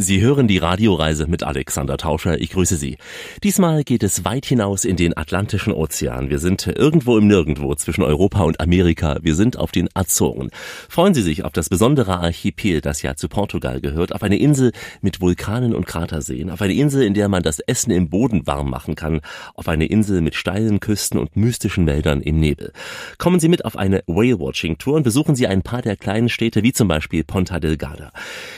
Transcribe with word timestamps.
Sie 0.00 0.20
hören 0.20 0.46
die 0.46 0.58
Radioreise 0.58 1.26
mit 1.26 1.42
Alexander 1.42 1.96
Tauscher. 1.96 2.40
Ich 2.40 2.50
grüße 2.50 2.76
Sie. 2.76 2.98
Diesmal 3.42 3.82
geht 3.82 4.04
es 4.04 4.24
weit 4.24 4.46
hinaus 4.46 4.84
in 4.84 4.94
den 4.94 5.16
Atlantischen 5.16 5.72
Ozean. 5.72 6.30
Wir 6.30 6.38
sind 6.38 6.68
irgendwo 6.68 7.18
im 7.18 7.26
Nirgendwo 7.26 7.74
zwischen 7.74 8.04
Europa 8.04 8.44
und 8.44 8.60
Amerika. 8.60 9.18
Wir 9.22 9.34
sind 9.34 9.56
auf 9.56 9.72
den 9.72 9.88
Azoren. 9.94 10.50
Freuen 10.88 11.14
Sie 11.14 11.22
sich 11.22 11.44
auf 11.44 11.50
das 11.50 11.68
besondere 11.68 12.16
Archipel, 12.20 12.80
das 12.80 13.02
ja 13.02 13.16
zu 13.16 13.28
Portugal 13.28 13.80
gehört, 13.80 14.14
auf 14.14 14.22
eine 14.22 14.38
Insel 14.38 14.70
mit 15.00 15.20
Vulkanen 15.20 15.74
und 15.74 15.84
Kraterseen, 15.84 16.50
auf 16.50 16.62
eine 16.62 16.74
Insel, 16.74 17.02
in 17.02 17.14
der 17.14 17.28
man 17.28 17.42
das 17.42 17.58
Essen 17.58 17.90
im 17.90 18.08
Boden 18.08 18.46
warm 18.46 18.70
machen 18.70 18.94
kann, 18.94 19.20
auf 19.56 19.66
eine 19.66 19.86
Insel 19.86 20.20
mit 20.20 20.36
steilen 20.36 20.78
Küsten 20.78 21.18
und 21.18 21.36
mystischen 21.36 21.88
Wäldern 21.88 22.20
im 22.20 22.38
Nebel. 22.38 22.72
Kommen 23.18 23.40
Sie 23.40 23.48
mit 23.48 23.64
auf 23.64 23.76
eine 23.76 24.04
Whale-Watching-Tour 24.06 24.94
und 24.94 25.02
besuchen 25.02 25.34
Sie 25.34 25.48
ein 25.48 25.62
paar 25.62 25.82
der 25.82 25.96
kleinen 25.96 26.28
Städte, 26.28 26.62
wie 26.62 26.72
zum 26.72 26.86
Beispiel 26.86 27.24
Ponta 27.24 27.58
Delgada. 27.58 28.12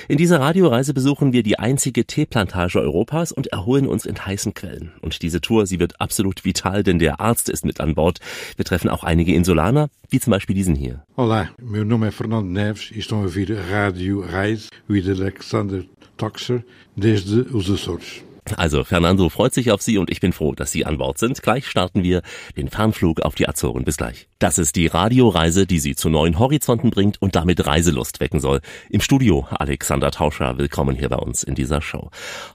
In 0.07 0.19
dieser 0.19 0.39
Radioreise 0.39 0.93
besuchen 0.93 1.30
besuchen 1.31 1.33
wir 1.33 1.43
die 1.43 1.59
einzige 1.59 2.05
Teeplantage 2.05 2.81
Europas 2.81 3.33
und 3.33 3.47
erholen 3.49 3.87
uns 3.87 4.05
in 4.05 4.19
heißen 4.19 4.53
Quellen. 4.55 4.93
Und 5.01 5.23
diese 5.23 5.41
Tour, 5.41 5.67
sie 5.67 5.79
wird 5.79 6.01
absolut 6.01 6.45
vital, 6.45 6.83
denn 6.83 6.99
der 6.99 7.21
Arzt 7.21 7.49
ist 7.49 7.65
mit 7.65 7.81
an 7.81 7.95
Bord. 7.95 8.19
Wir 8.57 8.65
treffen 8.65 8.91
auch 8.91 9.05
einige 9.05 9.35
Insulaner, 9.35 9.89
wie 10.09 10.21
zum 10.21 10.33
Beispiel 10.33 10.57
diesen 10.57 10.75
hier. 10.75 11.05
Olá, 11.17 11.49
meu 11.63 11.85
nome 11.85 12.09
é 12.09 12.11
Fernando 12.11 12.49
Neves 12.49 12.91
e 12.91 12.99
estão 12.99 13.21
a 13.21 13.25
ouvir 13.25 13.57
Radio 13.71 14.21
Reis 14.21 14.69
with 14.89 15.09
Alexander 15.09 15.85
Toxer 16.17 16.65
desde 16.97 17.47
os 17.55 17.71
Açores. 17.71 18.23
Also 18.57 18.85
Fernando 18.85 19.29
freut 19.29 19.55
sich 19.55 19.71
auf 19.71 19.83
Sie 19.83 19.99
und 19.99 20.11
ich 20.11 20.21
bin 20.21 20.33
froh, 20.33 20.55
dass 20.55 20.73
Sie 20.73 20.85
an 20.85 20.99
Bord 20.99 21.19
sind. 21.19 21.43
Gleich 21.43 21.67
starten 21.67 22.03
wir 22.03 22.23
den 22.57 22.69
Fernflug 22.69 23.21
auf 23.21 23.35
die 23.35 23.49
Azoren. 23.49 23.85
Bis 23.85 23.97
gleich. 23.97 24.30
Das 24.41 24.57
ist 24.57 24.75
die 24.77 24.87
Radioreise, 24.87 25.67
die 25.67 25.79
Sie 25.79 25.95
zu 25.95 26.09
neuen 26.09 26.39
Horizonten 26.39 26.89
bringt 26.89 27.21
und 27.21 27.37
damit 27.37 27.67
Reiselust 27.67 28.21
wecken 28.21 28.41
soll. 28.41 28.63
Im 28.89 29.03
Studio 29.03 29.47
Alexander 29.51 30.11
Tauscher, 30.11 30.57
willkommen 30.57 30.97
hier 30.97 31.11
bei 31.11 31.19
uns 31.19 31.43
in 31.43 31.55
dieser 31.55 31.83
Show. 31.83 32.09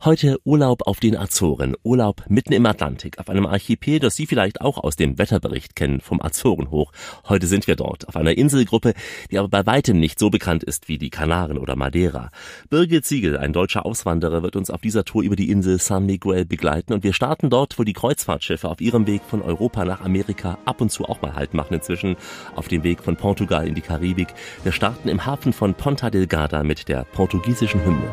Heute 0.04 0.40
Urlaub 0.46 0.88
auf 0.88 1.00
den 1.00 1.16
Azoren, 1.16 1.76
Urlaub 1.84 2.24
mitten 2.28 2.54
im 2.54 2.66
Atlantik, 2.66 3.20
auf 3.20 3.30
einem 3.30 3.46
Archipel, 3.46 4.00
das 4.00 4.16
Sie 4.16 4.26
vielleicht 4.26 4.62
auch 4.62 4.80
aus 4.80 4.96
dem 4.96 5.20
Wetterbericht 5.20 5.76
kennen, 5.76 6.02
vom 6.02 6.24
Azoren 6.24 6.72
hoch. 6.72 6.92
Heute 7.30 7.46
sind 7.46 7.68
wir 7.68 7.76
dort, 7.76 8.08
auf 8.08 8.16
einer 8.16 8.36
Inselgruppe, 8.36 8.96
die 9.30 9.38
aber 9.38 9.50
bei 9.50 9.68
weitem 9.68 10.00
nicht 10.00 10.18
so 10.18 10.32
bekannt 10.32 10.64
ist 10.64 10.88
wie 10.88 10.98
die 10.98 11.12
Kanaren 11.12 11.60
oder 11.60 11.76
Madeira. 11.76 12.32
Birgit 12.72 13.06
Siegel, 13.06 13.38
ein 13.38 13.54
deutscher 13.54 13.86
Auswanderer, 13.86 14.42
wird 14.42 14.56
uns 14.56 14.72
auf 14.72 14.82
dieser 14.82 15.06
Tour 15.06 15.22
über 15.22 15.36
die 15.36 15.52
Insel 15.52 15.80
San 15.80 16.08
Miguel 16.08 16.46
begleiten 16.46 16.94
und 16.94 17.04
wir 17.04 17.14
starten 17.14 17.52
dort, 17.52 17.78
wo 17.78 17.84
die 17.84 17.94
Kreuzfahrtschiffe 17.94 18.70
auf 18.70 18.82
ihrem 18.82 19.06
Weg 19.06 19.22
von 19.30 19.44
Europa 19.44 19.86
nach 19.86 20.02
Amerika 20.02 20.58
ab 20.66 20.82
und 20.82 20.90
zu 20.90 21.06
auch 21.06 21.22
mal 21.22 21.36
Halt 21.36 21.54
machen 21.54 21.75
inzwischen 21.76 22.18
auf 22.56 22.68
dem 22.68 22.84
Weg 22.84 23.04
von 23.04 23.16
Portugal 23.16 23.68
in 23.68 23.76
die 23.76 23.82
Karibik. 23.82 24.30
Wir 24.64 24.72
starten 24.72 25.10
im 25.10 25.26
Hafen 25.26 25.54
von 25.54 25.74
Ponta 25.74 26.10
Delgada 26.10 26.64
mit 26.64 26.88
der 26.88 27.04
portugiesischen 27.04 27.84
Hymne. 27.86 28.12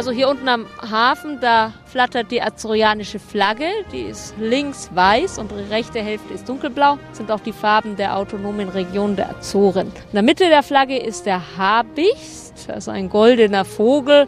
Also 0.00 0.12
hier 0.12 0.30
unten 0.30 0.48
am 0.48 0.64
Hafen, 0.90 1.40
da 1.40 1.74
flattert 1.84 2.30
die 2.30 2.40
azorianische 2.40 3.18
Flagge. 3.18 3.66
Die 3.92 4.00
ist 4.00 4.34
links 4.38 4.88
weiß 4.94 5.38
und 5.38 5.50
die 5.50 5.70
rechte 5.70 6.00
Hälfte 6.00 6.32
ist 6.32 6.48
dunkelblau. 6.48 6.98
Das 7.08 7.18
sind 7.18 7.30
auch 7.30 7.40
die 7.40 7.52
Farben 7.52 7.96
der 7.96 8.16
autonomen 8.16 8.70
Region 8.70 9.14
der 9.14 9.28
Azoren. 9.28 9.88
In 9.88 10.14
der 10.14 10.22
Mitte 10.22 10.48
der 10.48 10.62
Flagge 10.62 10.96
ist 10.96 11.26
der 11.26 11.42
Habicht, 11.58 12.54
also 12.68 12.90
ein 12.90 13.10
goldener 13.10 13.66
Vogel. 13.66 14.26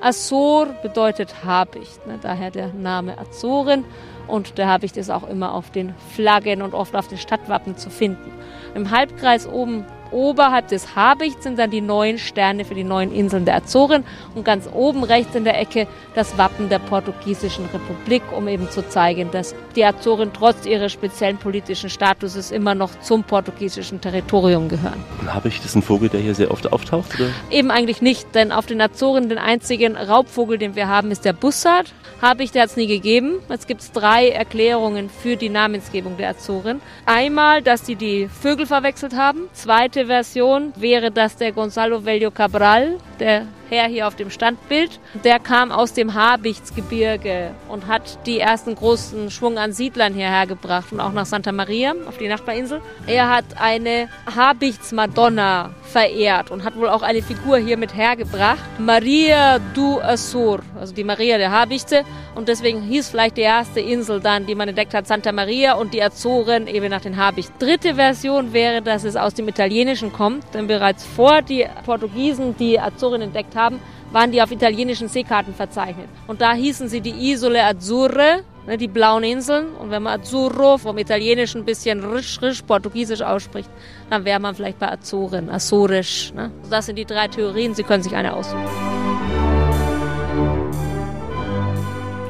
Azor 0.00 0.66
bedeutet 0.82 1.44
Habicht, 1.44 2.06
ne? 2.06 2.18
daher 2.20 2.50
der 2.50 2.68
Name 2.68 3.18
Azoren. 3.18 3.84
Und 4.26 4.58
der 4.58 4.68
Habicht 4.68 4.96
ist 4.96 5.10
auch 5.10 5.28
immer 5.28 5.54
auf 5.54 5.70
den 5.70 5.94
Flaggen 6.14 6.62
und 6.62 6.72
oft 6.72 6.94
auf 6.94 7.08
den 7.08 7.18
Stadtwappen 7.18 7.76
zu 7.76 7.90
finden. 7.90 8.32
Im 8.74 8.90
Halbkreis 8.90 9.48
oben 9.48 9.84
Oberhalb 10.10 10.68
des 10.68 10.96
Habichts 10.96 11.44
sind 11.44 11.58
dann 11.58 11.70
die 11.70 11.80
neuen 11.80 12.18
Sterne 12.18 12.64
für 12.64 12.74
die 12.74 12.84
neuen 12.84 13.12
Inseln 13.12 13.44
der 13.44 13.56
Azoren 13.56 14.04
und 14.34 14.44
ganz 14.44 14.68
oben 14.72 15.04
rechts 15.04 15.34
in 15.34 15.44
der 15.44 15.58
Ecke 15.58 15.86
das 16.14 16.36
Wappen 16.36 16.68
der 16.68 16.78
portugiesischen 16.78 17.66
Republik, 17.66 18.22
um 18.36 18.48
eben 18.48 18.68
zu 18.70 18.86
zeigen, 18.88 19.30
dass 19.30 19.54
die 19.76 19.84
Azoren 19.84 20.32
trotz 20.32 20.66
ihres 20.66 20.92
speziellen 20.92 21.36
politischen 21.36 21.90
Statuses 21.90 22.50
immer 22.50 22.74
noch 22.74 22.98
zum 23.00 23.22
portugiesischen 23.24 24.00
Territorium 24.00 24.68
gehören. 24.68 25.04
Habicht 25.28 25.64
ist 25.64 25.76
ein 25.76 25.82
Vogel, 25.82 26.08
der 26.08 26.20
hier 26.20 26.34
sehr 26.34 26.50
oft 26.50 26.72
auftaucht? 26.72 27.14
Oder? 27.14 27.30
Eben 27.50 27.70
eigentlich 27.70 28.02
nicht, 28.02 28.34
denn 28.34 28.52
auf 28.52 28.66
den 28.66 28.80
Azoren 28.80 29.28
den 29.28 29.38
einzigen 29.38 29.96
Raubvogel, 29.96 30.58
den 30.58 30.74
wir 30.74 30.88
haben, 30.88 31.10
ist 31.10 31.24
der 31.24 31.32
Bussard. 31.32 31.92
Habicht 32.22 32.54
hat 32.58 32.66
es 32.66 32.76
nie 32.76 32.86
gegeben. 32.86 33.40
Jetzt 33.48 33.66
gibt 33.66 33.80
es 33.80 33.92
drei 33.92 34.28
Erklärungen 34.28 35.08
für 35.08 35.36
die 35.36 35.48
Namensgebung 35.48 36.16
der 36.18 36.30
Azoren. 36.30 36.82
Einmal, 37.06 37.62
dass 37.62 37.86
sie 37.86 37.96
die 37.96 38.28
Vögel 38.28 38.66
verwechselt 38.66 39.16
haben. 39.16 39.48
Zweite 39.52 40.06
Version 40.06 40.72
wäre 40.76 41.10
das 41.10 41.36
der 41.36 41.52
Gonzalo 41.52 42.04
Velho 42.04 42.30
Cabral, 42.30 42.98
der 43.18 43.46
Herr 43.70 43.86
hier 43.86 44.08
auf 44.08 44.16
dem 44.16 44.30
Standbild. 44.30 44.98
Der 45.22 45.38
kam 45.38 45.70
aus 45.70 45.92
dem 45.92 46.14
Habichtsgebirge 46.14 47.52
und 47.68 47.86
hat 47.86 48.26
die 48.26 48.40
ersten 48.40 48.74
großen 48.74 49.30
Schwung 49.30 49.58
an 49.58 49.72
Siedlern 49.72 50.12
hierher 50.12 50.48
gebracht 50.48 50.90
und 50.90 50.98
auch 50.98 51.12
nach 51.12 51.24
Santa 51.24 51.52
Maria 51.52 51.94
auf 52.08 52.18
die 52.18 52.26
Nachbarinsel. 52.26 52.82
Er 53.06 53.30
hat 53.30 53.44
eine 53.60 54.08
Habichtsmadonna 54.34 55.70
verehrt 55.84 56.50
und 56.50 56.64
hat 56.64 56.76
wohl 56.76 56.88
auch 56.88 57.02
eine 57.02 57.22
Figur 57.22 57.58
hier 57.58 57.76
mit 57.76 57.94
hergebracht. 57.94 58.58
Maria 58.78 59.60
du 59.74 60.00
Azur, 60.00 60.60
also 60.78 60.92
die 60.92 61.04
Maria 61.04 61.38
der 61.38 61.52
Habichte. 61.52 62.04
Und 62.40 62.48
deswegen 62.48 62.80
hieß 62.80 63.10
vielleicht 63.10 63.36
die 63.36 63.42
erste 63.42 63.80
Insel 63.80 64.18
dann, 64.18 64.46
die 64.46 64.54
man 64.54 64.66
entdeckt 64.66 64.94
hat, 64.94 65.06
Santa 65.06 65.30
Maria 65.30 65.74
und 65.74 65.92
die 65.92 66.02
Azoren 66.02 66.68
eben 66.68 66.88
nach 66.88 67.02
den 67.02 67.18
Habichten. 67.18 67.52
Dritte 67.58 67.96
Version 67.96 68.54
wäre, 68.54 68.80
dass 68.80 69.04
es 69.04 69.14
aus 69.14 69.34
dem 69.34 69.46
Italienischen 69.46 70.10
kommt, 70.10 70.42
denn 70.54 70.66
bereits 70.66 71.04
vor 71.04 71.42
die 71.42 71.66
Portugiesen 71.84 72.56
die 72.56 72.80
Azoren 72.80 73.20
entdeckt 73.20 73.54
haben, 73.54 73.78
waren 74.10 74.32
die 74.32 74.40
auf 74.40 74.50
italienischen 74.50 75.08
Seekarten 75.08 75.52
verzeichnet. 75.54 76.08
Und 76.28 76.40
da 76.40 76.54
hießen 76.54 76.88
sie 76.88 77.02
die 77.02 77.30
Isole 77.30 77.62
Azzurre, 77.62 78.42
ne, 78.66 78.78
die 78.78 78.88
blauen 78.88 79.22
Inseln. 79.22 79.74
Und 79.74 79.90
wenn 79.90 80.02
man 80.02 80.18
Azzurro 80.20 80.78
vom 80.78 80.96
Italienischen 80.96 81.60
ein 81.60 81.66
bisschen 81.66 82.02
risch, 82.02 82.40
risch 82.40 82.62
portugiesisch 82.62 83.20
ausspricht, 83.20 83.68
dann 84.08 84.24
wäre 84.24 84.40
man 84.40 84.54
vielleicht 84.54 84.78
bei 84.78 84.90
Azoren, 84.90 85.50
Azorisch. 85.50 86.32
Ne? 86.32 86.50
Das 86.70 86.86
sind 86.86 86.96
die 86.96 87.04
drei 87.04 87.28
Theorien, 87.28 87.74
Sie 87.74 87.82
können 87.82 88.02
sich 88.02 88.16
eine 88.16 88.34
aussuchen. 88.34 88.99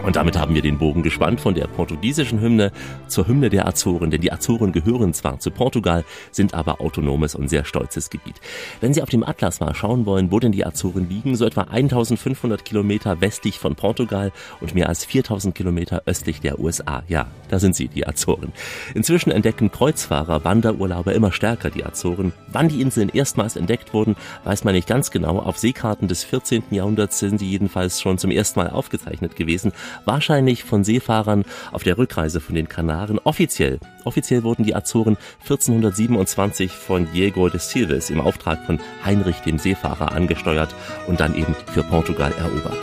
Und 0.03 0.17
damit 0.17 0.39
haben 0.39 0.55
wir 0.55 0.63
den 0.63 0.79
Bogen 0.79 1.03
gespannt 1.03 1.41
von 1.41 1.55
der 1.55 1.67
portugiesischen 1.67 2.41
Hymne 2.41 2.73
zur 3.07 3.29
Hymne 3.29 3.51
der 3.51 3.69
Azoren, 3.69 4.11
denn 4.11 4.23
die 4.23 4.33
Azoren 4.33 4.73
gehören 4.73 5.13
zwar 5.13 5.39
zu 5.41 5.51
Portugal, 5.51 6.05
sind 6.31 6.55
aber 6.55 6.81
autonomes 6.81 7.35
und 7.35 7.49
sehr 7.49 7.67
stolzes 7.67 8.09
Gebiet. 8.09 8.37
Wenn 8.81 8.95
Sie 8.95 9.03
auf 9.03 9.11
dem 9.11 9.23
Atlas 9.23 9.61
mal 9.61 9.75
schauen 9.75 10.07
wollen, 10.07 10.33
wo 10.33 10.41
denn 10.41 10.53
die 10.53 10.65
Azoren 10.65 11.09
liegen, 11.09 11.37
so 11.37 11.45
etwa 11.45 11.63
1500 11.63 12.65
Kilometer 12.65 13.21
westlich 13.21 13.59
von 13.59 13.75
Portugal 13.75 14.33
und 14.61 14.75
mehr 14.75 14.89
als 14.89 15.05
4000 15.05 15.55
Kilometer 15.55 16.03
östlich 16.07 16.41
der 16.41 16.59
USA. 16.59 17.03
Ja, 17.09 17.27
da 17.49 17.59
sind 17.59 17.77
sie, 17.77 17.89
die 17.89 18.07
Azoren. 18.07 18.53
Inzwischen 18.95 19.31
entdecken 19.31 19.71
Kreuzfahrer, 19.71 20.45
Wanderurlauber 20.45 21.13
immer 21.13 21.31
stärker 21.31 21.69
die 21.69 21.85
Azoren. 21.85 22.33
Wann 22.49 22.69
die 22.69 22.81
Inseln 22.81 23.11
erstmals 23.11 23.57
entdeckt 23.57 23.93
wurden, 23.93 24.17
weiß 24.45 24.65
man 24.65 24.75
nicht 24.75 24.89
ganz 24.89 25.11
genau. 25.11 25.41
Auf 25.41 25.59
Seekarten 25.59 26.09
des 26.09 26.25
14. 26.25 26.63
Jahrhunderts 26.71 27.19
sind 27.19 27.39
sie 27.39 27.51
jedenfalls 27.51 28.01
schon 28.01 28.17
zum 28.17 28.31
ersten 28.31 28.61
Mal 28.61 28.71
aufgezeichnet 28.71 29.37
gewesen 29.37 29.73
wahrscheinlich 30.05 30.65
von 30.65 30.85
Seefahrern 30.85 31.45
auf 31.73 31.83
der 31.83 31.99
Rückreise 31.99 32.41
von 32.41 32.55
den 32.55 32.69
Kanaren. 32.69 33.19
Offiziell, 33.25 33.79
offiziell 34.05 34.43
wurden 34.43 34.65
die 34.65 34.75
Azoren 34.75 35.17
1427 35.43 36.73
von 36.73 37.09
Diego 37.13 37.49
de 37.49 37.61
Silves 37.61 38.11
im 38.11 38.21
Auftrag 38.21 38.65
von 38.67 38.81
Heinrich 39.05 39.41
dem 39.41 39.59
Seefahrer 39.59 40.13
angesteuert 40.13 40.75
und 41.07 41.21
dann 41.21 41.35
eben 41.35 41.55
für 41.73 41.83
Portugal 41.83 42.33
erobert. 42.39 42.79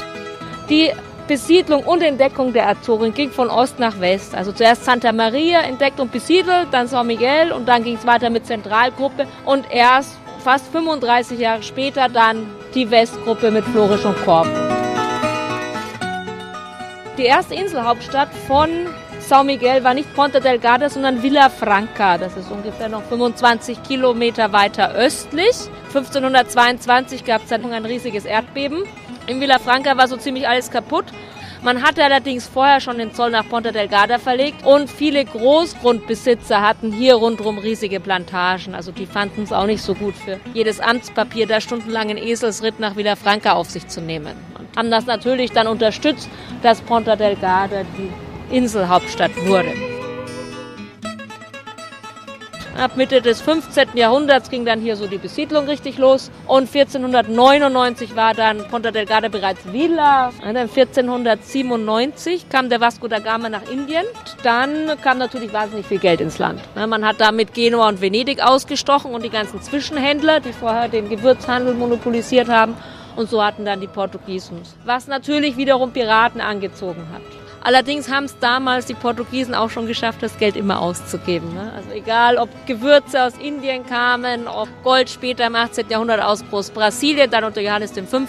Die 0.70 0.92
Besiedlung 1.28 1.84
und 1.84 2.02
Entdeckung 2.02 2.54
der 2.54 2.70
Azoren 2.70 3.14
ging 3.14 3.32
von 3.32 3.50
Ost 3.50 3.80
nach 3.80 4.00
West. 4.00 4.34
Also 4.34 4.54
zuerst 4.54 4.86
Santa 4.86 5.12
Maria 5.12 5.60
entdeckt 5.62 6.00
und 6.00 6.12
besiedelt, 6.12 6.68
dann 6.72 6.88
San 6.88 7.08
Miguel 7.08 7.52
und 7.52 7.68
dann 7.68 7.84
ging 7.84 7.98
es 7.98 8.08
weiter 8.08 8.30
mit 8.30 8.46
Zentralgruppe 8.46 9.28
und 9.46 9.70
erst 9.70 10.18
fast 10.44 10.68
35 10.72 11.40
Jahre 11.40 11.64
später 11.64 12.08
dann 12.08 12.48
die 12.74 12.90
Westgruppe 12.90 13.52
mit 13.52 13.66
Florisch 13.66 14.06
und 14.06 14.16
Korb. 14.24 14.48
Die 17.18 17.24
erste 17.24 17.56
Inselhauptstadt 17.56 18.30
von 18.46 18.70
São 19.28 19.44
Miguel 19.44 19.84
war 19.84 19.96
nicht 19.96 20.14
Ponta 20.14 20.40
Delgada, 20.40 20.88
sondern 20.88 21.24
Villa 21.24 21.50
Franca. 21.50 22.20
Das 22.20 22.38
ist 22.38 22.52
ungefähr 22.52 22.90
noch 22.90 23.02
25 23.06 23.82
Kilometer 23.82 24.54
weiter 24.54 24.94
östlich. 24.94 25.56
1522 25.88 27.26
gab 27.26 27.42
es 27.42 27.50
dann 27.50 27.74
ein 27.74 27.86
riesiges 27.86 28.26
Erdbeben. 28.26 28.84
In 29.26 29.42
Villa 29.42 29.58
Franca 29.58 29.98
war 29.98 30.08
so 30.08 30.16
ziemlich 30.18 30.48
alles 30.48 30.70
kaputt. 30.70 31.06
Man 31.64 31.82
hatte 31.82 32.04
allerdings 32.04 32.46
vorher 32.46 32.80
schon 32.82 33.00
den 33.00 33.16
Zoll 33.16 33.32
nach 33.32 33.50
Ponta 33.50 33.72
Delgada 33.72 34.20
verlegt 34.20 34.64
und 34.64 34.88
viele 34.88 35.26
Großgrundbesitzer 35.26 36.62
hatten 36.62 36.92
hier 36.92 37.16
rundherum 37.16 37.58
riesige 37.58 38.00
Plantagen. 38.00 38.76
Also 38.76 38.92
die 38.92 39.08
fanden 39.08 39.42
es 39.42 39.52
auch 39.52 39.66
nicht 39.66 39.82
so 39.82 39.96
gut 39.96 40.14
für 40.14 40.40
jedes 40.54 40.80
Amtspapier, 40.80 41.48
da 41.48 41.62
stundenlang 41.62 42.12
einen 42.12 42.20
Eselsritt 42.20 42.80
nach 42.80 42.96
Villa 42.96 43.16
Franca 43.16 43.54
auf 43.54 43.72
sich 43.72 43.88
zu 43.88 44.02
nehmen 44.02 44.57
haben 44.78 44.92
das 44.92 45.08
natürlich 45.08 45.52
dann 45.52 45.68
unterstützt, 45.68 46.30
dass 46.62 46.80
Ponta 46.82 47.18
Delgada 47.18 47.82
die 47.98 48.56
Inselhauptstadt 48.56 49.32
wurde. 49.46 49.74
Ab 52.78 52.92
Mitte 52.96 53.24
des 53.24 53.42
15. 53.42 53.88
Jahrhunderts 53.96 54.52
ging 54.52 54.64
dann 54.64 54.80
hier 54.80 54.96
so 54.96 55.08
die 55.08 55.18
Besiedlung 55.18 55.66
richtig 55.66 55.98
los. 55.98 56.30
Und 56.46 56.72
1499 56.72 58.16
war 58.16 58.36
dann 58.36 58.68
Ponta 58.68 58.92
Delgada 58.92 59.30
bereits 59.30 59.62
Villa. 59.74 60.28
Und 60.28 60.54
dann 60.54 60.70
1497 60.70 62.50
kam 62.50 62.70
der 62.70 62.80
Vasco 62.80 63.08
da 63.08 63.18
Gama 63.18 63.50
nach 63.50 63.68
Indien. 63.68 64.06
Dann 64.44 64.92
kam 65.02 65.18
natürlich 65.18 65.52
wahnsinnig 65.54 65.88
viel 65.88 65.98
Geld 65.98 66.22
ins 66.22 66.38
Land. 66.38 66.62
Man 66.76 67.04
hat 67.04 67.20
damit 67.20 67.56
Genua 67.56 67.90
und 67.90 68.00
Venedig 68.00 68.44
ausgestochen 68.44 69.12
und 69.12 69.24
die 69.24 69.32
ganzen 69.32 69.60
Zwischenhändler, 69.60 70.40
die 70.40 70.54
vorher 70.54 70.88
den 70.88 71.10
Gewürzhandel 71.10 71.74
monopolisiert 71.74 72.48
haben. 72.48 72.76
Und 73.18 73.30
so 73.30 73.44
hatten 73.44 73.66
dann 73.66 73.82
die 73.82 73.88
Portugiesen, 73.88 74.62
was 74.86 75.08
natürlich 75.08 75.58
wiederum 75.58 75.92
Piraten 75.92 76.40
angezogen 76.40 77.04
hat. 77.12 77.24
Allerdings 77.68 78.10
haben 78.10 78.26
es 78.26 78.40
damals 78.40 78.86
die 78.86 78.94
Portugiesen 78.94 79.54
auch 79.54 79.70
schon 79.70 79.88
geschafft, 79.88 80.24
das 80.24 80.38
Geld 80.38 80.56
immer 80.56 80.80
auszugeben. 80.80 81.54
Ne? 81.54 81.74
Also 81.76 81.90
egal, 81.92 82.38
ob 82.38 82.48
Gewürze 82.66 83.24
aus 83.24 83.34
Indien 83.38 83.86
kamen, 83.86 84.48
ob 84.48 84.70
Gold 84.84 85.10
später 85.10 85.48
im 85.48 85.56
18. 85.56 85.90
Jahrhundert 85.90 86.22
aus 86.22 86.44
Brasilien, 86.70 87.30
dann 87.30 87.44
unter 87.44 87.60
Johannes 87.60 87.92
V. 87.92 88.20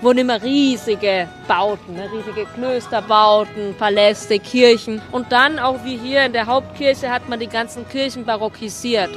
wurden 0.00 0.18
immer 0.18 0.40
riesige 0.40 1.28
Bauten, 1.46 1.96
ne? 1.96 2.08
riesige 2.10 2.46
Klösterbauten, 2.54 3.74
Paläste, 3.76 4.38
Kirchen. 4.38 5.02
Und 5.12 5.32
dann, 5.32 5.58
auch 5.58 5.84
wie 5.84 5.98
hier 5.98 6.24
in 6.24 6.32
der 6.32 6.46
Hauptkirche, 6.46 7.10
hat 7.10 7.28
man 7.28 7.40
die 7.40 7.48
ganzen 7.48 7.86
Kirchen 7.88 8.24
barockisiert. 8.24 9.10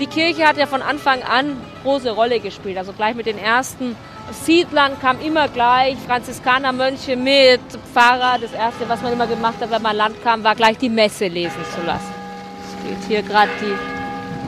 Die 0.00 0.06
Kirche 0.06 0.46
hat 0.46 0.56
ja 0.56 0.66
von 0.66 0.80
Anfang 0.80 1.22
an 1.22 1.56
große 1.82 2.10
Rolle 2.10 2.38
gespielt, 2.38 2.78
also 2.78 2.92
gleich 2.92 3.16
mit 3.16 3.26
den 3.26 3.38
ersten 3.38 3.96
Siedlern 4.30 5.00
kam 5.00 5.20
immer 5.20 5.48
gleich 5.48 5.96
Franziskanermönche 6.06 7.16
mit, 7.16 7.60
Pfarrer. 7.92 8.38
Das 8.38 8.52
Erste, 8.52 8.88
was 8.88 9.02
man 9.02 9.12
immer 9.12 9.26
gemacht 9.26 9.56
hat, 9.60 9.70
wenn 9.70 9.82
man 9.82 9.96
Land 9.96 10.22
kam, 10.22 10.44
war 10.44 10.54
gleich 10.54 10.78
die 10.78 10.90
Messe 10.90 11.26
lesen 11.26 11.64
zu 11.74 11.84
lassen. 11.84 12.14
Es 12.62 12.88
geht 12.88 13.08
hier 13.08 13.22
gerade 13.22 13.50
die 13.60 13.97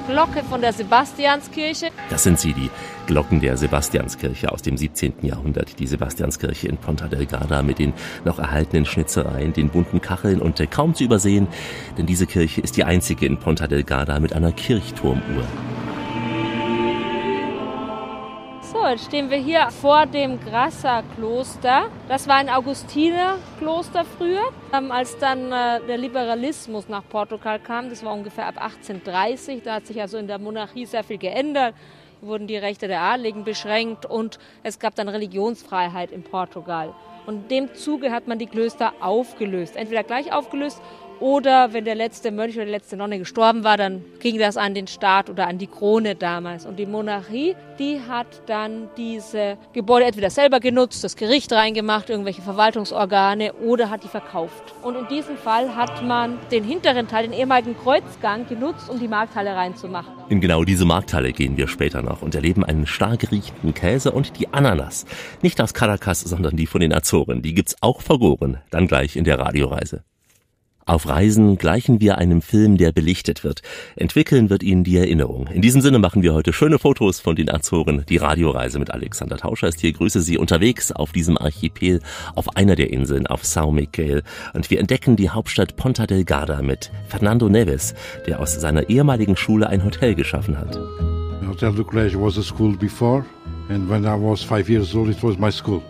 Glocke 0.07 0.43
von 0.43 0.61
der 0.61 0.73
Sebastianskirche. 0.73 1.89
Das 2.09 2.23
sind 2.23 2.39
sie, 2.39 2.53
die 2.53 2.71
Glocken 3.07 3.41
der 3.41 3.57
Sebastianskirche 3.57 4.53
aus 4.53 4.63
dem 4.63 4.77
17. 4.77 5.15
Jahrhundert. 5.23 5.79
Die 5.79 5.87
Sebastianskirche 5.87 6.69
in 6.69 6.77
Ponta 6.77 7.09
Delgada 7.09 7.63
mit 7.63 7.79
den 7.79 7.93
noch 8.25 8.39
erhaltenen 8.39 8.85
Schnitzereien, 8.85 9.53
den 9.53 9.69
bunten 9.69 10.01
Kacheln 10.01 10.41
und 10.41 10.61
kaum 10.71 10.95
zu 10.95 11.05
übersehen, 11.05 11.49
denn 11.99 12.07
diese 12.07 12.27
Kirche 12.27 12.61
ist 12.61 12.77
die 12.77 12.85
einzige 12.85 13.27
in 13.27 13.39
Ponta 13.39 13.67
Delgada 13.67 14.21
mit 14.21 14.33
einer 14.33 14.53
Kirchturmuhr. 14.53 15.45
Jetzt 18.91 19.05
stehen 19.05 19.31
wir 19.31 19.39
hier 19.39 19.71
vor 19.71 20.07
dem 20.07 20.41
Grassa-Kloster. 20.41 21.91
Das 22.09 22.27
war 22.27 22.37
ein 22.37 22.49
Augustinerkloster 22.49 24.05
früher. 24.05 24.43
Ähm, 24.73 24.91
als 24.91 25.17
dann 25.19 25.53
äh, 25.53 25.81
der 25.87 25.97
Liberalismus 25.97 26.89
nach 26.89 27.05
Portugal 27.09 27.61
kam, 27.61 27.89
das 27.89 28.05
war 28.05 28.13
ungefähr 28.13 28.47
ab 28.47 28.57
1830, 28.57 29.63
da 29.63 29.75
hat 29.75 29.87
sich 29.87 30.01
also 30.01 30.19
in 30.19 30.27
der 30.27 30.39
Monarchie 30.39 30.87
sehr 30.87 31.05
viel 31.05 31.19
geändert 31.19 31.75
wurden 32.23 32.47
die 32.47 32.59
Rechte 32.59 32.87
der 32.87 33.01
Adligen 33.01 33.45
beschränkt 33.45 34.05
und 34.05 34.39
es 34.63 34.79
gab 34.79 34.95
dann 34.95 35.09
Religionsfreiheit 35.09 36.13
in 36.13 36.23
Portugal. 36.23 36.93
Und 37.25 37.51
dem 37.51 37.75
Zuge 37.75 38.13
hat 38.13 38.29
man 38.29 38.39
die 38.39 38.47
Klöster 38.47 38.93
aufgelöst. 39.01 39.75
Entweder 39.75 40.03
gleich 40.03 40.31
aufgelöst 40.31 40.83
oder 41.21 41.73
wenn 41.75 41.85
der 41.85 41.95
letzte 41.95 42.31
Mönch 42.31 42.57
oder 42.57 42.65
die 42.65 42.71
letzte 42.71 42.97
Nonne 42.97 43.19
gestorben 43.19 43.63
war, 43.63 43.77
dann 43.77 44.03
ging 44.21 44.39
das 44.39 44.57
an 44.57 44.75
den 44.75 44.87
Staat 44.87 45.29
oder 45.29 45.47
an 45.47 45.59
die 45.59 45.67
Krone 45.67 46.15
damals. 46.15 46.65
Und 46.65 46.79
die 46.79 46.87
Monarchie, 46.87 47.55
die 47.79 48.01
hat 48.09 48.27
dann 48.47 48.89
diese 48.97 49.59
Gebäude 49.75 50.07
entweder 50.07 50.31
selber 50.31 50.61
genutzt, 50.61 51.05
das 51.05 51.17
Gericht 51.17 51.53
reingemacht, 51.53 52.09
irgendwelche 52.09 52.43
Verwaltungsorgane 52.43 53.53
oder 53.53 53.91
hat 53.91 54.03
die 54.03 54.09
verkauft. 54.09 54.75
Und 54.83 54.97
in 54.97 55.09
diesem 55.09 55.37
Fall 55.37 55.77
hat 55.77 56.03
man 56.03 56.39
den 56.51 56.65
hinteren 56.65 57.07
Teil, 57.07 57.25
den 57.25 57.33
ehemaligen 57.33 57.77
Kreuzgang, 57.77 58.49
genutzt, 58.49 58.89
um 58.89 58.99
die 58.99 59.09
Markthalle 59.09 59.55
reinzumachen. 59.55 60.13
In 60.31 60.41
genau 60.41 60.65
diese 60.65 60.87
Markthalle 60.87 61.33
gehen 61.33 61.57
wir 61.57 61.69
später 61.69 62.01
noch 62.03 62.23
und 62.23 62.35
erleben 62.35 62.65
einen 62.65 62.87
stark 62.87 63.31
riechenden 63.31 63.75
Käse 63.75 64.13
und 64.13 64.39
die 64.39 64.53
Ananas. 64.55 65.05
Nicht 65.43 65.61
aus 65.61 65.75
Caracas, 65.75 66.21
sondern 66.21 66.57
die 66.57 66.67
von 66.67 66.81
den 66.81 66.95
Azoren. 66.95 67.43
Die 67.43 67.53
gibt's 67.53 67.77
auch 67.83 68.01
vergoren. 68.01 68.59
Dann 68.71 68.87
gleich 68.87 69.17
in 69.17 69.25
der 69.25 69.39
Radioreise. 69.39 70.03
Auf 70.91 71.07
Reisen 71.07 71.57
gleichen 71.57 72.01
wir 72.01 72.19
einem 72.19 72.43
Film, 72.43 72.77
der 72.77 72.91
belichtet 72.91 73.45
wird. 73.45 73.63
Entwickeln 73.95 74.51
wird 74.51 74.65
ihn 74.65 74.83
die 74.83 74.97
Erinnerung. 74.97 75.47
In 75.47 75.63
diesem 75.63 75.81
Sinne 75.83 76.01
machen 76.01 76.25
wir 76.25 76.35
heute 76.35 76.53
schöne 76.53 76.81
Fotos 76.81 77.21
von 77.21 77.37
den 77.37 77.49
Azoren. 77.49 78.05
Die 78.09 78.17
Radioreise 78.17 78.81
mit 78.81 78.91
Alexander 78.91 79.37
Tauscher 79.37 79.69
ist 79.69 79.79
hier. 79.79 79.93
Grüße 79.93 80.21
Sie 80.21 80.37
unterwegs 80.37 80.91
auf 80.91 81.13
diesem 81.13 81.39
Archipel, 81.39 82.01
auf 82.35 82.57
einer 82.57 82.75
der 82.75 82.93
Inseln, 82.93 83.29
auf 83.29 83.45
São 83.45 83.71
Miguel. 83.71 84.25
Und 84.53 84.69
wir 84.69 84.81
entdecken 84.81 85.15
die 85.15 85.31
Hauptstadt 85.31 85.77
Ponta 85.77 86.09
Delgada 86.09 86.61
mit 86.61 86.91
Fernando 87.07 87.49
Neves, 87.49 87.95
der 88.27 88.41
aus 88.41 88.61
seiner 88.61 88.91
ehemaligen 88.91 89.37
Schule 89.37 89.69
ein 89.69 89.85
Hotel 89.85 90.17
geschaffen 90.17 90.59
hat. 90.59 90.77
Hotel 91.47 91.73
do 91.73 91.85
Colégio 91.85 92.21
was 92.21 92.37
a 92.37 92.43
school 92.43 92.77
before, 92.77 93.25
and 93.69 93.89
when 93.89 94.05
I 94.05 94.21
was 94.21 94.43
five 94.43 94.69
years 94.69 94.93
old, 94.97 95.09
it 95.09 95.23
was 95.23 95.39
my 95.39 95.53
school. 95.53 95.83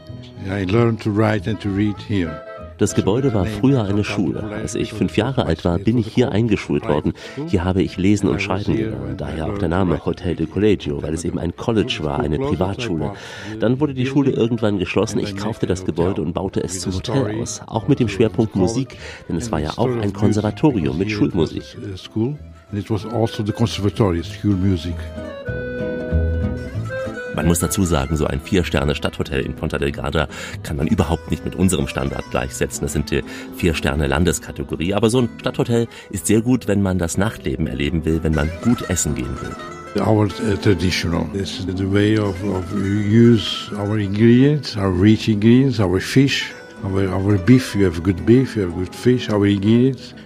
I 0.47 0.65
learned 0.65 1.01
to 1.05 1.11
write 1.11 1.49
and 1.49 1.59
to 1.61 1.71
read 1.71 1.97
here. 2.07 2.50
Das 2.81 2.95
Gebäude 2.95 3.35
war 3.35 3.45
früher 3.45 3.85
eine 3.85 4.05
Schule. 4.05 4.43
Als 4.43 4.75
ich 4.75 4.95
fünf 4.95 5.19
Jahre 5.19 5.45
alt 5.45 5.67
war, 5.67 5.79
bin 5.79 5.99
ich 5.99 6.07
hier 6.07 6.33
eingeschult 6.33 6.89
worden. 6.89 7.13
Hier 7.47 7.63
habe 7.63 7.83
ich 7.83 7.99
Lesen 7.99 8.27
und 8.27 8.41
Schreiben 8.41 8.75
gelernt. 8.75 9.21
Daher 9.21 9.49
auch 9.49 9.59
der 9.59 9.69
Name 9.69 10.03
Hotel 10.07 10.35
de 10.35 10.47
Colegio, 10.47 11.03
weil 11.03 11.13
es 11.13 11.27
eben 11.27 11.39
ein 11.39 11.55
College 11.55 11.99
war, 12.01 12.21
eine 12.21 12.39
Privatschule. 12.39 13.13
Dann 13.59 13.81
wurde 13.81 13.93
die 13.93 14.07
Schule 14.07 14.31
irgendwann 14.31 14.79
geschlossen. 14.79 15.19
Ich 15.19 15.37
kaufte 15.37 15.67
das 15.67 15.85
Gebäude 15.85 16.23
und 16.23 16.33
baute 16.33 16.65
es 16.65 16.81
zum 16.81 16.95
Hotel 16.95 17.43
aus. 17.43 17.61
Auch 17.67 17.87
mit 17.87 18.01
dem 18.01 18.09
Schwerpunkt 18.09 18.57
Musik, 18.57 18.97
denn 19.29 19.37
es 19.37 19.53
war 19.53 19.61
ja 19.61 19.73
auch 19.77 19.91
ein 20.01 20.15
Konservatorium 20.15 20.97
mit 20.97 21.11
Schulmusik. 21.11 21.77
It 22.73 22.89
was 22.89 23.05
also 23.05 23.45
the 23.45 23.53
conservatory, 23.53 24.23
school 24.23 24.55
music. 24.55 24.95
Man 27.35 27.47
muss 27.47 27.61
dazu 27.61 27.85
sagen, 27.85 28.17
so 28.17 28.27
ein 28.27 28.41
Vier-Sterne-Stadthotel 28.41 29.41
in 29.41 29.55
Ponta 29.55 29.79
Delgada 29.79 30.29
kann 30.63 30.77
man 30.77 30.87
überhaupt 30.87 31.31
nicht 31.31 31.45
mit 31.45 31.55
unserem 31.55 31.87
Standard 31.87 32.25
gleichsetzen. 32.31 32.83
Das 32.83 32.93
sind 32.93 33.11
die 33.11 33.23
Vier-Sterne-Landeskategorie. 33.57 34.95
Aber 34.95 35.11
so 35.11 35.21
ein 35.21 35.29
Stadthotel 35.39 35.87
ist 36.11 36.27
sehr 36.27 36.43
gut, 36.43 36.67
wenn 36.69 36.83
man 36.83 36.99
das 36.99 37.19
Nachtleben 37.19 37.67
erleben 37.67 38.05
will, 38.05 38.23
wenn 38.23 38.35
man 38.35 38.51
gut 38.63 38.89
essen 38.91 39.15
gehen 39.15 39.37
will. 39.41 39.55
Our 39.97 40.27
uh, 40.27 40.57
traditional. 40.63 41.27
Is 41.35 41.67
the 41.67 41.85
way 41.85 42.17
of, 42.17 42.37
of 42.45 42.65
use 42.73 43.73
our 43.77 43.99
ingredients, 43.99 44.77
our 44.77 44.93
rich 44.93 45.29
ingredients, 45.29 45.81
our 45.81 45.99
fish, 45.99 46.53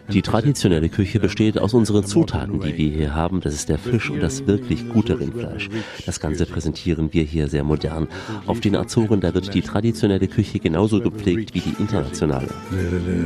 Die 0.08 0.22
traditionelle 0.22 0.88
Küche 0.88 1.20
besteht 1.20 1.58
aus 1.58 1.74
unseren 1.74 2.04
Zutaten, 2.04 2.60
die 2.60 2.76
wir 2.76 2.88
hier 2.90 3.14
haben. 3.14 3.40
Das 3.40 3.54
ist 3.54 3.68
der 3.68 3.78
Fisch 3.78 4.10
und 4.10 4.20
das 4.20 4.46
wirklich 4.46 4.88
gute 4.88 5.18
Rindfleisch. 5.18 5.68
Das 6.06 6.20
Ganze 6.20 6.46
präsentieren 6.46 7.12
wir 7.12 7.25
hier 7.25 7.49
sehr 7.49 7.64
modern. 7.64 8.08
Auf 8.46 8.61
den 8.61 8.76
Azoren, 8.76 9.20
da 9.20 9.34
wird 9.34 9.52
die 9.54 9.62
traditionelle 9.62 10.28
Küche 10.28 10.58
genauso 10.61 11.00
gepflegt 11.00 11.54
wie 11.54 11.61
die 11.61 11.75
internationale. 11.78 12.49
The, 12.70 12.76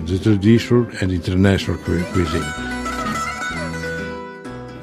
the, 0.06 0.14
the 0.14 0.18
traditional 0.18 0.87
and 1.00 1.12
international 1.12 1.78
cuisine. 1.78 2.77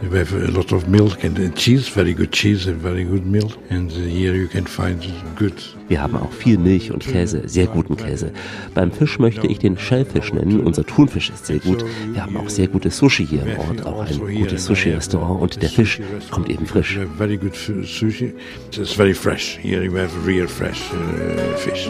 We 0.02 0.20
have 0.20 0.34
a 0.34 0.52
lot 0.52 0.72
of 0.72 0.88
milk 0.88 1.24
and 1.24 1.56
cheese, 1.56 1.88
very 1.88 2.14
good 2.14 2.32
cheese 2.32 2.68
and 2.68 2.80
very 2.82 3.04
good 3.06 3.26
milk. 3.26 3.54
And 3.70 3.92
here 3.92 4.36
you 4.36 4.48
can 4.48 4.68
find 4.68 5.02
good. 5.36 5.54
Wir 5.88 6.02
haben 6.02 6.16
auch 6.16 6.32
viel 6.32 6.58
Milch 6.58 6.92
und 6.92 7.04
Käse, 7.04 7.48
sehr 7.48 7.68
guten 7.68 7.96
Käse. 7.96 8.32
Beim 8.74 8.92
Fisch 8.92 9.20
möchte 9.20 9.48
ich 9.48 9.60
den 9.60 9.78
Shellfish 9.78 10.34
nennen. 10.34 10.60
Unser 10.62 10.86
Thunfisch 10.86 11.30
ist 11.30 11.46
sehr 11.46 11.60
gut. 11.60 11.84
Wir 12.12 12.24
haben 12.24 12.38
auch 12.38 12.50
sehr 12.50 12.68
gutes 12.68 12.98
Sushi 12.98 13.26
hier 13.26 13.44
im 13.44 13.60
Ort, 13.60 13.86
auch 13.86 14.06
ein 14.06 14.20
gutes 14.20 14.66
Sushi-Restaurant 14.66 15.42
und 15.42 15.62
der 15.62 15.70
Fisch 15.70 16.02
kommt 16.30 16.50
eben 16.50 16.66
frisch. 16.66 17.00
Very 17.18 17.38
good 17.38 17.56
sushi. 17.56 18.34
It's 18.72 18.92
very 18.92 19.14
fresh. 19.14 19.58
Here 19.62 19.84
you 19.84 19.96
have 19.98 20.12
real 20.26 20.48
fresh 20.48 20.92
uh, 20.92 21.58
fish. 21.58 21.90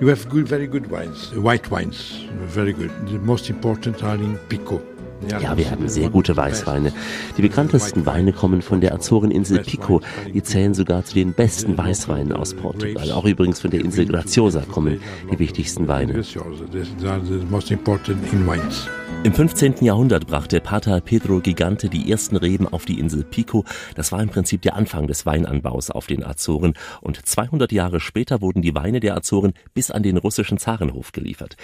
You 0.00 0.06
have 0.06 0.30
good, 0.30 0.48
very 0.48 0.66
good 0.66 0.90
wines, 0.90 1.30
white 1.34 1.70
wines, 1.70 2.24
very 2.56 2.72
good. 2.72 2.90
The 3.06 3.18
most 3.18 3.50
important 3.50 4.02
are 4.02 4.14
in 4.14 4.38
Pico. 4.48 4.80
Ja, 5.28 5.56
wir 5.56 5.70
haben 5.70 5.88
sehr 5.88 6.08
gute 6.08 6.36
Weißweine. 6.36 6.92
Die 7.36 7.42
bekanntesten 7.42 8.06
Weine 8.06 8.32
kommen 8.32 8.62
von 8.62 8.80
der 8.80 8.94
Azoreninsel 8.94 9.60
Pico. 9.60 10.00
Die 10.32 10.42
zählen 10.42 10.74
sogar 10.74 11.04
zu 11.04 11.14
den 11.14 11.34
besten 11.34 11.76
Weißweinen 11.76 12.32
aus 12.32 12.54
Portugal. 12.54 13.12
Auch 13.12 13.24
übrigens 13.26 13.60
von 13.60 13.70
der 13.70 13.80
Insel 13.80 14.06
Graciosa 14.06 14.62
kommen 14.62 15.00
die 15.30 15.38
wichtigsten 15.38 15.88
Weine. 15.88 16.22
Im 19.22 19.34
15. 19.34 19.84
Jahrhundert 19.84 20.26
brachte 20.26 20.60
Pater 20.60 20.98
Pedro 21.02 21.40
Gigante 21.40 21.90
die 21.90 22.10
ersten 22.10 22.36
Reben 22.36 22.66
auf 22.66 22.86
die 22.86 22.98
Insel 22.98 23.22
Pico. 23.22 23.66
Das 23.94 24.12
war 24.12 24.22
im 24.22 24.30
Prinzip 24.30 24.62
der 24.62 24.76
Anfang 24.76 25.06
des 25.06 25.26
Weinanbaus 25.26 25.90
auf 25.90 26.06
den 26.06 26.24
Azoren. 26.24 26.72
Und 27.02 27.26
200 27.26 27.70
Jahre 27.70 28.00
später 28.00 28.40
wurden 28.40 28.62
die 28.62 28.74
Weine 28.74 29.00
der 29.00 29.16
Azoren 29.16 29.52
bis 29.74 29.90
an 29.90 30.02
den 30.02 30.16
russischen 30.16 30.56
Zarenhof 30.56 31.12
geliefert. 31.12 31.56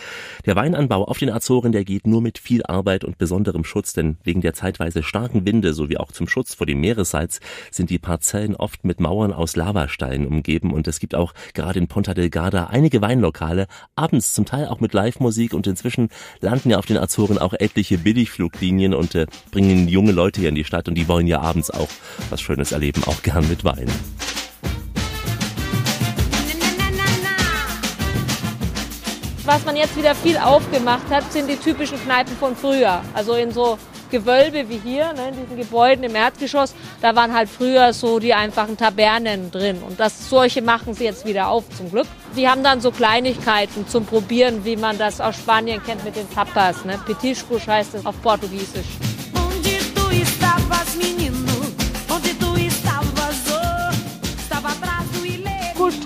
Der 0.44 0.54
Weinanbau 0.56 1.04
auf 1.04 1.16
den 1.16 1.30
Azoren, 1.30 1.72
der 1.72 1.84
geht 1.84 2.06
nur 2.06 2.20
mit 2.20 2.38
viel 2.38 2.62
Arbeit 2.66 3.04
und 3.04 3.16
besonders 3.16 3.46
besonderem 3.56 3.64
Schutz, 3.64 3.92
denn 3.92 4.16
wegen 4.24 4.40
der 4.40 4.54
zeitweise 4.54 5.02
starken 5.02 5.46
Winde 5.46 5.72
sowie 5.72 5.96
auch 5.96 6.12
zum 6.12 6.28
Schutz 6.28 6.54
vor 6.54 6.66
dem 6.66 6.80
Meeressalz 6.80 7.40
sind 7.70 7.90
die 7.90 7.98
Parzellen 7.98 8.54
oft 8.54 8.84
mit 8.84 9.00
Mauern 9.00 9.32
aus 9.32 9.56
Lavasteinen 9.56 10.26
umgeben. 10.26 10.72
Und 10.72 10.86
es 10.88 10.98
gibt 11.00 11.14
auch 11.14 11.32
gerade 11.54 11.78
in 11.78 11.88
Ponta 11.88 12.14
Delgada 12.14 12.66
einige 12.66 13.00
Weinlokale, 13.00 13.66
abends 13.94 14.34
zum 14.34 14.44
Teil 14.44 14.66
auch 14.68 14.80
mit 14.80 14.92
Live-Musik. 14.92 15.54
Und 15.54 15.66
inzwischen 15.66 16.08
landen 16.40 16.70
ja 16.70 16.78
auf 16.78 16.86
den 16.86 16.98
Azoren 16.98 17.38
auch 17.38 17.54
etliche 17.54 17.98
Billigfluglinien 17.98 18.94
und 18.94 19.14
äh, 19.14 19.26
bringen 19.50 19.88
junge 19.88 20.12
Leute 20.12 20.40
hier 20.40 20.50
in 20.50 20.54
die 20.54 20.64
Stadt. 20.64 20.88
Und 20.88 20.94
die 20.94 21.08
wollen 21.08 21.26
ja 21.26 21.40
abends 21.40 21.70
auch 21.70 21.88
was 22.30 22.40
Schönes 22.40 22.72
erleben, 22.72 23.02
auch 23.04 23.22
gern 23.22 23.48
mit 23.48 23.64
Wein. 23.64 23.88
Was 29.46 29.64
man 29.64 29.76
jetzt 29.76 29.96
wieder 29.96 30.16
viel 30.16 30.36
aufgemacht 30.38 31.08
hat, 31.08 31.32
sind 31.32 31.48
die 31.48 31.54
typischen 31.54 32.02
Kneipen 32.02 32.36
von 32.36 32.56
früher. 32.56 33.00
Also 33.14 33.34
in 33.34 33.52
so 33.52 33.78
Gewölbe 34.10 34.68
wie 34.68 34.80
hier, 34.82 35.12
ne, 35.12 35.28
in 35.28 35.40
diesen 35.40 35.56
Gebäuden 35.56 36.02
im 36.02 36.16
Erdgeschoss, 36.16 36.74
da 37.00 37.14
waren 37.14 37.32
halt 37.32 37.48
früher 37.48 37.92
so 37.92 38.18
die 38.18 38.34
einfachen 38.34 38.76
Tabernen 38.76 39.52
drin. 39.52 39.80
Und 39.88 40.00
das, 40.00 40.28
solche 40.28 40.62
machen 40.62 40.94
sie 40.94 41.04
jetzt 41.04 41.24
wieder 41.24 41.46
auf, 41.46 41.62
zum 41.76 41.92
Glück. 41.92 42.08
Die 42.36 42.48
haben 42.48 42.64
dann 42.64 42.80
so 42.80 42.90
Kleinigkeiten 42.90 43.86
zum 43.86 44.04
Probieren, 44.04 44.64
wie 44.64 44.74
man 44.74 44.98
das 44.98 45.20
aus 45.20 45.36
Spanien 45.36 45.80
kennt 45.80 46.04
mit 46.04 46.16
den 46.16 46.28
Tapas. 46.28 46.84
Ne? 46.84 46.98
Petiscos 47.06 47.68
heißt 47.68 47.94
es 47.94 48.04
auf 48.04 48.20
Portugiesisch. 48.22 48.98
Onde 49.32 49.78
tu 49.94 50.10
estavas, 50.10 50.96
menino? 50.96 51.15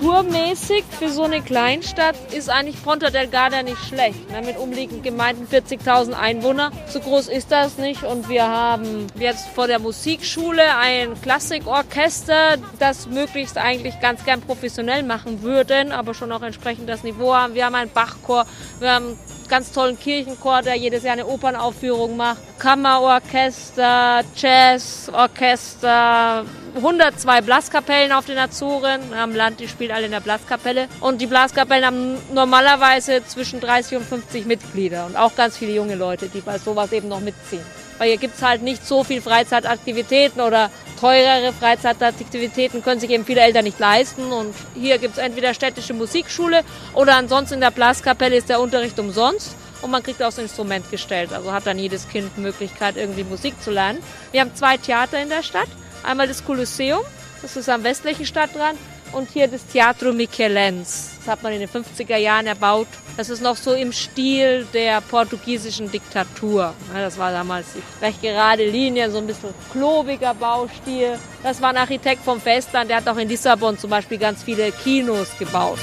Kulturmäßig 0.01 0.83
für 0.97 1.09
so 1.09 1.23
eine 1.23 1.41
Kleinstadt 1.41 2.15
ist 2.33 2.49
eigentlich 2.49 2.81
Ponta 2.83 3.11
Delgada 3.11 3.61
nicht 3.61 3.77
schlecht. 3.77 4.31
Ne? 4.31 4.41
Mit 4.41 4.57
umliegenden 4.57 5.03
Gemeinden 5.03 5.45
40.000 5.45 6.13
Einwohner. 6.13 6.71
So 6.87 6.99
groß 6.99 7.27
ist 7.27 7.51
das 7.51 7.77
nicht. 7.77 8.03
Und 8.03 8.27
wir 8.27 8.47
haben 8.47 9.07
jetzt 9.19 9.47
vor 9.49 9.67
der 9.67 9.77
Musikschule 9.77 10.75
ein 10.75 11.21
Klassikorchester, 11.21 12.57
das 12.79 13.07
möglichst 13.07 13.57
eigentlich 13.57 13.99
ganz 13.99 14.25
gern 14.25 14.41
professionell 14.41 15.03
machen 15.03 15.43
würden, 15.43 15.91
aber 15.91 16.15
schon 16.15 16.31
auch 16.31 16.41
entsprechend 16.41 16.89
das 16.89 17.03
Niveau 17.03 17.35
haben. 17.35 17.53
Wir 17.53 17.65
haben 17.65 17.75
einen 17.75 17.91
Bachchor, 17.91 18.45
wir 18.79 18.93
haben 18.93 19.19
ganz 19.51 19.71
tollen 19.73 19.99
Kirchenchor, 19.99 20.61
der 20.61 20.75
jedes 20.75 21.03
Jahr 21.03 21.13
eine 21.13 21.27
Opernaufführung 21.27 22.15
macht. 22.15 22.39
Kammerorchester, 22.57 24.21
Jazzorchester, 24.33 26.45
102 26.77 27.41
Blaskapellen 27.41 28.13
auf 28.13 28.25
den 28.25 28.37
Azoren. 28.37 29.01
Am 29.13 29.35
Land, 29.35 29.59
die 29.59 29.67
spielen 29.67 29.91
alle 29.91 30.05
in 30.05 30.11
der 30.11 30.21
Blaskapelle. 30.21 30.87
Und 31.01 31.19
die 31.19 31.27
Blaskapellen 31.27 31.85
haben 31.85 32.17
normalerweise 32.33 33.25
zwischen 33.25 33.59
30 33.59 33.97
und 33.97 34.05
50 34.05 34.45
Mitglieder 34.45 35.05
und 35.05 35.17
auch 35.17 35.35
ganz 35.35 35.57
viele 35.57 35.73
junge 35.73 35.95
Leute, 35.95 36.29
die 36.29 36.39
bei 36.39 36.57
sowas 36.57 36.93
eben 36.93 37.09
noch 37.09 37.19
mitziehen. 37.19 37.65
Weil 38.01 38.07
hier 38.07 38.17
gibt 38.17 38.37
es 38.37 38.41
halt 38.41 38.63
nicht 38.63 38.83
so 38.83 39.03
viel 39.03 39.21
Freizeitaktivitäten 39.21 40.41
oder 40.41 40.71
teurere 40.99 41.53
Freizeitaktivitäten 41.53 42.81
können 42.81 42.99
sich 42.99 43.11
eben 43.11 43.25
viele 43.25 43.41
Eltern 43.41 43.63
nicht 43.63 43.77
leisten. 43.77 44.31
Und 44.31 44.55
hier 44.73 44.97
gibt 44.97 45.17
es 45.17 45.23
entweder 45.23 45.53
städtische 45.53 45.93
Musikschule 45.93 46.61
oder 46.95 47.15
ansonsten 47.15 47.53
in 47.53 47.61
der 47.61 47.69
Blaskapelle 47.69 48.37
ist 48.37 48.49
der 48.49 48.59
Unterricht 48.59 48.97
umsonst 48.97 49.55
und 49.83 49.91
man 49.91 50.01
kriegt 50.01 50.19
auch 50.23 50.29
das 50.29 50.39
Instrument 50.39 50.89
gestellt. 50.89 51.31
Also 51.31 51.51
hat 51.51 51.67
dann 51.67 51.77
jedes 51.77 52.09
Kind 52.09 52.39
Möglichkeit, 52.39 52.97
irgendwie 52.97 53.23
Musik 53.23 53.53
zu 53.61 53.69
lernen. 53.69 53.99
Wir 54.31 54.41
haben 54.41 54.55
zwei 54.55 54.77
Theater 54.77 55.21
in 55.21 55.29
der 55.29 55.43
Stadt. 55.43 55.69
Einmal 56.01 56.27
das 56.27 56.43
Kolosseum, 56.43 57.03
das 57.43 57.55
ist 57.55 57.69
am 57.69 57.83
westlichen 57.83 58.25
Stadtrand, 58.25 58.79
und 59.13 59.29
hier 59.29 59.47
das 59.47 59.65
Teatro 59.65 60.13
Michelens. 60.13 61.11
Das 61.19 61.33
hat 61.33 61.43
man 61.43 61.53
in 61.53 61.59
den 61.59 61.69
50er 61.69 62.17
Jahren 62.17 62.47
erbaut. 62.47 62.87
Das 63.17 63.29
ist 63.29 63.41
noch 63.41 63.55
so 63.55 63.73
im 63.73 63.91
Stil 63.91 64.65
der 64.73 65.01
portugiesischen 65.01 65.91
Diktatur. 65.91 66.73
Das 66.93 67.17
war 67.17 67.31
damals 67.31 67.67
recht 68.01 68.21
gerade 68.21 68.65
Linien, 68.65 69.11
so 69.11 69.17
ein 69.17 69.27
bisschen 69.27 69.53
klobiger 69.71 70.33
Baustil. 70.33 71.19
Das 71.43 71.61
war 71.61 71.69
ein 71.69 71.77
Architekt 71.77 72.23
vom 72.23 72.39
Festland, 72.39 72.89
der 72.89 72.97
hat 72.97 73.07
auch 73.07 73.17
in 73.17 73.27
Lissabon 73.27 73.77
zum 73.77 73.89
Beispiel 73.89 74.17
ganz 74.17 74.43
viele 74.43 74.71
Kinos 74.71 75.29
gebaut. 75.37 75.79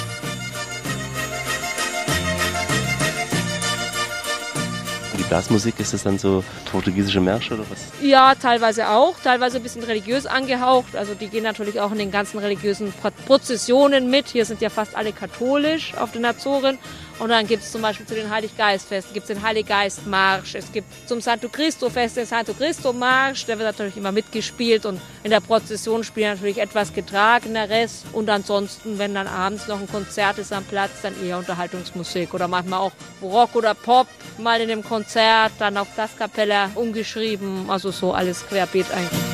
Blasmusik, 5.28 5.78
ist 5.78 5.92
das 5.92 6.04
dann 6.04 6.18
so 6.18 6.42
portugiesische 6.70 7.20
Märsche 7.20 7.54
oder 7.54 7.64
was? 7.70 7.78
Ja, 8.02 8.34
teilweise 8.34 8.88
auch, 8.88 9.16
teilweise 9.22 9.56
ein 9.58 9.62
bisschen 9.62 9.82
religiös 9.82 10.26
angehaucht. 10.26 10.96
Also 10.96 11.14
die 11.14 11.28
gehen 11.28 11.44
natürlich 11.44 11.80
auch 11.80 11.92
in 11.92 11.98
den 11.98 12.10
ganzen 12.10 12.38
religiösen 12.38 12.92
Prozessionen 13.26 14.10
mit. 14.10 14.28
Hier 14.28 14.44
sind 14.44 14.60
ja 14.60 14.70
fast 14.70 14.96
alle 14.96 15.12
katholisch 15.12 15.94
auf 15.94 16.12
den 16.12 16.24
Azoren. 16.24 16.78
Und 17.18 17.30
dann 17.30 17.46
gibt 17.48 17.64
es 17.64 17.72
zum 17.72 17.82
Beispiel 17.82 18.06
zu 18.06 18.14
den 18.14 18.30
Heiliggeistfesten 18.30 19.12
gibt 19.12 19.28
es 19.28 19.36
den 19.36 19.44
Heiliggeistmarsch. 19.44 20.54
Es 20.54 20.70
gibt 20.72 20.86
zum 21.08 21.20
Santo 21.20 21.48
Cristo 21.48 21.90
Fest 21.90 22.16
den 22.16 22.26
Santo 22.26 22.54
Cristo 22.54 22.92
Marsch. 22.92 23.44
Der 23.46 23.58
wird 23.58 23.66
natürlich 23.68 23.96
immer 23.96 24.12
mitgespielt 24.12 24.86
und 24.86 25.00
in 25.24 25.30
der 25.30 25.40
Prozession 25.40 26.04
spielen 26.04 26.34
natürlich 26.34 26.58
etwas 26.58 26.92
getrageneres. 26.92 28.04
Und 28.12 28.30
ansonsten, 28.30 28.98
wenn 28.98 29.14
dann 29.14 29.26
abends 29.26 29.66
noch 29.66 29.80
ein 29.80 29.88
Konzert 29.88 30.38
ist 30.38 30.52
am 30.52 30.64
Platz, 30.64 31.02
dann 31.02 31.14
eher 31.24 31.38
Unterhaltungsmusik 31.38 32.34
oder 32.34 32.46
manchmal 32.46 32.80
auch 32.80 32.92
Rock 33.20 33.56
oder 33.56 33.74
Pop 33.74 34.06
mal 34.38 34.60
in 34.60 34.68
dem 34.68 34.84
Konzert, 34.84 35.52
dann 35.58 35.76
auf 35.76 35.88
das 35.96 36.16
Kapelle 36.58 36.70
umgeschrieben. 36.74 37.70
Also 37.70 37.90
so 37.90 38.12
alles 38.12 38.46
querbeet 38.46 38.86
eigentlich. 38.92 39.28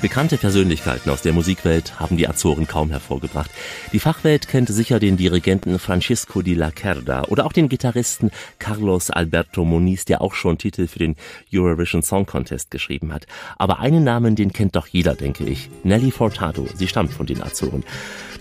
Bekannte 0.00 0.36
Persönlichkeiten 0.36 1.08
aus 1.08 1.22
der 1.22 1.32
Musikwelt 1.32 1.98
haben 1.98 2.18
die 2.18 2.28
Azoren 2.28 2.66
kaum 2.66 2.90
hervorgebracht. 2.90 3.50
Die 3.94 3.98
Fachwelt 3.98 4.48
kennt 4.48 4.68
sicher 4.68 5.00
den 5.00 5.16
Dirigenten 5.16 5.78
Francisco 5.78 6.42
di 6.42 6.52
la 6.52 6.72
Cerda 6.78 7.22
oder 7.28 7.46
auch 7.46 7.54
den 7.54 7.70
Gitarristen 7.70 8.30
Carlos 8.58 9.10
Alberto 9.10 9.64
Moniz, 9.64 10.04
der 10.04 10.20
auch 10.20 10.34
schon 10.34 10.58
Titel 10.58 10.88
für 10.88 10.98
den 10.98 11.16
Eurovision 11.50 12.02
Song 12.02 12.26
Contest 12.26 12.70
geschrieben 12.70 13.14
hat. 13.14 13.26
Aber 13.56 13.78
einen 13.78 14.04
Namen, 14.04 14.36
den 14.36 14.52
kennt 14.52 14.76
doch 14.76 14.88
jeder, 14.88 15.14
denke 15.14 15.44
ich. 15.44 15.70
Nelly 15.84 16.10
Furtado. 16.10 16.68
Sie 16.74 16.86
stammt 16.86 17.14
von 17.14 17.24
den 17.24 17.42
Azoren. 17.42 17.82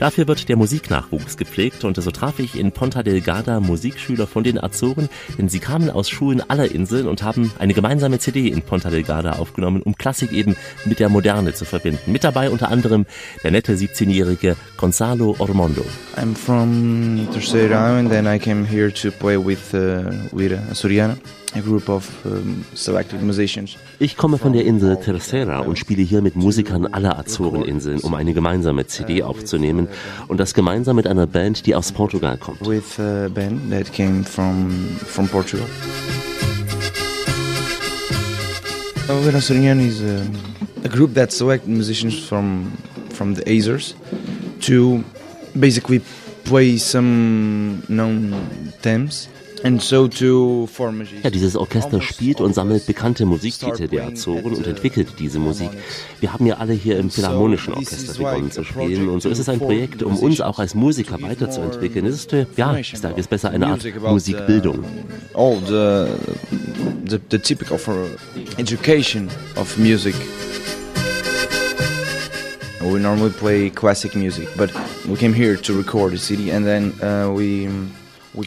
Dafür 0.03 0.27
wird 0.27 0.49
der 0.49 0.57
Musiknachwuchs 0.57 1.37
gepflegt 1.37 1.85
und 1.85 1.95
so 1.95 2.11
traf 2.11 2.39
ich 2.39 2.59
in 2.59 2.73
Ponta 2.73 3.03
Delgada 3.03 3.61
Musikschüler 3.61 4.27
von 4.27 4.43
den 4.43 4.61
Azoren, 4.61 5.07
denn 5.37 5.47
sie 5.47 5.59
kamen 5.59 5.89
aus 5.89 6.09
Schulen 6.09 6.41
aller 6.49 6.69
Inseln 6.69 7.07
und 7.07 7.23
haben 7.23 7.53
eine 7.57 7.73
gemeinsame 7.73 8.19
CD 8.19 8.49
in 8.49 8.63
Ponta 8.63 8.89
Delgada 8.89 9.37
aufgenommen, 9.39 9.81
um 9.81 9.95
Klassik 9.95 10.33
eben 10.33 10.57
mit 10.83 10.99
der 10.99 11.07
Moderne 11.07 11.53
zu 11.53 11.63
verbinden. 11.63 12.11
Mit 12.11 12.25
dabei 12.25 12.49
unter 12.49 12.67
anderem 12.67 13.05
der 13.45 13.51
nette 13.51 13.75
17-jährige 13.75 14.57
Gonzalo 14.75 15.37
Ormondo. 15.39 15.85
I'm 16.17 16.35
from 16.35 17.25
Terceira 17.31 17.89
Island 17.89 18.11
and 18.11 18.27
I 18.27 18.37
came 18.43 18.67
here 18.67 18.93
to 18.93 19.09
play 19.09 19.37
with, 19.37 19.73
uh, 19.73 20.11
with 20.33 20.51
Soriana. 22.73 23.67
Ich 23.99 24.17
komme 24.17 24.37
von 24.37 24.53
der 24.53 24.65
Insel 24.65 24.97
Terceira 24.97 25.59
und 25.59 25.77
spiele 25.77 26.01
hier 26.01 26.21
mit 26.21 26.35
Musikern 26.35 26.87
aller 26.87 27.19
Azoreninseln, 27.19 27.99
um 27.99 28.13
eine 28.13 28.33
gemeinsame 28.33 28.87
CD 28.87 29.23
aufzunehmen 29.23 29.87
und 30.27 30.39
das 30.39 30.53
gemeinsam 30.53 30.95
mit 30.95 31.07
einer 31.07 31.27
Band, 31.27 31.65
die 31.65 31.75
aus 31.75 31.91
Portugal 31.91 32.37
kommt. 32.37 32.61
With 32.61 32.99
a 32.99 33.29
band 33.29 33.69
that 33.71 33.91
came 33.93 34.23
from 34.23 34.71
from 35.05 35.27
Portugal. 35.27 35.67
Vera 39.07 39.41
Soriano 39.41 39.85
is 39.85 40.01
a, 40.01 40.25
a 40.85 40.89
group 40.89 41.13
that 41.13 41.31
select 41.31 41.67
musicians 41.67 42.17
from 42.17 42.71
from 43.09 43.35
the 43.35 43.43
Azores 43.47 43.95
to 44.61 45.03
basically 45.59 46.01
play 46.43 46.77
some 46.77 47.83
known 47.87 48.33
themes 48.81 49.29
ja, 49.63 51.29
dieses 51.29 51.55
Orchester 51.55 52.01
spielt 52.01 52.41
und 52.41 52.53
sammelt 52.53 52.85
bekannte 52.85 53.25
Musiktitel 53.25 53.87
der 53.87 54.07
Azoren 54.07 54.53
und 54.53 54.67
entwickelt 54.67 55.13
diese 55.19 55.39
Musik. 55.39 55.69
Wir 56.19 56.33
haben 56.33 56.45
ja 56.45 56.57
alle 56.57 56.73
hier 56.73 56.97
im 56.97 57.09
Philharmonischen 57.09 57.73
Orchester 57.73 58.13
begonnen 58.13 58.51
zu 58.51 58.63
spielen 58.63 59.07
und 59.07 59.21
so 59.21 59.29
ist 59.29 59.39
es 59.39 59.47
ein 59.47 59.59
Projekt, 59.59 60.03
um 60.03 60.17
uns 60.17 60.41
auch 60.41 60.59
als 60.59 60.75
Musiker 60.75 61.21
weiterzuentwickeln. 61.21 62.05
Es 62.05 62.15
ist, 62.15 62.33
äh, 62.33 62.45
ja, 62.57 62.75
ich 62.75 62.97
sage 62.97 63.15
es 63.17 63.27
besser, 63.27 63.51
eine 63.51 63.67
Art 63.67 63.85
Musikbildung. 64.01 64.83
Oh, 65.33 65.57
the, 65.65 66.07
the, 67.05 67.19
the 67.29 67.37
education 68.57 69.29
of 69.55 69.77
music. 69.77 70.15
We 72.81 72.99
normally 72.99 73.31
play 73.31 73.69
classic 73.69 74.13
music, 74.13 74.49
but 74.57 74.69
we 75.07 75.15
came 75.15 75.33
here 75.33 75.55
to 75.55 75.73
record 75.73 76.13
a 76.13 76.17
CD 76.17 76.51
and 76.51 76.65
then 76.65 76.91
uh, 77.01 77.31
we 77.31 77.69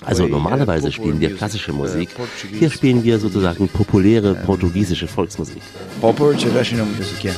also 0.05 0.27
normalerweise 0.27 0.91
spielen 0.91 1.21
wir 1.21 1.35
klassische 1.37 1.73
Musik. 1.73 2.11
Hier 2.53 2.71
spielen 2.71 3.05
wir 3.05 3.19
sozusagen 3.19 3.69
populäre 3.69 4.35
portugiesische 4.35 5.07
Volksmusik. 5.07 5.63
Popular 6.01 6.37
traditional 6.37 6.87
music, 6.87 7.25
yeah. 7.25 7.35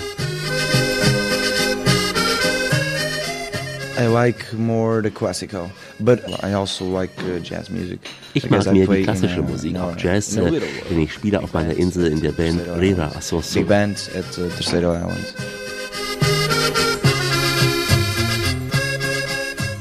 I 3.98 4.06
like 4.06 4.52
more 4.56 5.02
the 5.02 5.10
classical, 5.10 5.70
but 5.98 6.20
I 6.44 6.52
also 6.52 6.84
like 6.84 7.10
uh, 7.24 7.40
jazz 7.42 7.68
music. 7.68 7.98
Ich 8.32 8.48
mag 8.48 8.64
mehr 8.72 8.86
die 8.86 9.02
klassische 9.02 9.42
Musik, 9.42 9.76
auch 9.76 9.96
Jazz, 9.98 10.36
äh, 10.36 10.60
denn 10.88 11.00
ich 11.00 11.12
spiele 11.12 11.42
auf 11.42 11.52
meiner 11.52 11.74
Insel 11.76 12.06
in 12.06 12.20
der 12.20 12.30
Band 12.30 12.60
Rera 12.78 13.08
Associo. 13.16 13.62
Uh, 13.62 13.64
Island. 13.64 15.34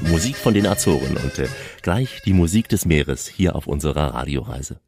Musik 0.10 0.36
von 0.36 0.56
den 0.56 0.66
Azoren 0.66 1.16
und 1.24 1.38
äh, 1.38 1.48
gleich 1.88 2.22
die 2.26 2.34
Musik 2.34 2.68
des 2.68 2.84
Meeres 2.84 3.28
hier 3.28 3.56
auf 3.56 3.66
unserer 3.66 4.14
Radioreise. 4.14 4.82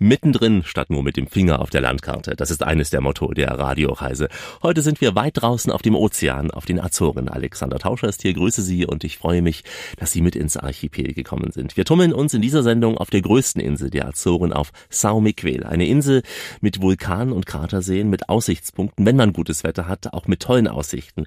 Mittendrin 0.00 0.62
statt 0.64 0.90
nur 0.90 1.02
mit 1.02 1.16
dem 1.16 1.26
Finger 1.26 1.60
auf 1.60 1.70
der 1.70 1.80
Landkarte. 1.80 2.36
Das 2.36 2.52
ist 2.52 2.62
eines 2.62 2.90
der 2.90 3.00
Motto 3.00 3.32
der 3.32 3.50
Radioreise. 3.50 4.28
Heute 4.62 4.82
sind 4.82 5.00
wir 5.00 5.16
weit 5.16 5.42
draußen 5.42 5.72
auf 5.72 5.82
dem 5.82 5.96
Ozean, 5.96 6.52
auf 6.52 6.66
den 6.66 6.80
Azoren. 6.80 7.28
Alexander 7.28 7.80
Tauscher 7.80 8.08
ist 8.08 8.22
hier, 8.22 8.32
grüße 8.32 8.62
Sie 8.62 8.86
und 8.86 9.02
ich 9.02 9.18
freue 9.18 9.42
mich, 9.42 9.64
dass 9.96 10.12
Sie 10.12 10.20
mit 10.20 10.36
ins 10.36 10.56
Archipel 10.56 11.14
gekommen 11.14 11.50
sind. 11.50 11.76
Wir 11.76 11.84
tummeln 11.84 12.12
uns 12.12 12.32
in 12.32 12.42
dieser 12.42 12.62
Sendung 12.62 12.96
auf 12.96 13.10
der 13.10 13.22
größten 13.22 13.60
Insel 13.60 13.90
der 13.90 14.06
Azoren 14.06 14.52
auf 14.52 14.70
São 14.88 15.20
Miguel. 15.20 15.64
Eine 15.64 15.88
Insel 15.88 16.22
mit 16.60 16.80
Vulkanen 16.80 17.32
und 17.32 17.46
Kraterseen, 17.46 18.08
mit 18.08 18.28
Aussichtspunkten, 18.28 19.04
wenn 19.04 19.16
man 19.16 19.32
gutes 19.32 19.64
Wetter 19.64 19.88
hat, 19.88 20.12
auch 20.12 20.28
mit 20.28 20.40
tollen 20.40 20.68
Aussichten. 20.68 21.24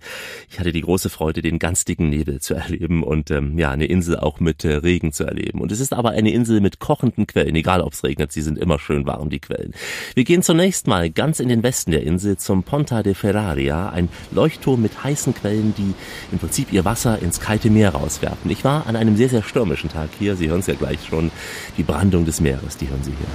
Ich 0.50 0.62
hatte 0.62 0.72
die 0.72 0.82
große 0.82 1.10
Freude, 1.10 1.42
den 1.42 1.60
ganz 1.60 1.84
dicken 1.84 2.10
Nebel 2.10 2.40
zu 2.40 2.54
erleben 2.54 3.04
und 3.04 3.32
ähm, 3.32 3.60
ja, 3.60 3.72
eine 3.72 3.86
Insel 3.86 4.18
auch 4.18 4.40
mit 4.40 4.64
äh, 4.64 4.76
Regen 4.76 5.12
zu 5.12 5.26
erleben. 5.26 5.60
Und 5.60 5.74
es 5.74 5.82
ist 5.82 5.92
aber 5.92 6.12
eine 6.12 6.32
Insel 6.32 6.62
mit 6.62 6.80
kochenden 6.80 7.28
Quellen, 7.28 7.56
egal 7.56 7.82
ob 7.82 7.92
es 7.92 8.06
regnet, 8.06 8.32
sie 8.32 8.42
sind 8.42 8.61
immer 8.62 8.80
schön 8.80 9.06
warm, 9.06 9.30
die 9.30 9.40
Quellen. 9.40 9.74
Wir 10.16 10.24
gehen 10.24 10.44
zunächst 10.44 10.88
mal 10.88 11.10
ganz 11.10 11.40
in 11.40 11.50
den 11.50 11.64
Westen 11.64 11.92
der 11.92 12.04
Insel 12.04 12.38
zum 12.38 12.64
Ponta 12.64 13.04
de 13.04 13.14
Ferraria, 13.14 13.90
ein 13.90 14.10
Leuchtturm 14.32 14.82
mit 14.82 15.04
heißen 15.04 15.34
Quellen, 15.34 15.74
die 15.78 15.94
im 16.32 16.40
Prinzip 16.40 16.72
ihr 16.72 16.86
Wasser 16.86 17.20
ins 17.22 17.40
kalte 17.40 17.70
Meer 17.70 17.92
rauswerfen. 17.92 18.50
Ich 18.52 18.64
war 18.64 18.88
an 18.88 18.96
einem 18.96 19.18
sehr, 19.18 19.30
sehr 19.30 19.44
stürmischen 19.44 19.90
Tag 19.90 20.10
hier. 20.18 20.36
Sie 20.36 20.50
hören 20.50 20.60
es 20.60 20.68
ja 20.68 20.76
gleich 20.76 21.00
schon. 21.08 21.32
Die 21.78 21.84
Brandung 21.84 22.26
des 22.26 22.42
Meeres, 22.42 22.78
die 22.78 22.90
hören 22.90 23.04
Sie 23.04 23.12
hier. 23.12 23.28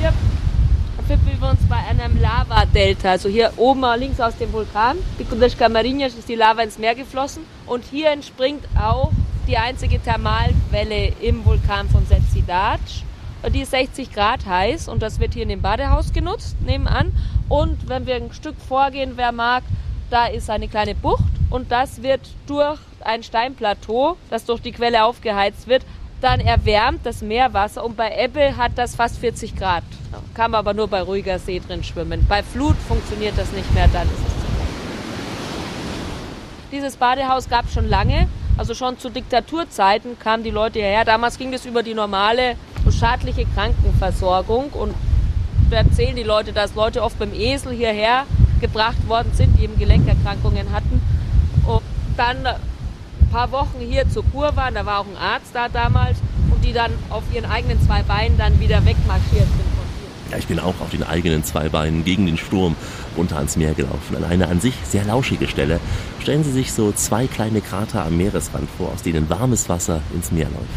Hier 0.00 0.12
befinden 0.96 1.40
wir 1.40 1.50
uns 1.50 1.60
bei 1.68 1.76
einem 1.76 2.20
Lavadelta. 2.20 3.10
Also 3.10 3.28
hier 3.28 3.52
oben 3.56 3.84
links 3.98 4.20
aus 4.20 4.36
dem 4.36 4.52
Vulkan, 4.52 4.96
Pico 5.16 5.34
das 5.36 5.56
Camarinhas, 5.56 6.14
ist 6.14 6.28
die 6.28 6.34
Lava 6.34 6.62
ins 6.62 6.78
Meer 6.78 6.94
geflossen. 6.94 7.42
Und 7.66 7.84
hier 7.84 8.10
entspringt 8.10 8.64
auch 8.80 9.12
die 9.48 9.56
einzige 9.56 10.00
Thermalquelle 10.00 11.12
im 11.22 11.44
Vulkan 11.44 11.88
von 11.88 12.06
Setzidac. 12.06 12.80
Die 13.52 13.60
ist 13.62 13.70
60 13.70 14.12
Grad 14.12 14.44
heiß 14.44 14.88
und 14.88 15.02
das 15.02 15.20
wird 15.20 15.32
hier 15.32 15.44
in 15.44 15.48
dem 15.48 15.62
Badehaus 15.62 16.12
genutzt, 16.12 16.60
nebenan. 16.60 17.12
Und 17.48 17.88
wenn 17.88 18.06
wir 18.06 18.16
ein 18.16 18.32
Stück 18.32 18.56
vorgehen, 18.60 19.12
wer 19.16 19.32
mag, 19.32 19.62
da 20.10 20.26
ist 20.26 20.50
eine 20.50 20.68
kleine 20.68 20.94
Bucht 20.94 21.32
und 21.48 21.72
das 21.72 22.02
wird 22.02 22.20
durch 22.46 22.78
ein 23.00 23.22
Steinplateau, 23.22 24.16
das 24.28 24.44
durch 24.44 24.60
die 24.60 24.72
Quelle 24.72 25.04
aufgeheizt 25.04 25.66
wird, 25.66 25.82
dann 26.20 26.40
erwärmt 26.40 27.06
das 27.06 27.22
Meerwasser 27.22 27.84
und 27.84 27.96
bei 27.96 28.14
Ebbe 28.18 28.56
hat 28.56 28.72
das 28.76 28.96
fast 28.96 29.18
40 29.18 29.56
Grad. 29.56 29.84
Kann 30.34 30.50
man 30.50 30.58
aber 30.58 30.74
nur 30.74 30.88
bei 30.88 31.00
ruhiger 31.00 31.38
See 31.38 31.60
drin 31.60 31.84
schwimmen. 31.84 32.26
Bei 32.28 32.42
Flut 32.42 32.76
funktioniert 32.76 33.38
das 33.38 33.50
nicht 33.52 33.72
mehr, 33.72 33.88
dann 33.88 34.08
ist 34.08 34.18
es 34.18 34.18
zu. 34.18 34.48
Dieses 36.72 36.96
Badehaus 36.96 37.48
gab 37.48 37.64
es 37.66 37.72
schon 37.72 37.88
lange 37.88 38.28
also 38.58 38.74
schon 38.74 38.98
zu 38.98 39.08
Diktaturzeiten 39.08 40.18
kamen 40.18 40.42
die 40.42 40.50
Leute 40.50 40.80
hierher. 40.80 41.04
Damals 41.04 41.38
ging 41.38 41.52
das 41.52 41.64
über 41.64 41.82
die 41.82 41.94
normale 41.94 42.56
schadliche 42.90 43.46
Krankenversorgung 43.54 44.70
und 44.70 44.94
da 45.70 45.78
erzählen 45.78 46.16
die 46.16 46.24
Leute, 46.24 46.52
dass 46.52 46.74
Leute 46.74 47.02
oft 47.02 47.18
beim 47.18 47.32
Esel 47.32 47.72
hierher 47.72 48.24
gebracht 48.60 49.06
worden 49.06 49.30
sind, 49.34 49.56
die 49.56 49.64
eben 49.64 49.78
Gelenkerkrankungen 49.78 50.72
hatten. 50.72 51.00
Und 51.66 51.82
dann 52.16 52.46
ein 52.46 52.56
paar 53.30 53.52
Wochen 53.52 53.78
hier 53.78 54.08
zur 54.10 54.24
Kur 54.24 54.56
waren, 54.56 54.74
da 54.74 54.84
war 54.84 55.00
auch 55.00 55.06
ein 55.06 55.16
Arzt 55.16 55.54
da 55.54 55.68
damals 55.68 56.18
und 56.50 56.64
die 56.64 56.72
dann 56.72 56.90
auf 57.10 57.22
ihren 57.32 57.48
eigenen 57.48 57.80
zwei 57.80 58.02
Beinen 58.02 58.36
dann 58.38 58.58
wieder 58.58 58.84
wegmarschiert 58.84 59.46
sind. 59.46 59.77
Ja, 60.30 60.36
ich 60.36 60.46
bin 60.46 60.58
auch 60.58 60.80
auf 60.80 60.90
den 60.90 61.02
eigenen 61.02 61.42
zwei 61.42 61.68
Beinen 61.68 62.04
gegen 62.04 62.26
den 62.26 62.36
Sturm 62.36 62.76
runter 63.16 63.36
ans 63.36 63.56
Meer 63.56 63.74
gelaufen. 63.74 64.16
An 64.16 64.24
eine 64.24 64.48
an 64.48 64.60
sich 64.60 64.74
sehr 64.84 65.04
lauschige 65.04 65.48
Stelle. 65.48 65.80
Stellen 66.20 66.44
Sie 66.44 66.52
sich 66.52 66.72
so 66.72 66.92
zwei 66.92 67.26
kleine 67.26 67.60
Krater 67.60 68.04
am 68.04 68.16
Meeresrand 68.16 68.68
vor, 68.76 68.92
aus 68.92 69.02
denen 69.02 69.30
warmes 69.30 69.68
Wasser 69.68 70.02
ins 70.14 70.30
Meer 70.30 70.46
läuft. 70.46 70.68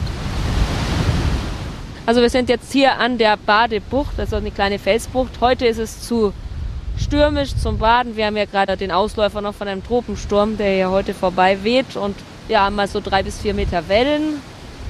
Also 2.06 2.22
wir 2.22 2.30
sind 2.30 2.50
jetzt 2.50 2.72
hier 2.72 2.98
an 2.98 3.18
der 3.18 3.38
Badebucht, 3.38 4.20
also 4.20 4.38
eine 4.38 4.52
kleine 4.52 4.80
Felsbucht. 4.80 5.40
Heute 5.42 5.66
ist 5.68 5.78
es 5.78 6.02
zu 6.02 6.34
stürmisch 6.98 7.56
zum 7.56 7.78
Baden. 7.78 8.16
Wir 8.16 8.26
haben 8.26 8.38
ja 8.38 8.46
gerade 8.46 8.78
den 8.78 8.92
Ausläufer 8.92 9.42
noch 9.42 9.54
von 9.54 9.68
einem 9.68 9.84
Tropensturm, 9.84 10.58
der 10.58 10.76
hier 10.76 10.90
heute 10.90 11.14
vorbei 11.14 11.64
weht 11.64 11.96
und 11.96 12.16
ja, 12.48 12.66
haben 12.66 12.76
mal 12.76 12.88
so 12.88 13.02
drei 13.02 13.24
bis 13.24 13.40
vier 13.40 13.54
Meter 13.54 13.88
Wellen 13.88 14.42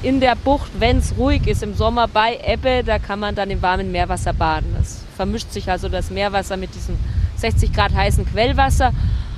in 0.03 0.20
der 0.20 0.36
Bucht, 0.36 0.72
wenn 0.79 0.98
es 0.98 1.15
ruhig 1.17 1.48
ist 1.48 1.62
im 1.62 1.75
Sommer 1.75 2.08
bei 2.08 2.39
Ebbe, 2.43 2.84
da 2.84 2.98
kann 2.98 3.20
man 3.20 3.36
dann 3.36 3.51
im 3.51 3.62
warmen 3.62 3.91
Meerwasser 3.91 4.33
baden. 4.33 4.75
Es 4.79 5.03
vermischt 5.16 5.51
sich 5.51 5.70
also 5.70 5.90
das 5.90 6.09
Meerwasser 6.09 6.57
mit 6.57 6.74
diesem 6.74 6.98
60 7.37 7.72
Grad 7.72 7.94
heißen 7.94 8.25
Quellwasser 8.25 8.94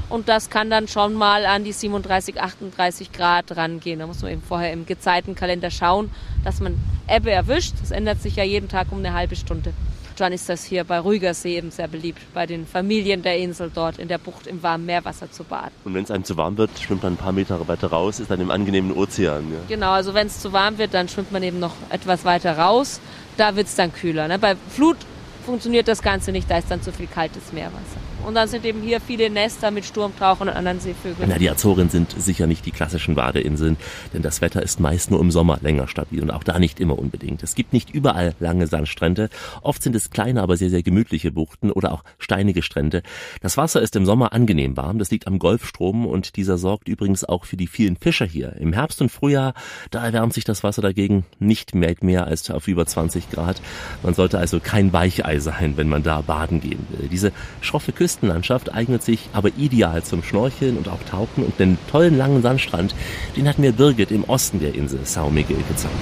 und 0.10 0.30
das 0.30 0.50
kann 0.50 0.70
dann 0.70 0.88
schon 0.88 1.14
mal 1.16 1.46
an 1.46 1.64
die 1.64 1.74
37, 1.74 2.40
38 2.40 3.12
Grad 3.12 3.56
rangehen. 3.58 4.00
Da 4.00 4.08
muss 4.08 4.22
man 4.22 4.32
eben 4.32 4.42
vorher 4.42 4.72
im 4.72 4.86
Gezeitenkalender 4.86 5.70
schauen, 5.70 6.12
dass 6.44 6.62
man 6.62 6.80
Ebbe 7.08 7.32
erwischt. 7.32 7.74
Das 7.82 7.92
ändert 7.92 8.22
sich 8.22 8.38
ja 8.38 8.44
jeden 8.44 8.70
Tag 8.70 8.92
um 8.92 9.00
eine 9.00 9.14
halbe 9.14 9.36
Stunde 9.36 9.74
dann 10.20 10.34
ist 10.34 10.50
das 10.50 10.64
hier 10.64 10.84
bei 10.84 11.00
Ruhiger 11.00 11.34
See 11.34 11.58
eben 11.58 11.72
sehr 11.72 11.88
beliebt, 11.88 12.22
bei 12.34 12.46
den 12.46 12.66
Familien 12.66 13.22
der 13.22 13.38
Insel 13.38 13.72
dort 13.74 13.98
in 13.98 14.08
der 14.08 14.18
Bucht 14.18 14.48
im 14.48 14.62
warmen 14.64 14.86
Meerwasser 14.86 15.32
zu 15.32 15.44
baden. 15.44 15.72
Und 15.84 15.94
wenn 15.94 16.04
es 16.04 16.12
einem 16.12 16.24
zu 16.24 16.38
warm 16.38 16.58
wird, 16.58 16.72
schwimmt 16.80 17.04
man 17.04 17.14
ein 17.14 17.18
paar 17.18 17.32
Meter 17.32 17.68
weiter 17.68 17.88
raus, 17.88 18.20
ist 18.20 18.32
dann 18.32 18.42
im 18.42 18.52
angenehmen 18.52 18.92
Ozean. 18.92 19.52
Ja. 19.52 19.60
Genau, 19.68 19.92
also 19.92 20.14
wenn 20.14 20.28
es 20.28 20.40
zu 20.40 20.54
warm 20.54 20.78
wird, 20.78 20.94
dann 20.94 21.10
schwimmt 21.10 21.32
man 21.32 21.44
eben 21.44 21.60
noch 21.60 21.76
etwas 21.90 22.26
weiter 22.26 22.58
raus. 22.58 23.00
Da 23.38 23.56
wird 23.56 23.68
es 23.68 23.76
dann 23.76 23.94
kühler. 23.94 24.28
Ne? 24.28 24.38
Bei 24.40 24.56
Flut 24.70 24.98
funktioniert 25.46 25.88
das 25.88 26.02
Ganze 26.02 26.32
nicht, 26.32 26.50
da 26.50 26.58
ist 26.58 26.70
dann 26.70 26.82
zu 26.82 26.92
viel 26.92 27.08
kaltes 27.08 27.52
Meerwasser. 27.52 28.03
Und 28.26 28.36
dann 28.36 28.48
sind 28.48 28.66
eben 28.66 28.82
hier 28.82 29.02
viele 29.02 29.30
Nester 29.30 29.72
mit 29.72 29.86
Sturmtauchern 29.86 30.48
und 30.48 30.56
anderen 30.56 30.80
Seevögeln. 30.80 31.30
Na, 31.30 31.38
die 31.38 31.50
Azoren 31.50 31.90
sind 31.90 32.16
sicher 32.18 32.48
nicht 32.48 32.66
die 32.66 32.72
klassischen 32.72 33.16
Badeinseln, 33.16 33.78
denn 34.14 34.22
das 34.22 34.42
Wetter 34.42 34.64
ist 34.64 34.80
meist 34.80 35.12
nur 35.12 35.20
im 35.20 35.30
Sommer 35.30 35.60
länger 35.62 35.88
stabil 35.88 36.22
und 36.22 36.32
auch 36.32 36.44
da 36.44 36.58
nicht 36.60 36.80
immer 36.80 36.98
unbedingt. 36.98 37.44
Es 37.44 37.56
gibt 37.56 37.74
nicht 37.74 37.90
überall 37.90 38.34
lange 38.40 38.68
Sandstrände. 38.68 39.30
Oft 39.62 39.84
sind 39.84 39.96
es 39.96 40.10
kleine, 40.10 40.42
aber 40.42 40.56
sehr, 40.56 40.70
sehr 40.70 40.84
gemütliche 40.84 41.32
Buchten 41.32 41.72
oder 41.72 41.92
auch 41.92 42.04
steinige 42.18 42.62
Strände. 42.62 43.04
Das 43.42 43.58
Wasser 43.58 43.82
ist 43.82 43.96
im 43.96 44.06
Sommer 44.06 44.32
angenehm 44.32 44.78
warm. 44.78 45.00
Das 45.00 45.12
liegt 45.12 45.28
am 45.28 45.38
Golfstrom 45.38 46.06
und 46.06 46.38
dieser 46.38 46.58
sorgt 46.58 46.88
übrigens 46.88 47.26
auch 47.26 47.46
für 47.46 47.58
die 47.58 47.68
vielen 47.68 47.98
Fischer 47.98 48.26
hier. 48.26 48.56
Im 48.58 48.74
Herbst 48.74 49.02
und 49.02 49.10
Frühjahr, 49.10 49.54
da 49.92 50.06
erwärmt 50.06 50.34
sich 50.34 50.46
das 50.46 50.64
Wasser 50.64 50.82
dagegen 50.82 51.26
nicht 51.40 51.76
mehr, 51.76 51.94
mehr 52.02 52.26
als 52.28 52.50
auf 52.50 52.68
über 52.68 52.86
20 52.86 53.30
Grad. 53.30 53.62
Man 54.02 54.14
sollte 54.14 54.38
also 54.40 54.60
kein 54.60 54.94
Weichei 54.94 55.40
sein, 55.40 55.76
wenn 55.76 55.90
man 55.90 56.04
da 56.04 56.22
baden 56.22 56.62
gehen 56.62 56.88
will. 56.90 57.10
Diese 57.10 57.32
schroffe 57.62 57.92
Küste 57.92 58.13
Küstenlandschaft 58.14 58.74
eignet 58.74 59.02
sich 59.02 59.28
aber 59.34 59.50
ideal 59.58 60.04
zum 60.04 60.22
Schnorcheln 60.22 60.78
und 60.78 60.88
auch 60.88 61.02
Tauchen 61.10 61.44
und 61.44 61.60
den 61.60 61.80
tollen 61.90 62.16
langen 62.16 62.44
Sandstrand, 62.44 62.94
den 63.36 63.48
hat 63.48 63.58
mir 63.58 63.72
Birgit 63.72 64.12
im 64.12 64.24
Osten 64.26 64.60
der 64.60 64.76
Insel 64.76 65.00
São 65.04 65.32
Miguel 65.32 65.58
gezeigt. 65.68 65.96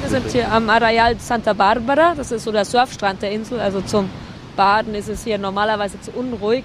Wir 0.00 0.10
sind 0.10 0.32
hier 0.32 0.50
am 0.50 0.68
Arrayal 0.68 1.14
Santa 1.20 1.52
Barbara, 1.52 2.14
das 2.16 2.32
ist 2.32 2.42
so 2.42 2.50
der 2.50 2.64
Surfstrand 2.64 3.22
der 3.22 3.30
Insel, 3.30 3.60
also 3.60 3.80
zum 3.80 4.10
Baden 4.56 4.96
ist 4.96 5.08
es 5.08 5.22
hier 5.22 5.38
normalerweise 5.38 6.00
zu 6.00 6.10
unruhig. 6.12 6.64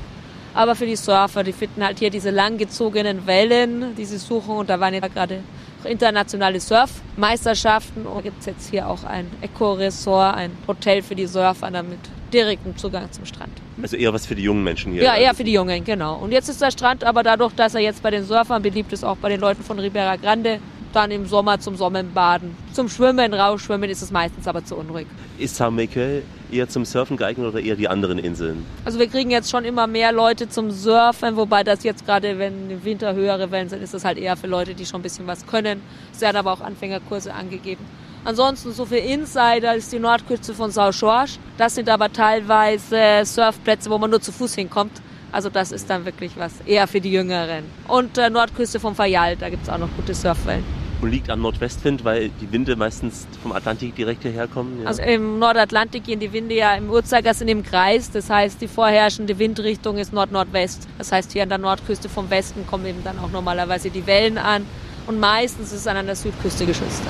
Aber 0.54 0.76
für 0.76 0.88
die 0.88 0.96
Surfer, 0.98 1.44
die 1.44 1.54
finden 1.54 1.84
halt 1.84 2.00
hier 2.00 2.10
diese 2.10 2.32
langgezogenen 2.32 3.26
Wellen, 3.26 3.96
die 3.96 4.04
sie 4.04 4.18
suchen. 4.18 4.58
Und 4.58 4.70
da 4.70 4.82
waren 4.82 4.94
ja 4.94 5.00
gerade 5.00 5.40
internationale 5.86 6.60
Surfmeisterschaften. 6.60 8.06
Und 8.06 8.24
gibt 8.24 8.40
es 8.40 8.46
jetzt 8.46 8.70
hier 8.70 8.88
auch 8.88 9.04
ein 9.04 9.28
Eco-Resort, 9.42 10.36
ein 10.36 10.52
Hotel 10.68 11.02
für 11.02 11.16
die 11.16 11.28
Surfer 11.28 11.72
damit 11.72 12.00
direkten 12.34 12.78
Zugang 12.78 13.12
zum 13.12 13.26
Strand. 13.26 13.52
Also 13.82 13.98
eher 13.98 14.14
was 14.14 14.26
für 14.26 14.36
die 14.36 14.44
jungen 14.44 14.64
Menschen 14.64 14.94
hier? 14.94 15.04
Ja, 15.04 15.16
eher 15.16 15.34
für 15.34 15.44
die 15.44 15.54
Jungen, 15.54 15.84
genau. 15.84 16.16
Und 16.16 16.32
jetzt 16.32 16.50
ist 16.50 16.62
der 16.62 16.72
Strand 16.72 17.04
aber 17.04 17.24
dadurch, 17.24 17.54
dass 17.54 17.76
er 17.76 17.82
jetzt 17.82 18.02
bei 18.02 18.12
den 18.12 18.24
Surfern 18.24 18.62
beliebt 18.62 18.94
ist, 18.94 19.04
auch 19.04 19.18
bei 19.18 19.30
den 19.30 19.42
Leuten 19.42 19.64
von 19.64 19.80
Ribera 19.80 20.16
Grande, 20.16 20.60
dann 20.94 21.12
im 21.12 21.26
Sommer 21.26 21.60
zum 21.60 21.76
Sommerbaden. 21.76 22.56
Zum 22.74 22.90
Schwimmen, 22.90 23.34
rausschwimmen 23.34 23.90
ist 23.90 24.02
es 24.02 24.12
meistens 24.12 24.48
aber 24.48 24.64
zu 24.64 24.76
unruhig. 24.76 25.08
Ist 25.38 25.56
San 25.56 25.76
Miguel 25.76 26.24
eher 26.52 26.70
zum 26.70 26.86
Surfen 26.86 27.18
geeignet 27.18 27.48
oder 27.48 27.60
eher 27.60 27.76
die 27.76 27.88
anderen 27.88 28.18
Inseln? 28.20 28.66
Also 28.86 29.00
wir 29.00 29.08
kriegen 29.08 29.32
jetzt 29.32 29.50
schon 29.50 29.66
immer 29.66 29.88
mehr 29.88 30.12
Leute 30.12 30.50
zum 30.50 30.72
Surfen, 30.72 31.36
wobei 31.36 31.64
das 31.64 31.84
jetzt 31.84 32.06
gerade, 32.06 32.38
wenn 32.38 32.70
im 32.70 32.84
Winter 32.84 33.14
höhere 33.14 33.52
Wellen 33.52 33.70
sind, 33.70 33.82
ist 33.82 33.94
das 33.94 34.06
halt 34.06 34.18
eher 34.18 34.38
für 34.38 34.48
Leute, 34.48 34.74
die 34.74 34.86
schon 34.86 35.00
ein 35.00 35.04
bisschen 35.04 35.28
was 35.28 35.46
können. 35.46 35.82
Es 36.14 36.22
werden 36.22 36.38
aber 36.38 36.54
auch 36.54 36.62
Anfängerkurse 36.62 37.34
angegeben. 37.34 37.86
Ansonsten 38.24 38.72
so 38.72 38.86
für 38.86 38.98
Insider 38.98 39.76
ist 39.76 39.92
die 39.92 40.00
Nordküste 40.00 40.54
von 40.54 40.70
São 40.70 40.92
Jorge. 40.92 41.40
Das 41.58 41.74
sind 41.74 41.90
aber 41.90 42.12
teilweise 42.14 43.24
Surfplätze, 43.26 43.90
wo 43.90 43.98
man 43.98 44.12
nur 44.12 44.22
zu 44.22 44.32
Fuß 44.32 44.54
hinkommt. 44.56 45.02
Also 45.32 45.50
das 45.50 45.72
ist 45.72 45.90
dann 45.90 46.06
wirklich 46.06 46.34
was 46.38 46.54
eher 46.66 46.88
für 46.88 47.02
die 47.02 47.12
Jüngeren. 47.12 47.64
Und 47.88 48.18
äh, 48.18 48.30
Nordküste 48.30 48.80
vom 48.80 48.96
Fayal, 48.96 49.38
da 49.38 49.50
gibt 49.50 49.64
es 49.64 49.70
auch 49.70 49.78
noch 49.78 49.90
gute 49.96 50.14
Surfwellen. 50.14 50.81
Und 51.02 51.10
liegt 51.10 51.32
am 51.32 51.42
Nordwestwind, 51.42 52.06
weil 52.06 52.30
die 52.42 52.52
Winde 52.52 52.76
meistens 52.76 53.26
vom 53.42 53.52
Atlantik 53.54 53.96
direkt 53.96 54.22
hierher 54.22 54.48
kommen? 54.48 54.82
Ja. 54.82 54.88
Also 54.88 55.02
im 55.02 55.40
Nordatlantik 55.40 56.04
gehen 56.04 56.20
die 56.20 56.32
Winde 56.32 56.54
ja 56.54 56.76
im 56.76 56.92
Uhrzeigersinn 56.92 57.48
im 57.48 57.64
Kreis. 57.64 58.12
Das 58.12 58.30
heißt, 58.30 58.62
die 58.62 58.68
vorherrschende 58.68 59.40
Windrichtung 59.40 59.98
ist 59.98 60.14
Nord-Nordwest. 60.14 60.88
Das 61.00 61.12
heißt, 61.12 61.32
hier 61.32 61.42
an 61.42 61.50
der 61.50 61.58
Nordküste 61.58 62.08
vom 62.08 62.30
Westen 62.30 62.68
kommen 62.68 62.86
eben 62.86 63.04
dann 63.04 63.18
auch 63.18 63.32
normalerweise 63.32 63.90
die 63.90 64.06
Wellen 64.06 64.38
an. 64.38 64.68
Und 65.08 65.20
meistens 65.20 65.72
ist 65.72 65.80
es 65.80 65.88
an 65.88 66.06
der 66.06 66.16
Südküste 66.16 66.68
geschützt. 66.68 67.02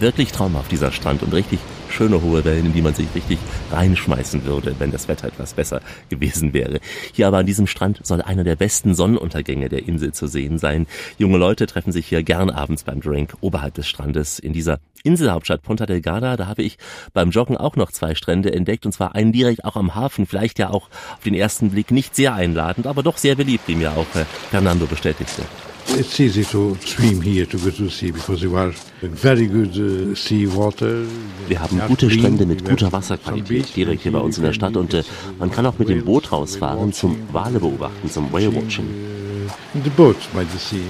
Wirklich 0.00 0.32
traumhaft 0.32 0.72
dieser 0.72 0.90
Strand 0.90 1.22
und 1.22 1.32
richtig 1.32 1.60
schöne 2.00 2.22
hohe 2.22 2.42
Wellen, 2.46 2.64
in 2.64 2.72
die 2.72 2.80
man 2.80 2.94
sich 2.94 3.14
richtig 3.14 3.38
reinschmeißen 3.70 4.46
würde, 4.46 4.74
wenn 4.78 4.90
das 4.90 5.06
Wetter 5.06 5.28
etwas 5.28 5.52
besser 5.52 5.82
gewesen 6.08 6.54
wäre. 6.54 6.80
Hier 7.12 7.28
aber 7.28 7.36
an 7.36 7.44
diesem 7.44 7.66
Strand 7.66 8.00
soll 8.02 8.22
einer 8.22 8.42
der 8.42 8.56
besten 8.56 8.94
Sonnenuntergänge 8.94 9.68
der 9.68 9.86
Insel 9.86 10.14
zu 10.14 10.26
sehen 10.26 10.56
sein. 10.56 10.86
Junge 11.18 11.36
Leute 11.36 11.66
treffen 11.66 11.92
sich 11.92 12.06
hier 12.06 12.22
gern 12.22 12.48
abends 12.48 12.84
beim 12.84 13.02
Drink 13.02 13.34
oberhalb 13.42 13.74
des 13.74 13.86
Strandes 13.86 14.38
in 14.38 14.54
dieser 14.54 14.78
Inselhauptstadt 15.04 15.60
Ponta 15.60 15.84
Delgada. 15.84 16.38
Da 16.38 16.46
habe 16.46 16.62
ich 16.62 16.78
beim 17.12 17.32
Joggen 17.32 17.58
auch 17.58 17.76
noch 17.76 17.92
zwei 17.92 18.14
Strände 18.14 18.50
entdeckt 18.50 18.86
und 18.86 18.92
zwar 18.92 19.14
einen 19.14 19.32
direkt 19.32 19.66
auch 19.66 19.76
am 19.76 19.94
Hafen. 19.94 20.24
Vielleicht 20.24 20.58
ja 20.58 20.70
auch 20.70 20.88
auf 21.12 21.22
den 21.22 21.34
ersten 21.34 21.68
Blick 21.68 21.90
nicht 21.90 22.16
sehr 22.16 22.32
einladend, 22.32 22.86
aber 22.86 23.02
doch 23.02 23.18
sehr 23.18 23.34
beliebt, 23.34 23.68
wie 23.68 23.74
mir 23.74 23.92
auch 23.92 24.06
äh, 24.14 24.24
Fernando 24.50 24.86
bestätigte. 24.86 25.42
It's 25.98 26.18
easy 26.20 26.44
to 26.44 26.76
swim 26.84 27.20
here 27.20 27.46
to 27.46 27.58
go 27.58 27.70
to 27.70 27.84
the 27.84 27.90
sea 27.90 28.10
because 28.10 28.42
you 28.42 28.56
are 28.56 28.72
very 29.02 29.46
good 29.46 29.76
uh, 29.76 30.14
sea 30.14 30.46
water. 30.46 31.04
Wir 31.48 31.60
haben 31.60 31.80
gute 31.88 32.10
Strände 32.10 32.46
mit 32.46 32.64
guter 32.64 32.90
Wasserqualität 32.92 33.74
direkt 33.76 34.02
hier 34.02 34.12
bei 34.12 34.20
uns 34.20 34.38
in 34.38 34.44
der 34.44 34.52
Stadt 34.52 34.76
und 34.76 34.94
äh, 34.94 35.02
man 35.38 35.50
kann 35.50 35.66
auch 35.66 35.78
mit 35.78 35.88
dem 35.88 36.04
Boot 36.04 36.32
rausfahren 36.32 36.92
zum 36.92 37.16
Wale 37.32 37.60
beobachten, 37.60 38.08
zum 38.08 38.32
Whale 38.32 38.54
Watching. 38.54 38.86
In 39.74 39.82
the 39.84 39.90
boat 39.90 40.16
by 40.32 40.44
the 40.50 40.58
sea. 40.58 40.80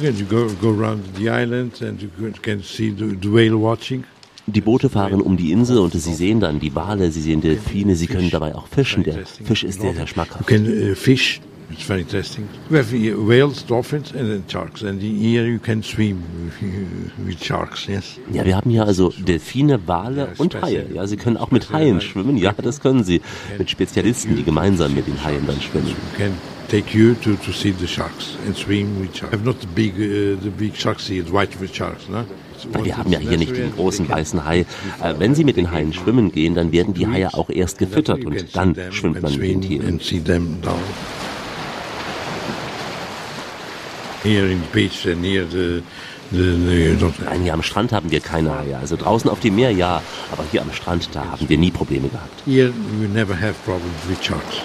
You 0.00 0.24
go, 0.24 0.48
go 0.60 0.70
around 0.70 1.02
the 1.16 1.28
island 1.28 1.80
and 1.82 2.00
you 2.02 2.08
can 2.42 2.62
see 2.62 2.90
the, 2.90 3.16
the 3.20 3.28
whale 3.32 3.56
watching. 3.60 4.04
Die 4.46 4.60
Boote 4.60 4.88
fahren 4.88 5.20
um 5.20 5.36
die 5.36 5.52
Insel 5.52 5.78
und 5.78 5.92
Sie 5.92 6.14
sehen 6.14 6.40
dann 6.40 6.58
die 6.58 6.74
Wale, 6.74 7.10
Sie 7.12 7.22
sehen 7.22 7.40
Delfine, 7.40 7.94
Sie 7.94 8.08
können 8.08 8.30
dabei 8.30 8.54
auch 8.54 8.66
fischen. 8.66 9.04
Der 9.04 9.24
Fisch 9.24 9.62
ist 9.62 9.80
sehr, 9.80 9.92
sehr 9.94 10.02
You 10.02 10.08
schmackhaft. 10.08 10.46
can 10.46 10.66
uh, 10.66 10.94
fish. 10.94 11.40
It's 11.72 11.84
very 11.84 12.02
interesting. 12.02 12.48
We 12.70 12.78
have 12.78 12.92
whales, 12.92 13.64
dolphins, 13.64 14.12
and 14.12 14.28
then 14.30 14.44
sharks. 14.46 14.82
And 14.82 15.00
here 15.00 15.46
you 15.46 15.58
can 15.58 15.82
swim 15.82 16.22
with 17.26 17.42
sharks. 17.42 17.86
Yes. 17.86 18.18
Ja, 18.30 18.44
wir 18.44 18.56
haben 18.56 18.70
hier 18.70 18.84
also 18.84 19.12
Delfine, 19.18 19.86
Wale 19.86 20.28
und 20.38 20.60
Haie. 20.60 20.86
Ja, 20.92 21.06
Sie 21.06 21.16
können 21.16 21.36
auch 21.36 21.50
mit 21.50 21.72
Haien 21.72 22.00
schwimmen. 22.00 22.36
Ja, 22.36 22.52
das 22.52 22.80
können 22.80 23.04
Sie. 23.04 23.22
Mit 23.58 23.70
Spezialisten, 23.70 24.36
die 24.36 24.44
gemeinsam 24.44 24.94
mit 24.94 25.06
den 25.06 25.24
Haien 25.24 25.46
dann 25.46 25.60
schwimmen. 25.60 25.94
Take 26.68 26.96
you 26.96 27.14
to, 27.22 27.34
to 27.44 27.52
see 27.52 27.70
the 27.72 27.86
sharks 27.86 28.36
and 28.46 28.56
swim 28.56 29.00
with 29.00 29.14
sharks. 29.14 29.32
Have 29.34 29.44
not 29.44 29.60
the 29.60 29.66
big 29.66 29.92
uh, 29.94 30.40
the 30.42 30.50
big 30.50 30.74
sharks 30.74 31.06
here, 31.06 31.22
the 31.22 31.32
white 31.32 31.52
sharks, 31.72 32.08
no? 32.08 32.24
Weil 32.72 32.84
wir 32.84 32.96
haben 32.96 33.12
ja 33.12 33.18
hier 33.18 33.36
nicht 33.38 33.56
den 33.56 33.72
großen 33.74 34.08
weißen 34.08 34.44
Hai. 34.44 34.60
Äh, 35.02 35.14
Wenn 35.18 35.34
Sie 35.34 35.44
mit 35.44 35.56
den 35.56 35.70
Haien 35.70 35.92
schwimmen 35.92 36.32
gehen, 36.32 36.54
dann 36.54 36.72
werden 36.72 36.94
die 36.94 37.06
Haie 37.06 37.34
auch 37.34 37.50
erst 37.50 37.78
gefüttert 37.78 38.24
und 38.24 38.56
dann 38.56 38.74
schwimmt 38.90 39.20
man 39.20 39.32
mit 39.32 39.42
den 39.42 39.60
Tieren. 39.60 40.00
In 44.24 44.60
the 44.60 44.66
beach 44.72 45.06
and 45.06 45.20
near 45.22 45.44
the 45.44 45.82
the, 46.30 46.96
the 46.96 47.04
not, 47.04 47.12
Nein, 47.24 47.42
hier 47.42 47.52
am 47.52 47.62
Strand 47.62 47.92
haben 47.92 48.10
wir 48.10 48.20
keine 48.20 48.56
Haie. 48.56 48.76
Also 48.76 48.96
draußen 48.96 49.28
auf 49.30 49.40
dem 49.40 49.54
Meer 49.54 49.70
ja, 49.70 50.02
aber 50.30 50.44
hier 50.50 50.62
am 50.62 50.72
Strand, 50.72 51.10
da 51.12 51.24
haben 51.32 51.48
wir 51.48 51.58
nie 51.58 51.70
Probleme 51.70 52.08
gehabt. 52.08 52.42
here 52.46 52.72
you 53.00 53.08
never 53.08 53.34
have 53.34 53.54
problems 53.64 54.08
with 54.08 54.22
sharks. 54.24 54.62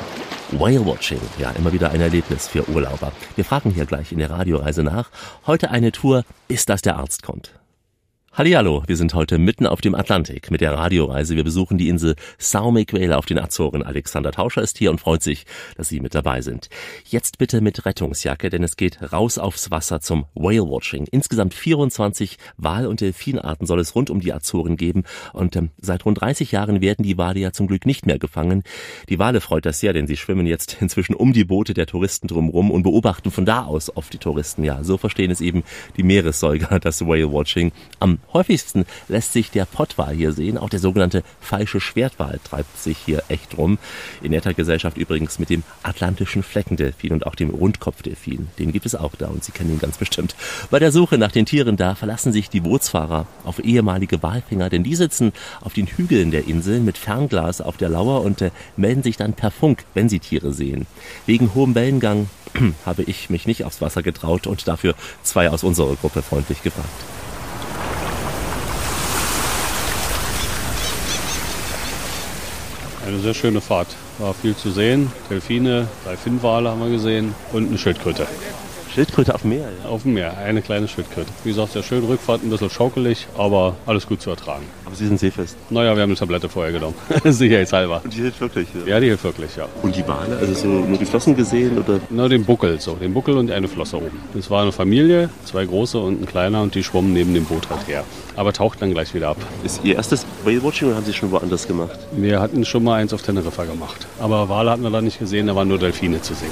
Whale 0.52 0.86
Watching, 0.86 1.20
ja, 1.38 1.52
immer 1.52 1.74
wieder 1.74 1.92
ein 1.92 2.00
Erlebnis 2.00 2.48
für 2.48 2.68
Urlauber. 2.70 3.12
Wir 3.36 3.44
fragen 3.44 3.72
hier 3.72 3.86
gleich 3.86 4.14
in 4.14 4.20
der 4.20 4.30
Radioreise 4.30 4.82
nach. 4.82 5.10
Heute 5.46 5.72
eine 5.72 5.92
Tour, 5.92 6.24
bis 6.48 6.66
dass 6.66 6.82
der 6.82 6.96
Arzt 6.96 7.22
kommt. 7.24 7.52
Hallihallo, 8.38 8.84
wir 8.86 8.98
sind 8.98 9.16
heute 9.16 9.40
mitten 9.40 9.66
auf 9.66 9.82
dem 9.82 9.96
Atlantik 9.96 10.52
mit 10.52 10.62
der 10.62 10.72
Radioreise. 10.74 11.36
Wir 11.36 11.44
besuchen 11.44 11.80
die 11.80 11.90
Insel 11.90 12.14
São 12.40 12.72
Miguel 12.72 13.12
auf 13.14 13.26
den 13.26 13.40
Azoren. 13.40 13.82
Alexander 13.82 14.32
Tauscher 14.32 14.62
ist 14.62 14.78
hier 14.78 14.92
und 14.92 15.02
freut 15.02 15.24
sich, 15.24 15.48
dass 15.76 15.90
Sie 15.90 16.00
mit 16.00 16.14
dabei 16.14 16.44
sind. 16.44 16.70
Jetzt 17.04 17.40
bitte 17.40 17.62
mit 17.62 17.84
Rettungsjacke, 17.84 18.52
denn 18.52 18.62
es 18.62 18.78
geht 18.78 19.12
raus 19.12 19.40
aufs 19.40 19.72
Wasser 19.72 20.02
zum 20.02 20.26
Whale 20.36 20.70
Watching. 20.70 21.08
Insgesamt 21.10 21.56
24 21.56 22.38
Wal- 22.58 22.86
und 22.86 23.02
Delfinarten 23.02 23.66
soll 23.66 23.80
es 23.80 23.96
rund 23.96 24.12
um 24.12 24.20
die 24.20 24.32
Azoren 24.32 24.78
geben 24.78 25.06
und 25.34 25.56
ähm, 25.56 25.72
seit 25.82 26.06
rund 26.06 26.22
30 26.22 26.52
Jahren 26.52 26.80
werden 26.80 27.02
die 27.02 27.18
Wale 27.18 27.40
ja 27.40 27.54
zum 27.54 27.66
Glück 27.66 27.88
nicht 27.88 28.06
mehr 28.06 28.20
gefangen. 28.20 28.62
Die 29.10 29.18
Wale 29.18 29.42
freut 29.42 29.66
das 29.66 29.80
sehr, 29.80 29.94
denn 29.94 30.06
sie 30.06 30.16
schwimmen 30.16 30.46
jetzt 30.46 30.78
inzwischen 30.80 31.16
um 31.16 31.34
die 31.34 31.44
Boote 31.44 31.74
der 31.74 31.88
Touristen 31.88 32.28
drumherum 32.28 32.70
und 32.70 32.84
beobachten 32.84 33.32
von 33.32 33.48
da 33.48 33.64
aus 33.64 33.98
oft 33.98 34.14
die 34.14 34.20
Touristen. 34.20 34.64
Ja, 34.64 34.84
so 34.84 35.00
verstehen 35.00 35.32
es 35.32 35.42
eben 35.42 35.64
die 35.98 36.04
Meeressäuger, 36.04 36.80
das 36.80 37.02
Whale 37.02 37.34
Watching. 37.34 37.72
Am 38.00 38.20
häufigsten 38.34 38.86
lässt 39.08 39.34
sich 39.34 39.52
der 39.52 39.66
Pottwal 39.66 40.14
hier 40.14 40.32
sehen. 40.32 40.58
Auch 40.58 40.70
der 40.70 40.80
sogenannte 40.80 41.24
falsche 41.40 41.80
Schwertwal 41.80 42.40
treibt 42.44 42.78
sich 42.78 42.98
hier 42.98 43.24
echt 43.30 43.58
rum. 43.58 43.78
In 44.22 44.32
netter 44.32 44.54
Gesellschaft 44.54 44.98
übrigens 44.98 45.40
mit 45.40 45.50
dem 45.50 45.64
atlantischen 45.84 46.44
Fleckendelfin 46.44 47.14
und 47.14 47.26
auch 47.26 47.36
dem 47.36 47.50
Rundkopfdelfin. 47.50 48.50
Den 48.60 48.72
gibt 48.72 48.86
es 48.86 48.96
auch 48.96 49.16
da 49.16 49.28
und 49.28 49.44
Sie 49.44 49.52
kennen 49.52 49.72
ihn 49.72 49.80
ganz 49.80 49.98
bestimmt. 49.98 50.36
Bei 50.70 50.80
der 50.80 50.92
Suche 50.92 51.18
nach 51.18 51.32
den 51.32 51.46
Tieren 51.46 51.78
da 51.78 51.96
verlassen 51.96 52.32
sich 52.32 52.50
die 52.50 52.62
Bootsfahrer 52.62 53.28
auf 53.44 53.64
ehemalige 53.64 54.22
Walfänger, 54.24 54.70
denn 54.70 54.84
die 54.84 54.96
sitzen 54.96 55.34
auf 55.62 55.74
den 55.74 55.88
Hügeln 55.88 56.32
der 56.32 56.48
Insel 56.48 56.80
mit 56.80 56.98
Fernglas 56.98 57.62
auf 57.62 57.78
der 57.78 57.90
Lauer 57.90 58.22
und 58.22 58.42
äh, 58.42 58.52
melden 58.76 59.04
sich 59.04 59.18
dann 59.18 59.34
per 59.34 59.52
Funk, 59.52 59.86
wenn 59.94 60.10
sie 60.10 60.20
Tiere 60.20 60.54
sehen. 60.54 60.88
Wegen 61.26 61.54
hohem 61.54 61.76
Wellengang 61.76 62.30
habe 62.86 63.04
ich 63.04 63.30
mich 63.30 63.48
nicht 63.48 63.64
aufs 63.64 63.82
Wasser 63.82 64.04
getraut 64.04 64.48
und 64.48 64.68
dafür 64.68 64.96
zwei 65.24 65.50
aus 65.50 65.64
unserer 65.64 65.96
Gruppe 65.96 66.22
freundlich 66.22 66.64
gefragt. 66.64 66.90
Eine 73.08 73.20
sehr 73.20 73.34
schöne 73.34 73.62
Fahrt. 73.62 73.88
War 74.18 74.34
viel 74.34 74.54
zu 74.54 74.70
sehen. 74.70 75.10
Delfine, 75.30 75.88
drei 76.04 76.18
Finnwale 76.18 76.70
haben 76.70 76.82
wir 76.82 76.90
gesehen 76.90 77.34
und 77.54 77.70
eine 77.70 77.78
Schildkröte. 77.78 78.28
Schildkröte 78.98 79.36
auf 79.36 79.42
dem 79.42 79.52
Meer, 79.52 79.70
ja. 79.84 79.90
Auf 79.90 80.02
dem 80.02 80.16
Meer, 80.16 80.36
eine 80.40 80.64
kleine 80.64 80.88
Schildkröte. 80.88 81.30
Wie 81.44 81.50
gesagt, 81.50 81.74
sehr 81.74 81.84
schön. 81.84 82.04
Rückfahrt 82.04 82.44
ein 82.44 82.50
bisschen 82.50 82.72
schaukelig, 82.72 83.28
aber 83.38 83.76
alles 83.86 84.08
gut 84.08 84.24
zu 84.24 84.32
ertragen. 84.32 84.64
Aber 84.86 84.96
Sie 84.96 85.06
sind 85.06 85.20
seefest. 85.20 85.56
Naja, 85.70 85.96
wir 85.96 86.02
haben 86.02 86.10
eine 86.10 86.18
Tablette 86.18 86.50
vorher 86.50 86.74
genommen. 86.74 86.96
Sicherheitshalber. 87.24 88.02
Und 88.04 88.12
die 88.12 88.22
hilft 88.22 88.42
wirklich. 88.42 88.68
Ja, 88.88 89.00
die 89.00 89.06
hilft 89.06 89.24
wirklich, 89.24 89.56
ja. 89.56 89.68
Und 89.84 89.96
die 89.96 90.08
Wale, 90.08 90.38
also 90.38 90.52
so 90.56 90.68
nur 90.68 90.98
die 90.98 91.06
Flossen 91.06 91.36
gesehen 91.36 91.78
oder? 91.78 92.00
Na, 92.10 92.28
den 92.28 92.44
Buckel, 92.44 92.82
so. 92.82 92.96
Den 92.96 93.14
Buckel 93.14 93.38
und 93.38 93.52
eine 93.52 93.68
Flosse 93.68 93.98
oben. 93.98 94.20
Das 94.34 94.50
war 94.50 94.64
eine 94.64 94.72
Familie, 94.72 95.30
zwei 95.46 95.64
große 95.64 96.00
und 96.00 96.24
ein 96.24 96.26
kleiner 96.26 96.64
und 96.64 96.74
die 96.74 96.84
schwommen 96.84 97.14
neben 97.14 97.36
dem 97.36 97.46
Boot 97.46 97.70
halt 97.70 97.88
her. 97.88 98.04
Aber 98.36 98.52
taucht 98.52 98.82
dann 98.82 98.96
gleich 98.96 99.14
wieder 99.14 99.30
ab. 99.30 99.38
Ist 99.64 99.82
Ihr 99.84 99.94
erstes 99.94 100.26
Whale-Watching 100.44 100.88
oder 100.88 100.98
haben 100.98 101.06
Sie 101.06 101.14
schon 101.14 101.30
woanders 101.30 101.68
gemacht? 101.68 102.00
Wir 102.14 102.40
hatten 102.40 102.66
schon 102.66 102.84
mal 102.84 102.96
eins 102.96 103.14
auf 103.14 103.22
Teneriffa 103.22 103.66
gemacht. 103.66 104.08
Aber 104.20 104.50
Wale 104.50 104.72
hatten 104.72 104.82
wir 104.82 104.90
da 104.90 105.04
nicht 105.04 105.20
gesehen, 105.20 105.46
da 105.46 105.56
waren 105.56 105.68
nur 105.68 105.78
Delfine 105.78 106.20
zu 106.20 106.34
sehen. 106.34 106.50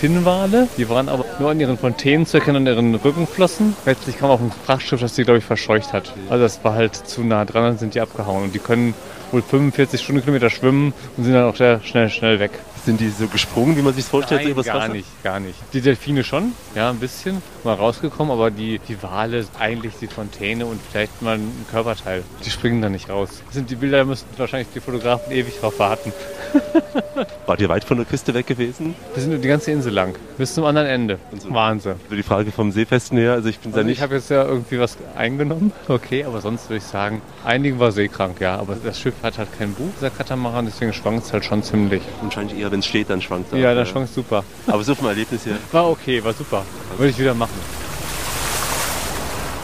Finnwale. 0.00 0.66
Die 0.78 0.88
waren 0.88 1.10
aber 1.10 1.26
nur 1.38 1.50
an 1.50 1.60
ihren 1.60 1.76
Fontänen 1.76 2.24
zu 2.24 2.38
erkennen, 2.38 2.56
an 2.56 2.66
ihren 2.66 2.94
Rückenflossen. 2.94 3.76
Letztlich 3.84 4.16
kam 4.16 4.30
auch 4.30 4.40
ein 4.40 4.50
Frachtschiff, 4.64 4.98
das 4.98 5.12
die, 5.12 5.24
glaube 5.24 5.40
ich, 5.40 5.44
verscheucht 5.44 5.92
hat. 5.92 6.14
Also 6.30 6.42
das 6.42 6.64
war 6.64 6.72
halt 6.72 6.94
zu 6.96 7.22
nah 7.22 7.44
dran, 7.44 7.64
dann 7.64 7.78
sind 7.78 7.94
die 7.94 8.00
abgehauen. 8.00 8.44
Und 8.44 8.54
die 8.54 8.60
können 8.60 8.94
wohl 9.30 9.42
45 9.42 10.00
Stundenkilometer 10.00 10.48
schwimmen 10.48 10.94
und 11.18 11.24
sind 11.24 11.34
dann 11.34 11.44
auch 11.44 11.56
sehr 11.56 11.82
schnell, 11.82 12.08
schnell 12.08 12.40
weg. 12.40 12.52
Sind 12.90 12.98
die 13.00 13.10
so 13.10 13.28
gesprungen, 13.28 13.76
wie 13.76 13.82
man 13.82 13.94
sich 13.94 14.04
vorstellt, 14.04 14.42
Nein, 14.42 14.52
gar 14.64 14.80
Wasser? 14.80 14.88
nicht, 14.88 15.22
gar 15.22 15.38
nicht. 15.38 15.54
Die 15.72 15.80
Delfine 15.80 16.24
schon, 16.24 16.54
ja, 16.74 16.90
ein 16.90 16.96
bisschen 16.98 17.40
mal 17.62 17.74
rausgekommen, 17.74 18.32
aber 18.32 18.50
die, 18.50 18.80
die 18.88 19.00
Wale, 19.00 19.46
eigentlich 19.60 19.92
die 20.00 20.08
Fontäne 20.08 20.66
und 20.66 20.80
vielleicht 20.90 21.22
mal 21.22 21.36
ein 21.36 21.66
Körperteil, 21.70 22.24
die 22.44 22.50
springen 22.50 22.82
da 22.82 22.88
nicht 22.88 23.08
raus. 23.08 23.42
Das 23.46 23.54
sind 23.54 23.70
die 23.70 23.76
Bilder, 23.76 23.98
da 23.98 24.04
müssten 24.04 24.26
wahrscheinlich 24.38 24.66
die 24.74 24.80
Fotografen 24.80 25.30
ewig 25.32 25.60
drauf 25.60 25.78
warten. 25.78 26.12
Wart 27.46 27.60
ihr 27.60 27.68
weit 27.68 27.84
von 27.84 27.96
der 27.96 28.06
Küste 28.06 28.34
weg 28.34 28.48
gewesen? 28.48 28.96
Wir 29.14 29.22
sind 29.22 29.30
nur 29.30 29.38
die 29.40 29.46
ganze 29.46 29.70
Insel 29.70 29.92
lang, 29.92 30.16
bis 30.36 30.54
zum 30.54 30.64
anderen 30.64 30.88
Ende. 30.88 31.18
Wahnsinn. 31.48 31.94
Also 32.04 32.16
die 32.16 32.22
Frage 32.24 32.50
vom 32.50 32.72
Seefesten 32.72 33.18
her, 33.18 33.34
also 33.34 33.48
ich 33.48 33.60
bin 33.60 33.70
da 33.70 33.78
Also 33.78 33.86
nicht. 33.88 33.98
ich 33.98 34.02
habe 34.02 34.16
jetzt 34.16 34.30
ja 34.30 34.42
irgendwie 34.44 34.80
was 34.80 34.96
eingenommen, 35.16 35.72
okay, 35.88 36.24
aber 36.24 36.40
sonst 36.40 36.68
würde 36.68 36.78
ich 36.78 36.84
sagen, 36.84 37.22
einigen 37.44 37.78
war 37.78 37.92
seekrank, 37.92 38.40
ja, 38.40 38.56
aber 38.58 38.76
das 38.82 38.98
Schiff 38.98 39.14
hat 39.22 39.38
halt 39.38 39.48
kein 39.56 39.74
Buch, 39.74 39.90
der 40.02 40.10
Katamaran, 40.10 40.64
deswegen 40.66 40.92
schwankt 40.92 41.26
es 41.26 41.32
halt 41.32 41.44
schon 41.44 41.62
ziemlich. 41.62 42.02
Wahrscheinlich 42.22 42.58
eher, 42.58 42.72
wenn 42.72 42.79
es 42.80 42.86
steht, 42.86 43.08
dann 43.10 43.22
schwankt 43.22 43.52
er. 43.52 43.58
Ja, 43.58 43.74
das 43.74 43.88
schwankt 43.88 44.12
super. 44.12 44.44
Aber 44.66 44.82
so 44.82 44.94
vom 44.94 45.06
Erlebnis 45.06 45.46
her. 45.46 45.56
War 45.72 45.88
okay, 45.88 46.22
war 46.22 46.32
super. 46.32 46.64
Würde 46.98 47.10
ich 47.10 47.18
wieder 47.18 47.34
machen. 47.34 47.54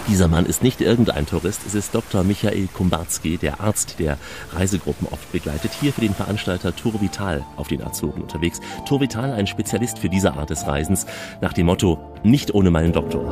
Dieser 0.09 0.29
Mann 0.29 0.47
ist 0.47 0.63
nicht 0.63 0.81
irgendein 0.81 1.27
Tourist, 1.27 1.63
es 1.67 1.75
ist 1.75 1.93
Dr. 1.93 2.23
Michael 2.23 2.69
Kumbarski, 2.73 3.39
der 3.39 3.61
Arzt, 3.61 3.99
der 3.99 4.19
Reisegruppen 4.53 5.09
oft 5.11 5.33
begleitet, 5.33 5.73
hier 5.81 5.93
für 5.93 6.01
den 6.01 6.15
Veranstalter 6.15 6.75
Tour 6.77 7.01
Vital 7.01 7.45
auf 7.57 7.67
den 7.67 7.83
Azoren 7.83 8.23
unterwegs. 8.23 8.61
Tour 8.87 9.01
Vital, 9.01 9.33
ein 9.33 9.49
Spezialist 9.49 9.99
für 9.99 10.09
diese 10.09 10.35
Art 10.35 10.51
des 10.51 10.65
Reisens, 10.65 11.07
nach 11.41 11.55
dem 11.55 11.67
Motto, 11.67 11.99
nicht 12.23 12.55
ohne 12.55 12.71
meinen 12.71 12.93
Doktor. 12.93 13.29